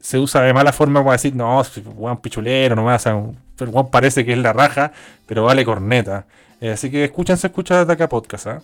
se 0.00 0.18
usa 0.18 0.42
de 0.42 0.54
mala 0.54 0.72
forma 0.72 1.00
para 1.00 1.12
decir, 1.12 1.34
no, 1.34 1.62
weón 1.96 2.16
pichulero, 2.18 2.76
nomás, 2.76 3.06
o 3.06 3.34
sea, 3.56 3.66
el 3.66 3.68
weón 3.72 3.90
parece 3.90 4.24
que 4.24 4.32
es 4.32 4.38
la 4.38 4.52
raja, 4.52 4.92
pero 5.26 5.44
vale 5.44 5.64
corneta. 5.64 6.26
Eh, 6.60 6.70
así 6.70 6.90
que 6.90 7.04
escúchense, 7.04 7.46
escucha 7.48 7.84
de 7.84 7.92
acá 7.92 8.08
podcast, 8.08 8.46
¿ah? 8.46 8.62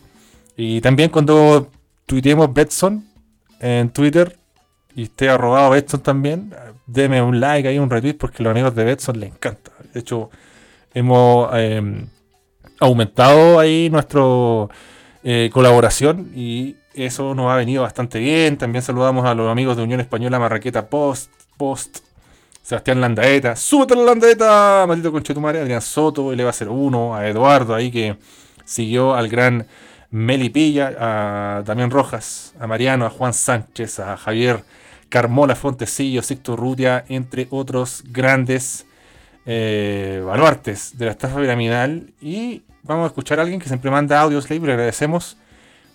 Y 0.57 0.81
también 0.81 1.11
cuando 1.11 1.71
tuiteemos 2.07 2.53
Betson 2.53 3.05
en 3.61 3.91
Twitter 3.91 4.39
y 4.97 5.03
esté 5.05 5.29
arrobado 5.29 5.71
Betson 5.71 6.01
también, 6.01 6.55
deme 6.87 7.21
un 7.21 7.39
like 7.39 7.69
ahí, 7.69 7.79
un 7.79 7.91
retweet, 7.91 8.15
porque 8.15 8.39
a 8.39 8.45
los 8.45 8.51
amigos 8.53 8.75
de 8.75 8.83
Betson 8.83 9.21
les 9.21 9.31
encanta. 9.31 9.71
De 9.93 10.01
hecho, 10.01 10.31
hemos 10.95 11.51
eh, 11.53 12.07
aumentado 12.81 13.61
ahí 13.61 13.91
nuestra 13.91 14.23
colaboración 15.53 16.33
y 16.35 16.77
eso 16.95 17.35
nos 17.35 17.53
ha 17.53 17.57
venido 17.57 17.83
bastante 17.83 18.19
bien. 18.19 18.57
También 18.57 18.83
saludamos 18.83 19.27
a 19.27 19.35
los 19.35 19.53
amigos 19.53 19.77
de 19.77 19.83
Unión 19.83 20.01
Española 20.01 20.39
Marraqueta 20.39 20.89
Post, 20.89 21.31
Post, 21.59 21.99
Sebastián 22.63 23.03
Landaeta, 23.03 23.55
súbete 23.55 23.93
a 23.93 23.99
la 23.99 24.05
Landaeta, 24.05 24.87
maldito 24.89 25.13
conchetumare, 25.13 25.61
Adrián 25.61 25.83
Soto, 25.83 26.35
le 26.35 26.43
va 26.43 26.53
a 26.53 27.29
Eduardo 27.29 27.75
ahí 27.75 27.91
que 27.91 28.17
siguió 28.65 29.15
al 29.15 29.29
gran 29.29 29.67
Melipilla, 30.11 30.95
a 30.99 31.63
Damián 31.67 31.91
Rojas, 31.91 32.55
a 32.59 32.67
Mariano, 32.67 33.05
a 33.05 33.11
Juan 33.11 33.35
Sánchez, 33.35 34.01
a 34.01 34.17
Javier 34.17 34.65
Carmola 35.17 35.57
Fontecillo, 35.57 36.21
Sixto 36.21 36.57
Rutia, 36.57 37.07
entre 37.09 37.47
otros 37.49 38.03
grandes 38.05 38.85
eh, 39.47 40.23
baluartes 40.23 40.99
de 40.99 41.07
la 41.07 41.13
estafa 41.13 41.41
piramidal. 41.41 42.13
Y 42.21 42.65
vamos 42.83 43.05
a 43.05 43.07
escuchar 43.07 43.39
a 43.39 43.43
alguien 43.43 43.59
que 43.59 43.67
siempre 43.67 43.91
manda 43.91 44.21
audios 44.21 44.51
libre. 44.51 44.73
Agradecemos. 44.73 45.39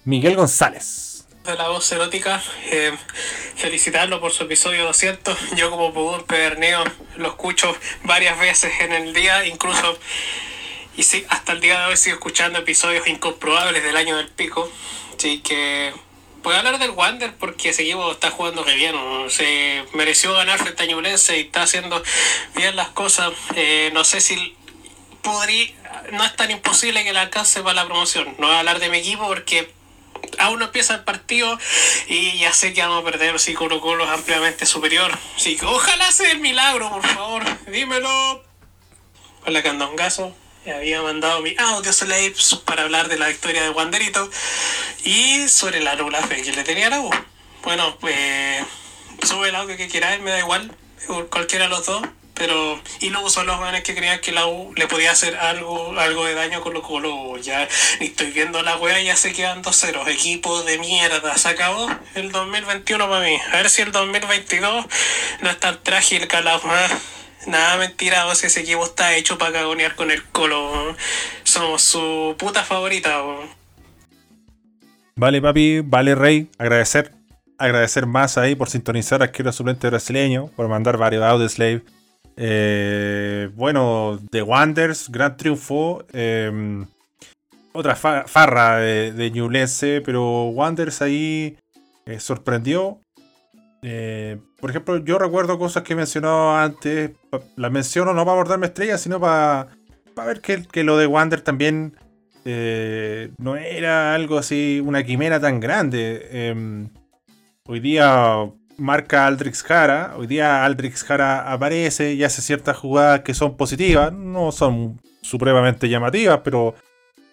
Miguel 0.06 0.36
González. 0.36 1.28
de 1.46 1.56
la 1.56 1.68
voz 1.68 1.92
erótica, 1.92 2.42
eh, 2.72 2.94
felicitarlo 3.58 4.20
por 4.20 4.32
su 4.32 4.46
episodio 4.46 4.86
200. 4.86 5.38
Yo 5.56 5.70
como 5.70 5.92
buen 5.92 6.24
pederneo 6.24 6.84
lo 7.18 7.28
escucho 7.28 7.76
varias 8.06 8.40
veces 8.40 8.72
en 8.82 8.92
el 8.92 9.14
día, 9.14 9.46
incluso 9.46 10.00
y 10.98 11.04
sí, 11.04 11.24
hasta 11.30 11.52
el 11.52 11.62
día 11.62 11.80
de 11.80 11.86
hoy 11.92 11.98
sigo 11.98 12.16
escuchando 12.16 12.58
episodios 12.58 13.08
incomprobables 13.08 13.84
del 13.84 13.98
año 13.98 14.18
del 14.18 14.30
pico. 14.30 14.68
Así 15.16 15.42
que 15.42 15.94
voy 16.44 16.56
a 16.56 16.60
hablar 16.60 16.80
del 16.80 16.92
Wander 16.92 17.36
porque 17.36 17.70
ese 17.70 17.84
equipo 17.84 18.12
está 18.12 18.32
jugando 18.32 18.64
re 18.64 18.76
bien. 18.76 18.96
Se 19.30 19.86
mereció 19.94 20.34
ganar 20.34 20.60
frente 20.60 20.84
a 20.84 20.86
Ñublense 20.86 21.38
y 21.38 21.42
está 21.42 21.64
haciendo 21.64 22.02
bien 22.56 22.76
las 22.76 22.90
cosas. 22.90 23.32
Eh, 23.56 23.92
no 23.94 24.04
sé 24.04 24.22
si 24.22 24.56
podría, 25.22 25.70
no 26.12 26.24
es 26.24 26.36
tan 26.36 26.52
imposible 26.52 27.04
que 27.04 27.14
le 27.14 27.20
alcance 27.20 27.62
para 27.62 27.76
la 27.76 27.86
promoción. 27.86 28.36
No 28.40 28.48
voy 28.48 28.56
a 28.56 28.60
hablar 28.60 28.80
de 28.80 28.90
mi 28.90 28.98
equipo 28.98 29.28
porque 29.28 29.72
aún 30.40 30.60
no 30.60 30.66
empieza 30.66 30.96
el 30.96 31.04
partido 31.04 31.58
y 32.08 32.40
ya 32.40 32.54
sé 32.54 32.74
que 32.74 32.82
vamos 32.82 33.02
a 33.02 33.06
perder 33.06 33.40
si 33.40 33.54
Colo 33.54 33.82
Colo 33.82 34.04
es 34.04 34.10
ampliamente 34.10 34.66
superior. 34.66 35.12
Que 35.44 35.58
ojalá 35.66 36.12
sea 36.12 36.32
el 36.32 36.40
milagro, 36.40 36.90
por 36.90 37.06
favor. 37.08 37.44
Dímelo. 37.68 38.44
Hola 39.46 39.64
Candongazo. 39.64 40.36
Había 40.66 41.02
mandado 41.02 41.42
mi 41.42 41.56
audio 41.58 41.92
slaves 41.92 42.56
para 42.66 42.84
hablar 42.84 43.10
de 43.10 43.18
la 43.18 43.28
victoria 43.30 43.64
de 43.64 43.72
Wanderito 43.72 44.30
y 45.04 45.50
sobre 45.50 45.82
la 45.82 45.96
nula 45.96 46.22
fe 46.22 46.44
que 46.44 46.52
le 46.52 46.64
tenía 46.64 46.86
a 46.86 46.90
la 46.92 47.00
U. 47.00 47.10
Bueno, 47.64 47.98
pues 48.00 48.64
sube 49.24 49.50
el 49.50 49.56
audio 49.56 49.76
que 49.76 49.88
quieras, 49.88 50.20
me 50.20 50.30
da 50.30 50.38
igual, 50.38 50.72
cualquiera 51.32 51.66
de 51.66 51.70
los 51.72 51.88
dos. 51.88 52.04
Pero, 52.36 52.80
y 53.00 53.10
luego 53.10 53.30
son 53.30 53.48
los 53.48 53.58
jóvenes 53.58 53.84
que 53.84 53.96
creían 53.96 54.20
que 54.20 54.32
la 54.32 54.48
U 54.48 54.74
le 54.76 54.88
podía 54.88 55.12
hacer 55.12 55.36
algo, 55.36 56.00
algo 56.00 56.26
de 56.26 56.36
daño 56.36 56.62
con 56.62 56.74
Colo 56.74 56.82
Colo. 56.84 57.38
Ya 57.38 57.68
estoy 58.00 58.32
viendo 58.32 58.62
la 58.62 58.78
wea, 58.78 59.02
ya 59.02 59.16
se 59.16 59.34
quedan 59.34 59.64
dos 59.64 59.80
ceros. 59.80 60.08
Equipo 60.08 60.62
de 60.64 60.78
mierda, 60.78 61.38
se 61.38 61.50
acabó 61.50 61.90
el 62.14 62.32
2021 62.32 63.10
para 63.10 63.26
mí. 63.26 63.38
A 63.52 63.58
ver 63.58 63.70
si 63.70 63.82
el 63.82 63.92
2022 63.92 64.86
no 65.42 65.50
es 65.50 65.60
tan 65.60 65.84
trágico, 65.84 66.28
calado. 66.28 66.62
Nada 67.48 67.78
mentira, 67.78 68.28
o 68.28 68.36
sea, 68.36 68.48
ese 68.48 68.62
equipo 68.62 68.86
está 68.86 69.16
hecho 69.16 69.38
para 69.38 69.52
cagonear 69.54 69.96
con 69.96 70.12
el 70.12 70.24
Colo. 70.26 70.96
Somos 71.44 71.82
su 71.82 72.36
puta 72.38 72.64
favorita. 72.64 73.20
Vale, 75.16 75.42
papi, 75.42 75.82
vale, 75.82 76.16
rey. 76.16 76.50
Agradecer, 76.58 77.12
agradecer 77.58 78.06
más 78.06 78.38
ahí 78.38 78.56
por 78.56 78.70
sintonizar 78.70 79.22
a 79.22 79.26
Arquero 79.26 79.52
Suplente 79.52 79.90
Brasileño, 79.90 80.48
por 80.56 80.68
mandar 80.68 80.98
varios 80.98 81.24
audios, 81.24 81.54
Slave. 81.54 81.82
Eh, 82.38 83.50
bueno, 83.56 84.20
The 84.32 84.42
Wonders, 84.44 85.10
gran 85.10 85.36
triunfo. 85.36 86.06
eh, 86.14 86.86
otra 87.74 87.96
fa- 87.96 88.26
farra 88.28 88.78
de, 88.78 89.12
de 89.14 90.02
pero 90.06 90.22
Wonders 90.46 91.02
ahí 91.02 91.58
eh, 92.06 92.20
sorprendió. 92.20 93.01
Eh, 93.82 94.38
por 94.60 94.70
ejemplo, 94.70 94.98
yo 94.98 95.18
recuerdo 95.18 95.58
cosas 95.58 95.84
que 95.84 95.94
he 95.94 95.96
mencionado 95.96 96.56
antes. 96.56 97.12
Las 97.56 97.72
menciono 97.72 98.14
no 98.14 98.24
para 98.26 98.34
abordarme 98.34 98.68
estrellas, 98.68 99.02
sino 99.02 99.20
para, 99.20 99.68
para 100.16 100.28
ver 100.28 100.42
que, 100.42 100.66
que 100.66 100.84
lo 100.84 100.98
de 100.98 101.08
Wander 101.08 101.42
también 101.42 101.96
eh, 102.46 103.32
no 103.38 103.56
era 103.56 104.16
algo 104.16 104.38
así, 104.38 104.82
una 104.84 105.04
quimera 105.04 105.40
tan 105.40 105.60
grande. 105.60 106.28
Eh, 106.32 106.88
hoy 107.66 107.80
día 107.80 108.50
marca 108.78 109.28
Aldrix 109.28 109.64
Jara. 109.64 110.14
Hoy 110.18 110.28
día 110.28 110.66
Aldrix 110.66 111.04
Jara 111.04 111.52
aparece 111.52 112.14
y 112.14 112.24
hace 112.24 112.42
ciertas 112.42 112.78
jugadas 112.78 113.22
que 113.22 113.34
son 113.34 113.58
positivas. 113.58 114.12
No 114.12 114.52
son 114.52 115.00
supremamente 115.22 115.90
llamativas, 115.90 116.42
pero 116.44 116.76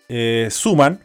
eh, 0.09 0.49
suman. 0.51 1.01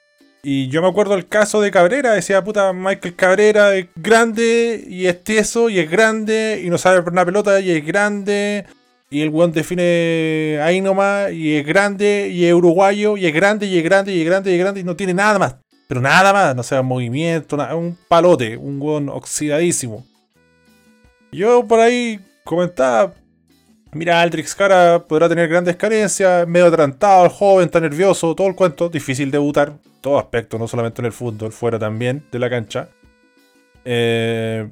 Y 0.46 0.68
yo 0.68 0.82
me 0.82 0.90
acuerdo 0.90 1.16
el 1.16 1.26
caso 1.26 1.62
de 1.62 1.72
Cabrera, 1.72 2.12
decía 2.12 2.44
puta 2.44 2.74
Michael 2.74 3.16
Cabrera 3.16 3.74
es 3.78 3.88
grande 3.96 4.84
y 4.90 5.06
es 5.06 5.24
tieso 5.24 5.70
y 5.70 5.80
es 5.80 5.90
grande 5.90 6.62
y 6.62 6.70
no 6.70 6.78
sabe 6.78 7.00
una 7.00 7.24
pelota 7.24 7.62
y 7.62 7.72
es 7.72 7.86
grande. 7.86 8.66
Y 9.10 9.22
el 9.22 9.30
weón 9.30 9.54
define 9.54 10.60
ahí 10.62 10.82
nomás 10.82 11.32
y 11.32 11.56
es 11.56 11.66
grande 11.66 12.28
y 12.28 12.44
es 12.44 12.54
uruguayo 12.54 13.16
y 13.16 13.26
es 13.26 13.34
grande 13.34 13.68
y 13.68 13.78
es 13.78 13.86
grande 13.86 14.14
y 14.14 14.20
es 14.20 14.26
grande 14.26 14.52
y 14.52 14.56
es 14.56 14.60
grande 14.60 14.80
y 14.82 14.84
no 14.84 14.98
tiene 14.98 15.14
nada 15.14 15.40
más. 15.40 15.56
Pero 15.88 16.02
nada 16.02 16.34
más, 16.34 16.54
no 16.54 16.64
sea 16.64 16.82
movimiento, 16.82 17.56
nada, 17.56 17.76
un 17.76 17.98
palote, 18.10 18.58
un 18.58 18.82
weón 18.82 19.08
oxidadísimo. 19.08 20.06
Yo 21.32 21.66
por 21.66 21.80
ahí 21.80 22.20
comentaba, 22.44 23.14
mira, 23.94 24.22
Aldrix 24.22 24.56
Cara 24.56 25.00
podrá 25.00 25.30
tener 25.30 25.48
grandes 25.48 25.76
carencias, 25.76 26.48
medio 26.48 26.68
adelantado, 26.68 27.30
joven, 27.30 27.66
está 27.66 27.80
nervioso, 27.80 28.36
todo 28.36 28.48
el 28.48 28.56
cuento, 28.56 28.90
difícil 28.90 29.32
debutar, 29.32 29.74
todo 30.02 30.20
aspecto, 30.20 30.58
no 30.58 30.68
solamente 30.68 31.02
en 31.02 31.06
el 31.06 31.12
fútbol, 31.12 31.52
fuera 31.52 31.80
también 31.80 32.24
de 32.32 32.40
la 32.40 32.50
cancha. 32.50 32.90
Eh, 33.86 34.68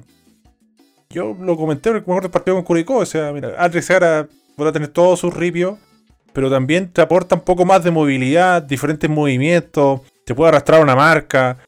yo 1.10 1.36
lo 1.38 1.56
comenté 1.56 1.90
en 1.90 1.96
el 1.96 2.02
mejor 2.02 2.22
del 2.22 2.30
partido 2.30 2.56
con 2.56 2.64
Curicó, 2.64 2.98
o 2.98 3.06
sea, 3.06 3.32
mira, 3.32 3.54
Aldrix 3.58 3.86
Cara 3.86 4.26
podrá 4.56 4.72
tener 4.72 4.88
todos 4.88 5.20
sus 5.20 5.34
ripios, 5.34 5.78
pero 6.32 6.50
también 6.50 6.92
te 6.92 7.00
aporta 7.00 7.34
un 7.34 7.42
poco 7.42 7.64
más 7.64 7.84
de 7.84 7.90
movilidad, 7.90 8.62
diferentes 8.62 9.08
movimientos, 9.08 10.00
te 10.24 10.34
puede 10.34 10.48
arrastrar 10.48 10.82
una 10.82 10.96
marca. 10.96 11.58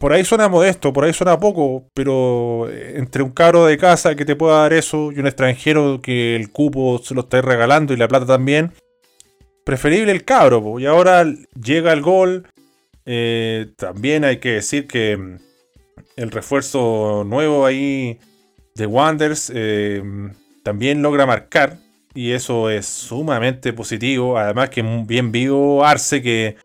Por 0.00 0.14
ahí 0.14 0.24
suena 0.24 0.48
modesto, 0.48 0.94
por 0.94 1.04
ahí 1.04 1.12
suena 1.12 1.38
poco, 1.38 1.84
pero 1.92 2.70
eh, 2.70 2.94
entre 2.96 3.22
un 3.22 3.32
cabro 3.32 3.66
de 3.66 3.76
casa 3.76 4.14
que 4.14 4.24
te 4.24 4.34
pueda 4.34 4.62
dar 4.62 4.72
eso 4.72 5.12
y 5.12 5.18
un 5.18 5.26
extranjero 5.26 6.00
que 6.00 6.36
el 6.36 6.50
cupo 6.50 6.98
se 7.04 7.14
lo 7.14 7.20
esté 7.20 7.42
regalando 7.42 7.92
y 7.92 7.98
la 7.98 8.08
plata 8.08 8.24
también, 8.24 8.72
preferible 9.62 10.10
el 10.10 10.24
cabro. 10.24 10.80
Y 10.80 10.86
ahora 10.86 11.26
llega 11.62 11.92
el 11.92 12.00
gol. 12.00 12.46
eh, 13.04 13.72
también 13.76 14.24
hay 14.24 14.38
que 14.38 14.52
decir 14.52 14.86
que 14.86 15.18
mm, 15.18 15.36
el 16.16 16.30
refuerzo 16.30 17.22
nuevo 17.26 17.66
ahí 17.66 18.18
de 18.76 18.86
Wanders 18.86 19.52
eh, 19.54 20.02
también 20.62 21.02
logra 21.02 21.26
marcar. 21.26 21.76
Y 22.14 22.32
eso 22.32 22.70
es 22.70 22.86
sumamente 22.86 23.74
positivo. 23.74 24.38
Además 24.38 24.70
que 24.70 24.80
bien 25.06 25.30
vivo 25.30 25.84
Arce 25.84 26.22
que 26.22 26.56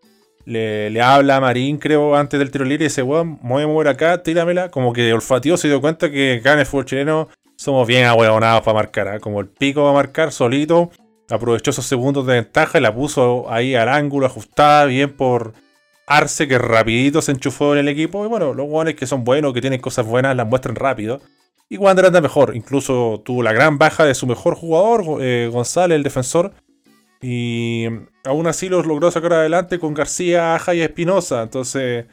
le, 0.46 1.02
habla 1.02 1.38
a 1.38 1.42
Marín, 1.42 1.78
creo, 1.78 2.16
antes 2.16 2.40
del 2.40 2.52
tiro 2.52 2.66
libre 2.66 2.86
y 2.86 2.88
dice, 2.88 3.02
weón, 3.02 3.40
me 3.42 3.50
voy 3.50 3.66
mover 3.66 3.88
acá, 3.88 4.22
tíramela. 4.22 4.70
Como 4.70 4.94
que 4.94 5.12
olfateó, 5.12 5.58
se 5.58 5.68
dio 5.68 5.82
cuenta 5.82 6.12
que 6.12 6.38
acá 6.40 6.54
en 6.54 6.60
el 6.60 6.66
fútbol 6.66 6.86
chileno 6.86 7.30
somos 7.56 7.88
bien 7.88 8.06
ahueonados 8.06 8.62
para 8.62 8.76
marcar. 8.76 9.08
¿ah? 9.08 9.20
Como 9.20 9.40
el 9.40 9.48
pico 9.48 9.84
va 9.84 9.90
a 9.90 9.94
marcar 9.94 10.32
solito, 10.32 10.92
aprovechó 11.30 11.72
esos 11.72 11.86
segundos 11.86 12.26
de 12.28 12.36
ventaja 12.36 12.78
y 12.78 12.82
la 12.82 12.94
puso 12.94 13.52
ahí 13.52 13.76
al 13.76 13.90
ángulo, 13.90 14.28
ajustada 14.28 14.86
bien 14.86 15.14
por 15.14 15.54
Arce, 16.08 16.48
que 16.48 16.60
rapidito 16.60 17.22
se 17.22 17.32
enchufó 17.32 17.74
en 17.74 17.80
el 17.80 17.88
equipo. 17.88 18.24
Y 18.26 18.28
bueno, 18.28 18.54
los 18.54 18.68
guanes 18.68 18.96
que 18.96 19.08
son 19.08 19.24
buenos, 19.24 19.54
que 19.54 19.62
tienen 19.62 19.82
cosas 19.82 20.06
buenas, 20.06 20.36
las 20.36 20.48
muestran 20.48 20.76
rápido. 20.76 21.22
Y 21.68 21.78
Wander 21.78 22.06
anda 22.06 22.22
mejor. 22.22 22.56
Incluso 22.56 23.24
tuvo 23.26 23.42
la 23.42 23.54
gran 23.54 23.80
baja 23.80 24.06
de 24.06 24.14
su 24.14 24.28
mejor 24.28 24.56
jugador, 24.56 25.22
eh, 25.22 25.50
González, 25.52 25.96
el 25.96 26.04
defensor. 26.04 26.54
Y 27.22 27.88
aún 28.24 28.48
así 28.48 28.70
los 28.70 28.86
logró 28.86 29.10
sacar 29.12 29.34
adelante 29.34 29.80
con 29.80 29.94
García, 29.94 30.56
Aja 30.56 30.76
y 30.76 30.82
Espinosa. 30.82 31.44
Entonces, 31.44 32.06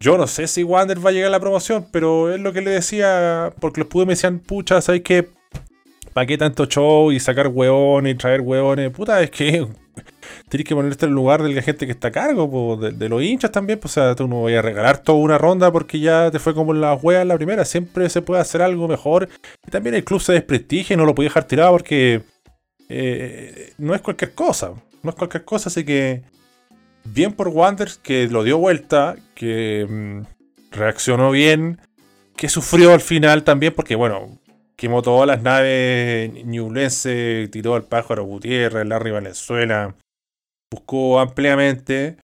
yo 0.00 0.18
no 0.18 0.26
sé 0.26 0.46
si 0.46 0.62
Wander 0.62 1.04
va 1.04 1.10
a 1.10 1.12
llegar 1.12 1.28
a 1.28 1.32
la 1.32 1.40
promoción, 1.40 1.86
pero 1.90 2.34
es 2.34 2.40
lo 2.40 2.52
que 2.52 2.60
le 2.60 2.70
decía, 2.70 3.52
porque 3.60 3.80
los 3.80 3.88
pude 3.88 4.06
me 4.06 4.12
decían, 4.12 4.38
pucha, 4.40 4.80
¿sabes 4.80 5.02
qué? 5.02 5.28
¿Para 6.12 6.26
qué 6.26 6.38
tanto 6.38 6.66
show 6.66 7.12
y 7.12 7.20
sacar 7.20 7.48
hueones 7.48 8.14
y 8.14 8.16
traer 8.16 8.40
hueones? 8.40 8.90
Puta, 8.90 9.20
es 9.22 9.30
que 9.30 9.66
tienes 10.48 10.66
que 10.66 10.74
ponerte 10.74 11.04
en 11.04 11.10
el 11.10 11.14
lugar 11.14 11.42
de 11.42 11.52
la 11.52 11.62
gente 11.62 11.86
que 11.86 11.92
está 11.92 12.08
a 12.08 12.12
cargo, 12.12 12.76
de, 12.76 13.08
los 13.08 13.22
hinchas 13.22 13.52
también. 13.52 13.78
Pues, 13.78 13.96
o 13.96 14.00
sea, 14.00 14.14
tú 14.14 14.28
no 14.28 14.42
vayas 14.42 14.60
a 14.60 14.62
regalar 14.62 14.98
toda 14.98 15.18
una 15.18 15.38
ronda 15.38 15.70
porque 15.70 16.00
ya 16.00 16.30
te 16.30 16.38
fue 16.38 16.54
como 16.54 16.72
en 16.74 16.80
la 16.80 16.94
hueá 16.94 17.22
en 17.22 17.28
la 17.28 17.36
primera. 17.36 17.64
Siempre 17.64 18.08
se 18.10 18.22
puede 18.22 18.40
hacer 18.40 18.62
algo 18.62 18.88
mejor. 18.88 19.28
Y 19.66 19.70
también 19.70 19.94
el 19.94 20.04
club 20.04 20.20
se 20.20 20.32
desprestigia 20.32 20.96
no 20.96 21.04
lo 21.04 21.14
podía 21.14 21.28
dejar 21.28 21.44
tirado 21.44 21.72
porque 21.72 22.22
eh, 22.88 23.72
no 23.78 23.94
es 23.94 24.00
cualquier 24.00 24.34
cosa. 24.34 24.72
No 25.02 25.10
es 25.10 25.16
cualquier 25.16 25.44
cosa, 25.44 25.68
así 25.68 25.84
que 25.84 26.22
bien 27.04 27.32
por 27.32 27.48
Wanderers 27.48 27.98
que 27.98 28.28
lo 28.28 28.42
dio 28.42 28.58
vuelta, 28.58 29.16
que 29.34 29.86
mm, 29.88 30.22
reaccionó 30.72 31.30
bien, 31.30 31.80
que 32.36 32.48
sufrió 32.48 32.92
al 32.92 33.00
final 33.00 33.44
también, 33.44 33.72
porque 33.74 33.94
bueno, 33.94 34.38
quemó 34.76 35.02
todas 35.02 35.26
las 35.26 35.42
naves 35.42 36.32
Ñublense, 36.44 37.48
tiró 37.50 37.74
al 37.74 37.84
pájaro 37.84 38.24
Gutiérrez, 38.24 38.86
Larry 38.86 39.10
Venezuela, 39.12 39.94
buscó 40.70 41.20
ampliamente. 41.20 42.18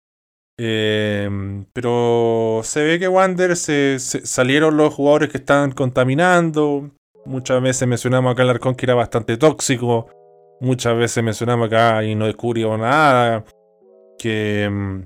Em, 0.58 1.66
pero 1.74 2.62
se 2.64 2.84
ve 2.84 3.00
que 3.00 3.08
Wander 3.08 3.56
se, 3.56 3.98
salieron 4.00 4.78
los 4.78 4.94
jugadores 4.94 5.30
que 5.30 5.38
estaban 5.38 5.72
contaminando. 5.72 6.92
Muchas 7.26 7.62
veces 7.62 7.88
mencionamos 7.88 8.32
acá 8.32 8.44
el 8.44 8.50
Arcón 8.50 8.76
que 8.76 8.86
era 8.86 8.96
bastante 8.96 9.38
tóxico. 9.38 10.10
Muchas 10.62 10.96
veces 10.96 11.24
mencionamos 11.24 11.68
acá 11.68 12.04
y 12.04 12.14
no 12.14 12.28
descubrió 12.28 12.78
nada 12.78 13.44
que 14.20 14.70
mm, 14.72 15.02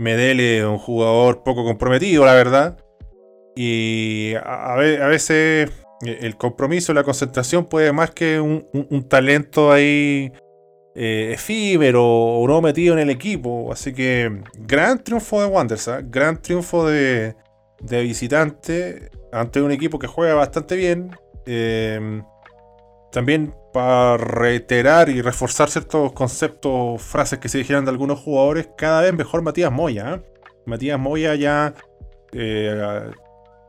Medele 0.00 0.58
es 0.58 0.64
un 0.64 0.78
jugador 0.78 1.44
poco 1.44 1.64
comprometido, 1.64 2.26
la 2.26 2.34
verdad. 2.34 2.76
Y 3.54 4.34
a, 4.34 4.74
veces 4.76 5.70
eh, 6.04 6.18
el 6.22 6.36
compromiso, 6.36 6.92
la 6.92 7.04
concentración 7.04 7.66
puede 7.66 7.92
más 7.92 8.10
que 8.10 8.40
un, 8.40 9.08
talento 9.08 9.70
ahí 9.70 10.32
eh, 10.96 11.30
efímero 11.34 12.04
o 12.04 12.46
no 12.48 12.60
metido 12.60 12.94
en 12.94 13.00
el 13.00 13.10
equipo. 13.10 13.72
Así 13.72 13.92
que 13.92 14.42
gran 14.58 15.02
triunfo 15.02 15.40
de 15.40 15.46
Wanderers, 15.46 15.88
¿ah? 15.88 16.00
gran 16.02 16.42
triunfo 16.42 16.84
de, 16.86 17.36
de, 17.80 18.02
visitante 18.02 19.10
ante 19.32 19.62
un 19.62 19.70
equipo 19.70 20.00
que 20.00 20.08
juega 20.08 20.34
bastante 20.34 20.74
bien. 20.74 21.16
Eh, 21.46 22.22
también 23.12 23.54
para 23.72 24.16
reiterar 24.16 25.08
y 25.08 25.20
reforzar 25.22 25.68
ciertos 25.68 26.12
conceptos, 26.12 27.02
frases 27.02 27.38
que 27.38 27.48
se 27.48 27.58
dijeron 27.58 27.84
de 27.84 27.90
algunos 27.90 28.18
jugadores, 28.18 28.68
cada 28.76 29.02
vez 29.02 29.12
mejor 29.14 29.42
Matías 29.42 29.70
Moya. 29.70 30.14
¿eh? 30.14 30.22
Matías 30.66 30.98
Moya 30.98 31.34
ya 31.34 31.74
eh, 32.32 33.10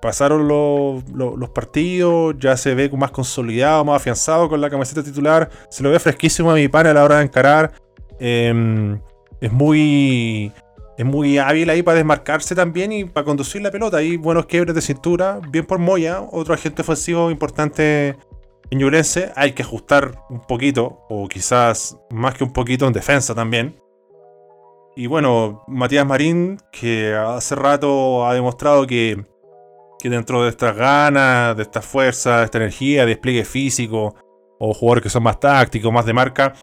pasaron 0.01 0.47
los, 0.47 1.49
partidos, 1.49 2.35
ya 2.39 2.55
se 2.57 2.75
ve 2.75 2.89
más 2.89 3.11
consolidado, 3.11 3.83
más 3.85 3.97
afianzado 3.97 4.49
con 4.49 4.61
la 4.61 4.69
camiseta 4.69 5.03
titular, 5.03 5.49
se 5.69 5.83
lo 5.83 5.91
ve 5.91 5.99
fresquísimo 5.99 6.51
a 6.51 6.55
mi 6.55 6.67
pana 6.67 6.91
a 6.91 6.93
la 6.93 7.03
hora 7.03 7.17
de 7.17 7.23
encarar. 7.23 7.73
Em, 8.19 8.99
es 9.39 9.51
muy 9.51 10.51
es 10.97 11.05
muy 11.05 11.37
hábil 11.37 11.69
ahí 11.69 11.81
para 11.81 11.95
desmarcarse 11.95 12.55
también 12.55 12.91
y 12.91 13.05
para 13.05 13.23
conducir 13.23 13.61
la 13.61 13.71
pelota. 13.71 13.97
Hay 13.97 14.17
buenos 14.17 14.47
quiebres 14.47 14.75
de 14.75 14.81
cintura, 14.81 15.39
bien 15.49 15.65
por 15.65 15.79
Moya, 15.79 16.19
otro 16.19 16.53
agente 16.53 16.81
ofensivo 16.81 17.31
importante 17.31 18.17
en 18.71 18.79
Ñublense 18.79 19.31
hay 19.35 19.53
que 19.53 19.63
ajustar 19.63 20.23
un 20.29 20.41
poquito, 20.41 21.05
o 21.09 21.27
quizás 21.27 21.97
más 22.11 22.35
que 22.35 22.43
un 22.43 22.53
poquito 22.53 22.85
en 22.87 22.93
defensa 22.93 23.33
también. 23.33 23.81
Y 24.95 25.07
bueno, 25.07 25.63
Matías 25.67 26.05
Marín, 26.05 26.57
que 26.71 27.15
hace 27.15 27.55
rato 27.55 28.27
ha 28.27 28.33
demostrado 28.33 28.85
que, 28.85 29.23
que 29.99 30.09
dentro 30.09 30.43
de 30.43 30.49
estas 30.49 30.75
ganas, 30.75 31.55
de 31.55 31.63
esta 31.63 31.81
fuerza, 31.81 32.39
de 32.39 32.45
esta 32.45 32.57
energía, 32.57 33.05
despliegue 33.05 33.45
físico, 33.45 34.15
o 34.59 34.73
jugadores 34.73 35.03
que 35.03 35.09
son 35.09 35.23
más 35.23 35.39
tácticos, 35.39 35.91
más 35.91 36.05
de 36.05 36.13
marca, 36.13 36.53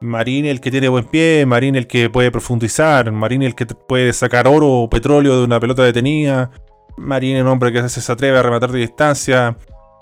Marín 0.00 0.46
el 0.46 0.60
que 0.60 0.70
tiene 0.70 0.88
buen 0.88 1.04
pie, 1.04 1.44
Marín 1.44 1.76
el 1.76 1.86
que 1.86 2.08
puede 2.08 2.30
profundizar, 2.30 3.10
Marín 3.12 3.42
el 3.42 3.54
que 3.54 3.66
puede 3.66 4.12
sacar 4.14 4.48
oro 4.48 4.68
o 4.68 4.88
petróleo 4.88 5.38
de 5.38 5.44
una 5.44 5.60
pelota 5.60 5.82
detenida, 5.82 6.50
Marín 6.96 7.36
el 7.36 7.46
hombre 7.46 7.72
que 7.72 7.86
se 7.88 8.12
atreve 8.12 8.38
a 8.38 8.42
rematar 8.42 8.72
de 8.72 8.78
distancia, 8.78 9.56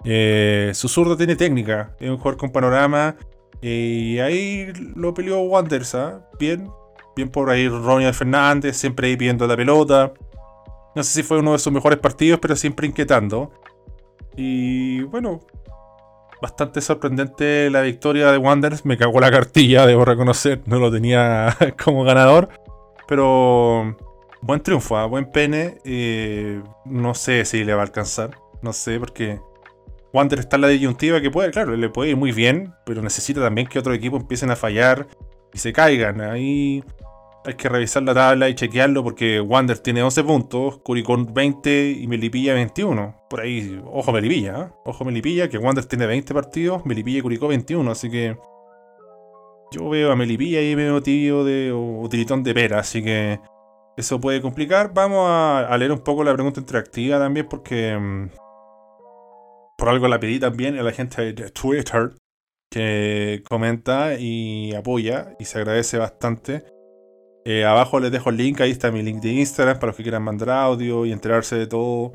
eh, 0.04 0.72
su 0.74 0.88
zurdo 0.88 1.16
tiene 1.16 1.36
técnica, 1.36 1.94
es 2.00 2.08
un 2.10 2.16
jugador 2.16 2.36
con 2.38 2.50
panorama. 2.50 3.16
y 3.60 4.18
ahí 4.18 4.72
lo 4.94 5.14
peleó 5.14 5.40
Wanderers, 5.40 5.94
¿ah? 5.94 6.28
bien, 6.38 6.68
bien 7.16 7.28
por 7.28 7.50
ahí 7.50 7.68
Ronald 7.68 8.14
Fernández, 8.14 8.76
siempre 8.76 9.08
ahí 9.08 9.16
pidiendo 9.16 9.46
la 9.46 9.56
pelota. 9.56 10.12
No 10.94 11.02
sé 11.02 11.12
si 11.12 11.22
fue 11.22 11.38
uno 11.38 11.52
de 11.52 11.58
sus 11.58 11.72
mejores 11.72 11.98
partidos, 11.98 12.40
pero 12.40 12.56
siempre 12.56 12.86
inquietando. 12.86 13.52
Y 14.36 15.02
bueno, 15.02 15.40
bastante 16.40 16.80
sorprendente 16.80 17.70
la 17.70 17.82
victoria 17.82 18.30
de 18.30 18.38
Wanderers. 18.38 18.84
Me 18.84 18.96
cagó 18.96 19.20
la 19.20 19.30
cartilla, 19.30 19.86
debo 19.86 20.04
reconocer, 20.04 20.60
no 20.66 20.78
lo 20.78 20.90
tenía 20.90 21.56
como 21.84 22.04
ganador. 22.04 22.48
Pero 23.06 23.96
buen 24.40 24.60
triunfo, 24.60 24.96
¿ah? 24.96 25.06
buen 25.06 25.30
pene. 25.30 25.78
Eh, 25.84 26.62
no 26.84 27.14
sé 27.14 27.44
si 27.44 27.64
le 27.64 27.74
va 27.74 27.80
a 27.80 27.84
alcanzar. 27.84 28.30
No 28.62 28.72
sé, 28.72 28.98
porque 28.98 29.40
Wander 30.12 30.38
está 30.38 30.56
en 30.56 30.62
la 30.62 30.68
disyuntiva 30.68 31.20
que 31.20 31.30
puede, 31.30 31.50
claro, 31.50 31.76
le 31.76 31.88
puede 31.90 32.10
ir 32.10 32.16
muy 32.16 32.32
bien, 32.32 32.74
pero 32.86 33.02
necesita 33.02 33.40
también 33.40 33.66
que 33.66 33.78
otros 33.78 33.96
equipos 33.96 34.20
empiecen 34.20 34.50
a 34.50 34.56
fallar 34.56 35.06
y 35.52 35.58
se 35.58 35.72
caigan. 35.72 36.20
Ahí 36.20 36.82
hay 37.44 37.54
que 37.54 37.68
revisar 37.68 38.02
la 38.02 38.14
tabla 38.14 38.48
y 38.48 38.54
chequearlo 38.54 39.02
porque 39.02 39.40
Wander 39.40 39.78
tiene 39.78 40.02
11 40.02 40.24
puntos, 40.24 40.78
Curicón 40.78 41.32
20 41.32 41.90
y 42.00 42.06
Melipilla 42.06 42.54
21. 42.54 43.26
Por 43.28 43.40
ahí, 43.40 43.80
ojo 43.86 44.12
Melipilla, 44.12 44.60
¿eh? 44.60 44.72
ojo 44.84 45.04
Melipilla, 45.04 45.48
que 45.48 45.58
Wander 45.58 45.84
tiene 45.84 46.06
20 46.06 46.34
partidos, 46.34 46.84
Melipilla 46.86 47.18
y 47.18 47.22
Curicó 47.22 47.48
21, 47.48 47.90
así 47.90 48.10
que 48.10 48.36
yo 49.70 49.88
veo 49.88 50.10
a 50.10 50.16
Melipilla 50.16 50.60
ahí 50.60 50.74
medio 50.74 51.02
tibio 51.02 51.44
de, 51.44 51.72
o, 51.72 52.08
tiritón 52.08 52.42
de 52.42 52.54
pera, 52.54 52.78
así 52.80 53.02
que 53.02 53.40
eso 53.96 54.20
puede 54.20 54.40
complicar. 54.40 54.92
Vamos 54.94 55.28
a, 55.28 55.68
a 55.68 55.78
leer 55.78 55.92
un 55.92 56.00
poco 56.00 56.24
la 56.24 56.32
pregunta 56.32 56.60
interactiva 56.60 57.18
también 57.18 57.46
porque 57.48 57.96
mm, 57.96 58.28
por 59.78 59.88
algo 59.88 60.08
la 60.08 60.18
pedí 60.18 60.40
también 60.40 60.76
a 60.76 60.82
la 60.82 60.92
gente 60.92 61.32
de 61.32 61.50
Twitter 61.50 62.12
que 62.70 63.42
comenta 63.48 64.16
y 64.18 64.74
apoya 64.74 65.36
y 65.38 65.44
se 65.44 65.58
agradece 65.58 65.96
bastante. 65.96 66.64
Eh, 67.44 67.64
abajo 67.64 68.00
les 68.00 68.10
dejo 68.10 68.28
el 68.28 68.36
link, 68.36 68.60
ahí 68.60 68.72
está 68.72 68.90
mi 68.90 69.02
link 69.02 69.22
de 69.22 69.30
Instagram 69.30 69.76
para 69.76 69.86
los 69.88 69.96
que 69.96 70.02
quieran 70.02 70.22
mandar 70.22 70.50
audio 70.50 71.06
y 71.06 71.12
enterarse 71.12 71.56
de 71.56 71.66
todo 71.66 72.12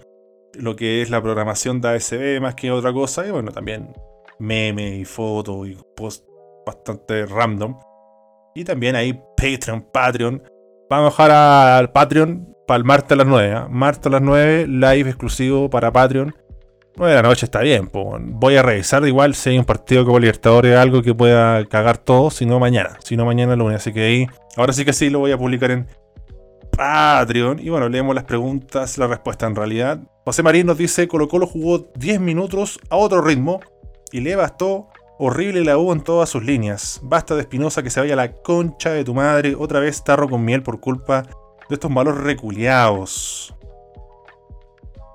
lo 0.53 0.75
que 0.75 1.01
es 1.01 1.09
la 1.09 1.21
programación 1.21 1.81
de 1.81 1.89
ASB 1.89 2.41
más 2.41 2.53
que 2.53 2.69
otra 2.69 2.93
cosa. 2.93 3.25
Y 3.25 3.31
bueno, 3.31 3.51
también 3.51 3.93
meme 4.39 4.97
y 4.97 5.05
fotos 5.05 5.67
y 5.67 5.77
post 5.95 6.25
bastante 6.65 7.25
random. 7.25 7.79
Y 8.53 8.63
también 8.63 8.95
ahí 8.95 9.19
Patreon, 9.37 9.87
Patreon. 9.91 10.43
Vamos 10.89 11.19
a 11.19 11.23
bajar 11.23 11.31
al 11.31 11.91
Patreon 11.91 12.55
para 12.67 12.77
el 12.77 12.83
martes 12.83 13.13
a 13.13 13.15
las 13.15 13.27
9. 13.27 13.51
¿eh? 13.51 13.67
Martes 13.69 14.05
a 14.05 14.09
las 14.09 14.21
9, 14.21 14.67
live 14.67 15.09
exclusivo 15.09 15.69
para 15.69 15.91
Patreon. 15.91 16.35
9 16.95 17.15
de 17.15 17.21
la 17.21 17.27
noche 17.27 17.45
está 17.45 17.61
bien, 17.61 17.89
voy 17.91 18.55
a 18.55 18.61
revisar 18.61 19.05
igual 19.07 19.33
si 19.33 19.49
hay 19.49 19.57
un 19.57 19.65
partido 19.65 20.05
como 20.05 20.19
Libertadores, 20.19 20.77
algo 20.77 21.01
que 21.01 21.15
pueda 21.15 21.65
cagar 21.65 21.97
todo, 21.97 22.29
si 22.29 22.45
no 22.45 22.59
mañana, 22.59 22.97
si 23.03 23.17
no 23.17 23.25
mañana 23.25 23.55
lunes. 23.55 23.77
Así 23.77 23.91
que 23.91 24.03
ahí, 24.03 24.27
ahora 24.55 24.73
sí 24.73 24.85
que 24.85 24.93
sí 24.93 25.09
lo 25.09 25.19
voy 25.19 25.31
a 25.31 25.37
publicar 25.37 25.71
en 25.71 25.87
Patreon. 26.77 27.59
Y 27.59 27.69
bueno, 27.69 27.89
leemos 27.89 28.13
las 28.13 28.25
preguntas, 28.25 28.97
la 28.99 29.07
respuesta 29.07 29.47
en 29.47 29.55
realidad. 29.55 29.99
José 30.23 30.43
Marín 30.43 30.67
nos 30.67 30.77
dice: 30.77 31.07
Colo 31.07 31.27
Colo 31.27 31.47
jugó 31.47 31.91
10 31.95 32.19
minutos 32.19 32.79
a 32.91 32.97
otro 32.97 33.21
ritmo 33.21 33.59
y 34.11 34.19
le 34.19 34.35
bastó 34.35 34.89
horrible 35.17 35.63
la 35.63 35.79
U 35.79 35.91
en 35.93 36.01
todas 36.01 36.29
sus 36.29 36.43
líneas. 36.43 36.99
Basta 37.01 37.33
de 37.33 37.41
Espinosa 37.41 37.81
que 37.81 37.89
se 37.89 38.01
vaya 38.01 38.13
a 38.13 38.17
la 38.17 38.33
concha 38.33 38.91
de 38.91 39.03
tu 39.03 39.15
madre, 39.15 39.55
otra 39.57 39.79
vez 39.79 40.03
tarro 40.03 40.29
con 40.29 40.45
miel 40.45 40.61
por 40.61 40.79
culpa 40.79 41.23
de 41.69 41.75
estos 41.75 41.89
malos 41.89 42.17
reculeados. 42.17 43.55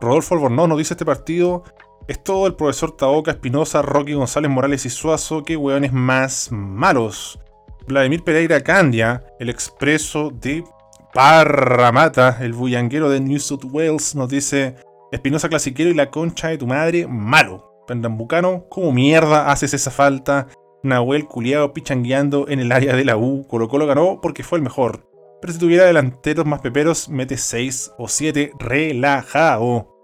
Rodolfo 0.01 0.34
Albornoz 0.34 0.68
nos 0.68 0.78
dice 0.78 0.94
este 0.94 1.05
partido 1.05 1.64
es 2.09 2.24
todo 2.24 2.46
el 2.46 2.55
profesor 2.55 2.96
Taoca, 2.96 3.32
Espinosa, 3.32 3.82
Rocky 3.82 4.14
González 4.14 4.51
Morales 4.51 4.86
y 4.86 4.90
Suazo, 4.90 5.42
que 5.42 5.59
hueones 5.59 5.92
más 5.92 6.49
malos. 6.51 7.38
Vladimir 7.86 8.24
Pereira 8.24 8.62
Candia, 8.62 9.24
el 9.38 9.51
expreso 9.51 10.30
de 10.30 10.64
Parramata, 11.12 12.38
el 12.40 12.55
bullanguero 12.55 13.11
de 13.11 13.20
New 13.20 13.38
South 13.38 13.64
Wales, 13.70 14.14
nos 14.14 14.30
dice 14.30 14.76
Espinosa 15.12 15.51
clasiquero 15.51 15.90
y 15.90 15.94
la 15.94 16.11
concha 16.11 16.49
de 16.49 16.57
tu 16.57 16.66
madre, 16.66 17.07
malo. 17.07 17.84
Pernambucano, 17.86 18.64
¿cómo 18.70 18.90
mierda 18.90 19.51
haces 19.51 19.74
esa 19.74 19.90
falta? 19.90 20.49
Nahuel 20.82 21.26
culiado 21.26 21.74
pichangueando 21.74 22.49
en 22.49 22.61
el 22.61 22.72
área 22.72 22.94
de 22.96 23.05
la 23.05 23.18
U. 23.18 23.46
Colo 23.49 23.68
Colo 23.68 23.86
ganó 23.86 24.20
porque 24.22 24.44
fue 24.44 24.59
el 24.59 24.64
mejor. 24.64 25.07
Pero 25.41 25.53
si 25.53 25.59
tuviera 25.59 25.84
delanteros 25.84 26.47
más 26.47 26.61
peperos, 26.61 27.09
mete 27.09 27.36
6 27.36 27.93
o 27.99 28.09
7 28.09 28.53
relajado. 28.59 29.95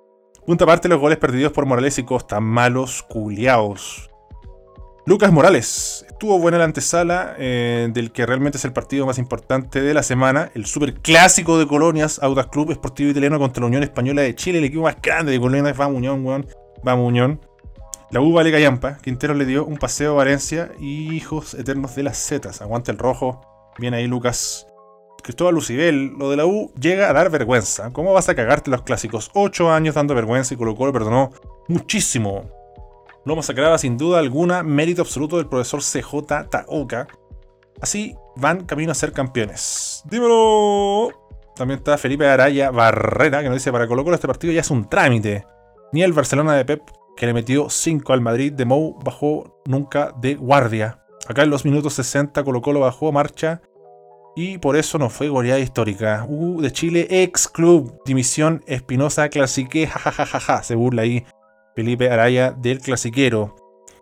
Punta 0.46 0.64
aparte 0.64 0.88
los 0.88 1.00
goles 1.00 1.18
perdidos 1.18 1.52
por 1.52 1.66
Morales 1.66 1.98
y 1.98 2.04
Costa, 2.04 2.38
malos 2.38 3.02
culiaos. 3.02 4.10
Lucas 5.06 5.32
Morales. 5.32 6.06
Estuvo 6.08 6.38
buena 6.38 6.56
la 6.56 6.64
antesala 6.64 7.34
eh, 7.38 7.88
del 7.92 8.10
que 8.10 8.24
realmente 8.24 8.56
es 8.56 8.64
el 8.64 8.72
partido 8.72 9.04
más 9.04 9.18
importante 9.18 9.82
de 9.82 9.92
la 9.92 10.02
semana. 10.02 10.50
El 10.54 10.64
super 10.64 10.94
clásico 10.94 11.58
de 11.58 11.66
colonias, 11.66 12.18
Audax 12.22 12.48
Club 12.48 12.70
Esportivo 12.70 13.10
Italiano 13.10 13.38
contra 13.38 13.60
la 13.60 13.66
Unión 13.66 13.82
Española 13.82 14.22
de 14.22 14.34
Chile, 14.34 14.58
el 14.58 14.64
equipo 14.64 14.84
más 14.84 14.96
grande 15.02 15.32
de 15.32 15.40
colonias. 15.40 15.76
Vamos 15.76 15.98
Unión, 15.98 16.24
weón. 16.24 16.46
Vamos 16.82 17.06
Unión. 17.06 17.40
La 18.10 18.22
U 18.22 18.32
vale 18.32 18.50
callampa. 18.50 18.96
Quintero 19.02 19.34
le 19.34 19.44
dio 19.44 19.66
un 19.66 19.76
paseo 19.76 20.12
a 20.12 20.16
Valencia 20.16 20.72
y 20.78 21.14
hijos 21.14 21.52
eternos 21.52 21.94
de 21.96 22.04
las 22.04 22.16
Zetas. 22.26 22.62
Aguanta 22.62 22.90
el 22.90 22.96
rojo. 22.96 23.42
Viene 23.78 23.98
ahí 23.98 24.06
Lucas. 24.06 24.66
Cristóbal 25.24 25.54
Lucibel, 25.54 26.12
lo 26.18 26.28
de 26.28 26.36
la 26.36 26.44
U 26.44 26.70
llega 26.78 27.08
a 27.08 27.14
dar 27.14 27.30
vergüenza. 27.30 27.90
¿Cómo 27.94 28.12
vas 28.12 28.28
a 28.28 28.34
cagarte 28.34 28.70
los 28.70 28.82
clásicos? 28.82 29.30
Ocho 29.32 29.72
años 29.72 29.94
dando 29.94 30.14
vergüenza 30.14 30.52
y 30.52 30.58
Colo 30.58 30.76
Colo 30.76 30.92
perdonó 30.92 31.30
muchísimo. 31.66 32.44
Lo 33.24 33.34
masacraba 33.34 33.78
sin 33.78 33.96
duda 33.96 34.18
alguna, 34.18 34.62
mérito 34.62 35.00
absoluto 35.00 35.38
del 35.38 35.46
profesor 35.46 35.80
CJ 35.80 36.50
Taoka. 36.50 37.08
Así 37.80 38.14
van 38.36 38.66
camino 38.66 38.92
a 38.92 38.94
ser 38.94 39.12
campeones. 39.12 40.02
¡Dímelo! 40.04 41.08
También 41.56 41.78
está 41.78 41.96
Felipe 41.96 42.28
Araya 42.28 42.70
Barrera, 42.70 43.40
que 43.40 43.48
nos 43.48 43.56
dice: 43.56 43.72
Para 43.72 43.88
Colo 43.88 44.04
Colo 44.04 44.16
este 44.16 44.28
partido 44.28 44.52
ya 44.52 44.60
es 44.60 44.70
un 44.70 44.90
trámite. 44.90 45.46
Ni 45.90 46.02
el 46.02 46.12
Barcelona 46.12 46.54
de 46.54 46.66
Pep, 46.66 46.82
que 47.16 47.24
le 47.24 47.32
metió 47.32 47.70
5 47.70 48.12
al 48.12 48.20
Madrid 48.20 48.52
de 48.52 48.66
Mou, 48.66 48.98
bajó 49.02 49.62
nunca 49.64 50.12
de 50.20 50.34
guardia. 50.34 51.02
Acá 51.26 51.44
en 51.44 51.50
los 51.50 51.64
minutos 51.64 51.94
60 51.94 52.44
Colo 52.44 52.60
Colo 52.60 52.80
bajó 52.80 53.10
marcha 53.10 53.62
y 54.36 54.58
por 54.58 54.76
eso 54.76 54.98
no 54.98 55.10
fue 55.10 55.28
goleada 55.28 55.60
histórica. 55.60 56.26
U 56.28 56.60
de 56.60 56.72
Chile, 56.72 57.06
ex 57.10 57.48
club, 57.48 58.00
dimisión 58.04 58.62
Espinosa 58.66 59.28
Clasique, 59.28 59.86
jajajaja, 59.86 60.62
se 60.62 60.74
burla 60.74 61.02
ahí 61.02 61.24
Felipe 61.74 62.10
Araya 62.10 62.52
del 62.52 62.80
clasiquero. 62.80 63.54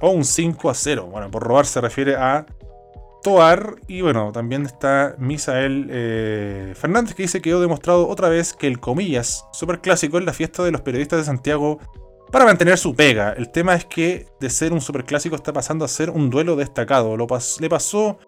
o 0.00 0.10
un 0.10 0.22
5-0. 0.22 1.10
Bueno, 1.10 1.32
por 1.32 1.42
robar 1.42 1.66
se 1.66 1.80
refiere 1.80 2.14
a 2.14 2.46
Toar. 3.22 3.76
Y 3.86 4.00
bueno, 4.00 4.32
también 4.32 4.64
está 4.64 5.14
Misael 5.18 5.88
eh, 5.90 6.74
Fernández 6.76 7.14
que 7.14 7.22
dice 7.22 7.40
que 7.40 7.50
quedó 7.50 7.60
demostrado 7.60 8.08
otra 8.08 8.28
vez 8.28 8.52
que 8.52 8.66
el 8.66 8.80
comillas 8.80 9.46
super 9.52 9.80
clásico 9.80 10.18
es 10.18 10.24
la 10.24 10.32
fiesta 10.32 10.62
de 10.62 10.70
los 10.70 10.82
periodistas 10.82 11.20
de 11.20 11.24
Santiago 11.24 11.78
para 12.30 12.44
mantener 12.44 12.78
su 12.78 12.94
pega. 12.94 13.32
El 13.32 13.50
tema 13.50 13.74
es 13.74 13.84
que 13.84 14.26
de 14.40 14.50
ser 14.50 14.72
un 14.72 14.80
super 14.80 15.04
clásico 15.04 15.36
está 15.36 15.52
pasando 15.52 15.84
a 15.84 15.88
ser 15.88 16.10
un 16.10 16.30
duelo 16.30 16.56
destacado. 16.56 17.16
Lo 17.16 17.26
le 17.60 17.68
pasó 17.68 18.18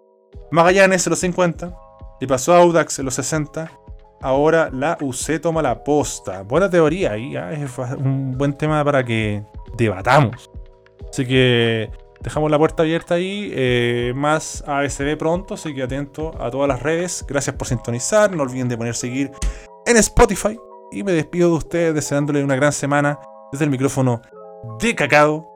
Magallanes 0.50 1.06
en 1.06 1.10
los 1.10 1.18
50, 1.18 1.74
le 2.20 2.26
pasó 2.26 2.54
a 2.54 2.58
Audax 2.58 2.98
en 2.98 3.04
los 3.04 3.14
60. 3.14 3.70
Ahora 4.22 4.70
la 4.72 4.98
UC 5.00 5.40
toma 5.40 5.62
la 5.62 5.82
posta. 5.82 6.42
Buena 6.42 6.68
teoría 6.68 7.12
ahí, 7.12 7.36
¿eh? 7.36 7.64
es 7.64 7.78
un 7.96 8.36
buen 8.36 8.52
tema 8.54 8.84
para 8.84 9.04
que 9.04 9.42
debatamos. 9.76 10.50
Así 11.08 11.26
que 11.26 11.90
Dejamos 12.20 12.50
la 12.50 12.58
puerta 12.58 12.82
abierta 12.82 13.14
ahí, 13.14 13.50
eh, 13.54 14.12
más 14.14 14.62
ASB 14.66 15.16
pronto, 15.16 15.54
así 15.54 15.74
que 15.74 15.82
atento 15.82 16.32
a 16.38 16.50
todas 16.50 16.68
las 16.68 16.82
redes. 16.82 17.24
Gracias 17.26 17.56
por 17.56 17.66
sintonizar, 17.66 18.30
no 18.30 18.42
olviden 18.42 18.68
de 18.68 18.76
poner 18.76 18.94
seguir 18.94 19.30
en 19.86 19.96
Spotify. 19.96 20.58
Y 20.92 21.02
me 21.02 21.12
despido 21.12 21.50
de 21.50 21.56
ustedes 21.56 21.94
deseándole 21.94 22.44
una 22.44 22.56
gran 22.56 22.72
semana 22.72 23.18
desde 23.52 23.64
el 23.64 23.70
micrófono 23.70 24.20
de 24.80 24.94
cacao 24.94 25.48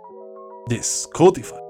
de 0.68 0.76
Spotify. 0.76 1.63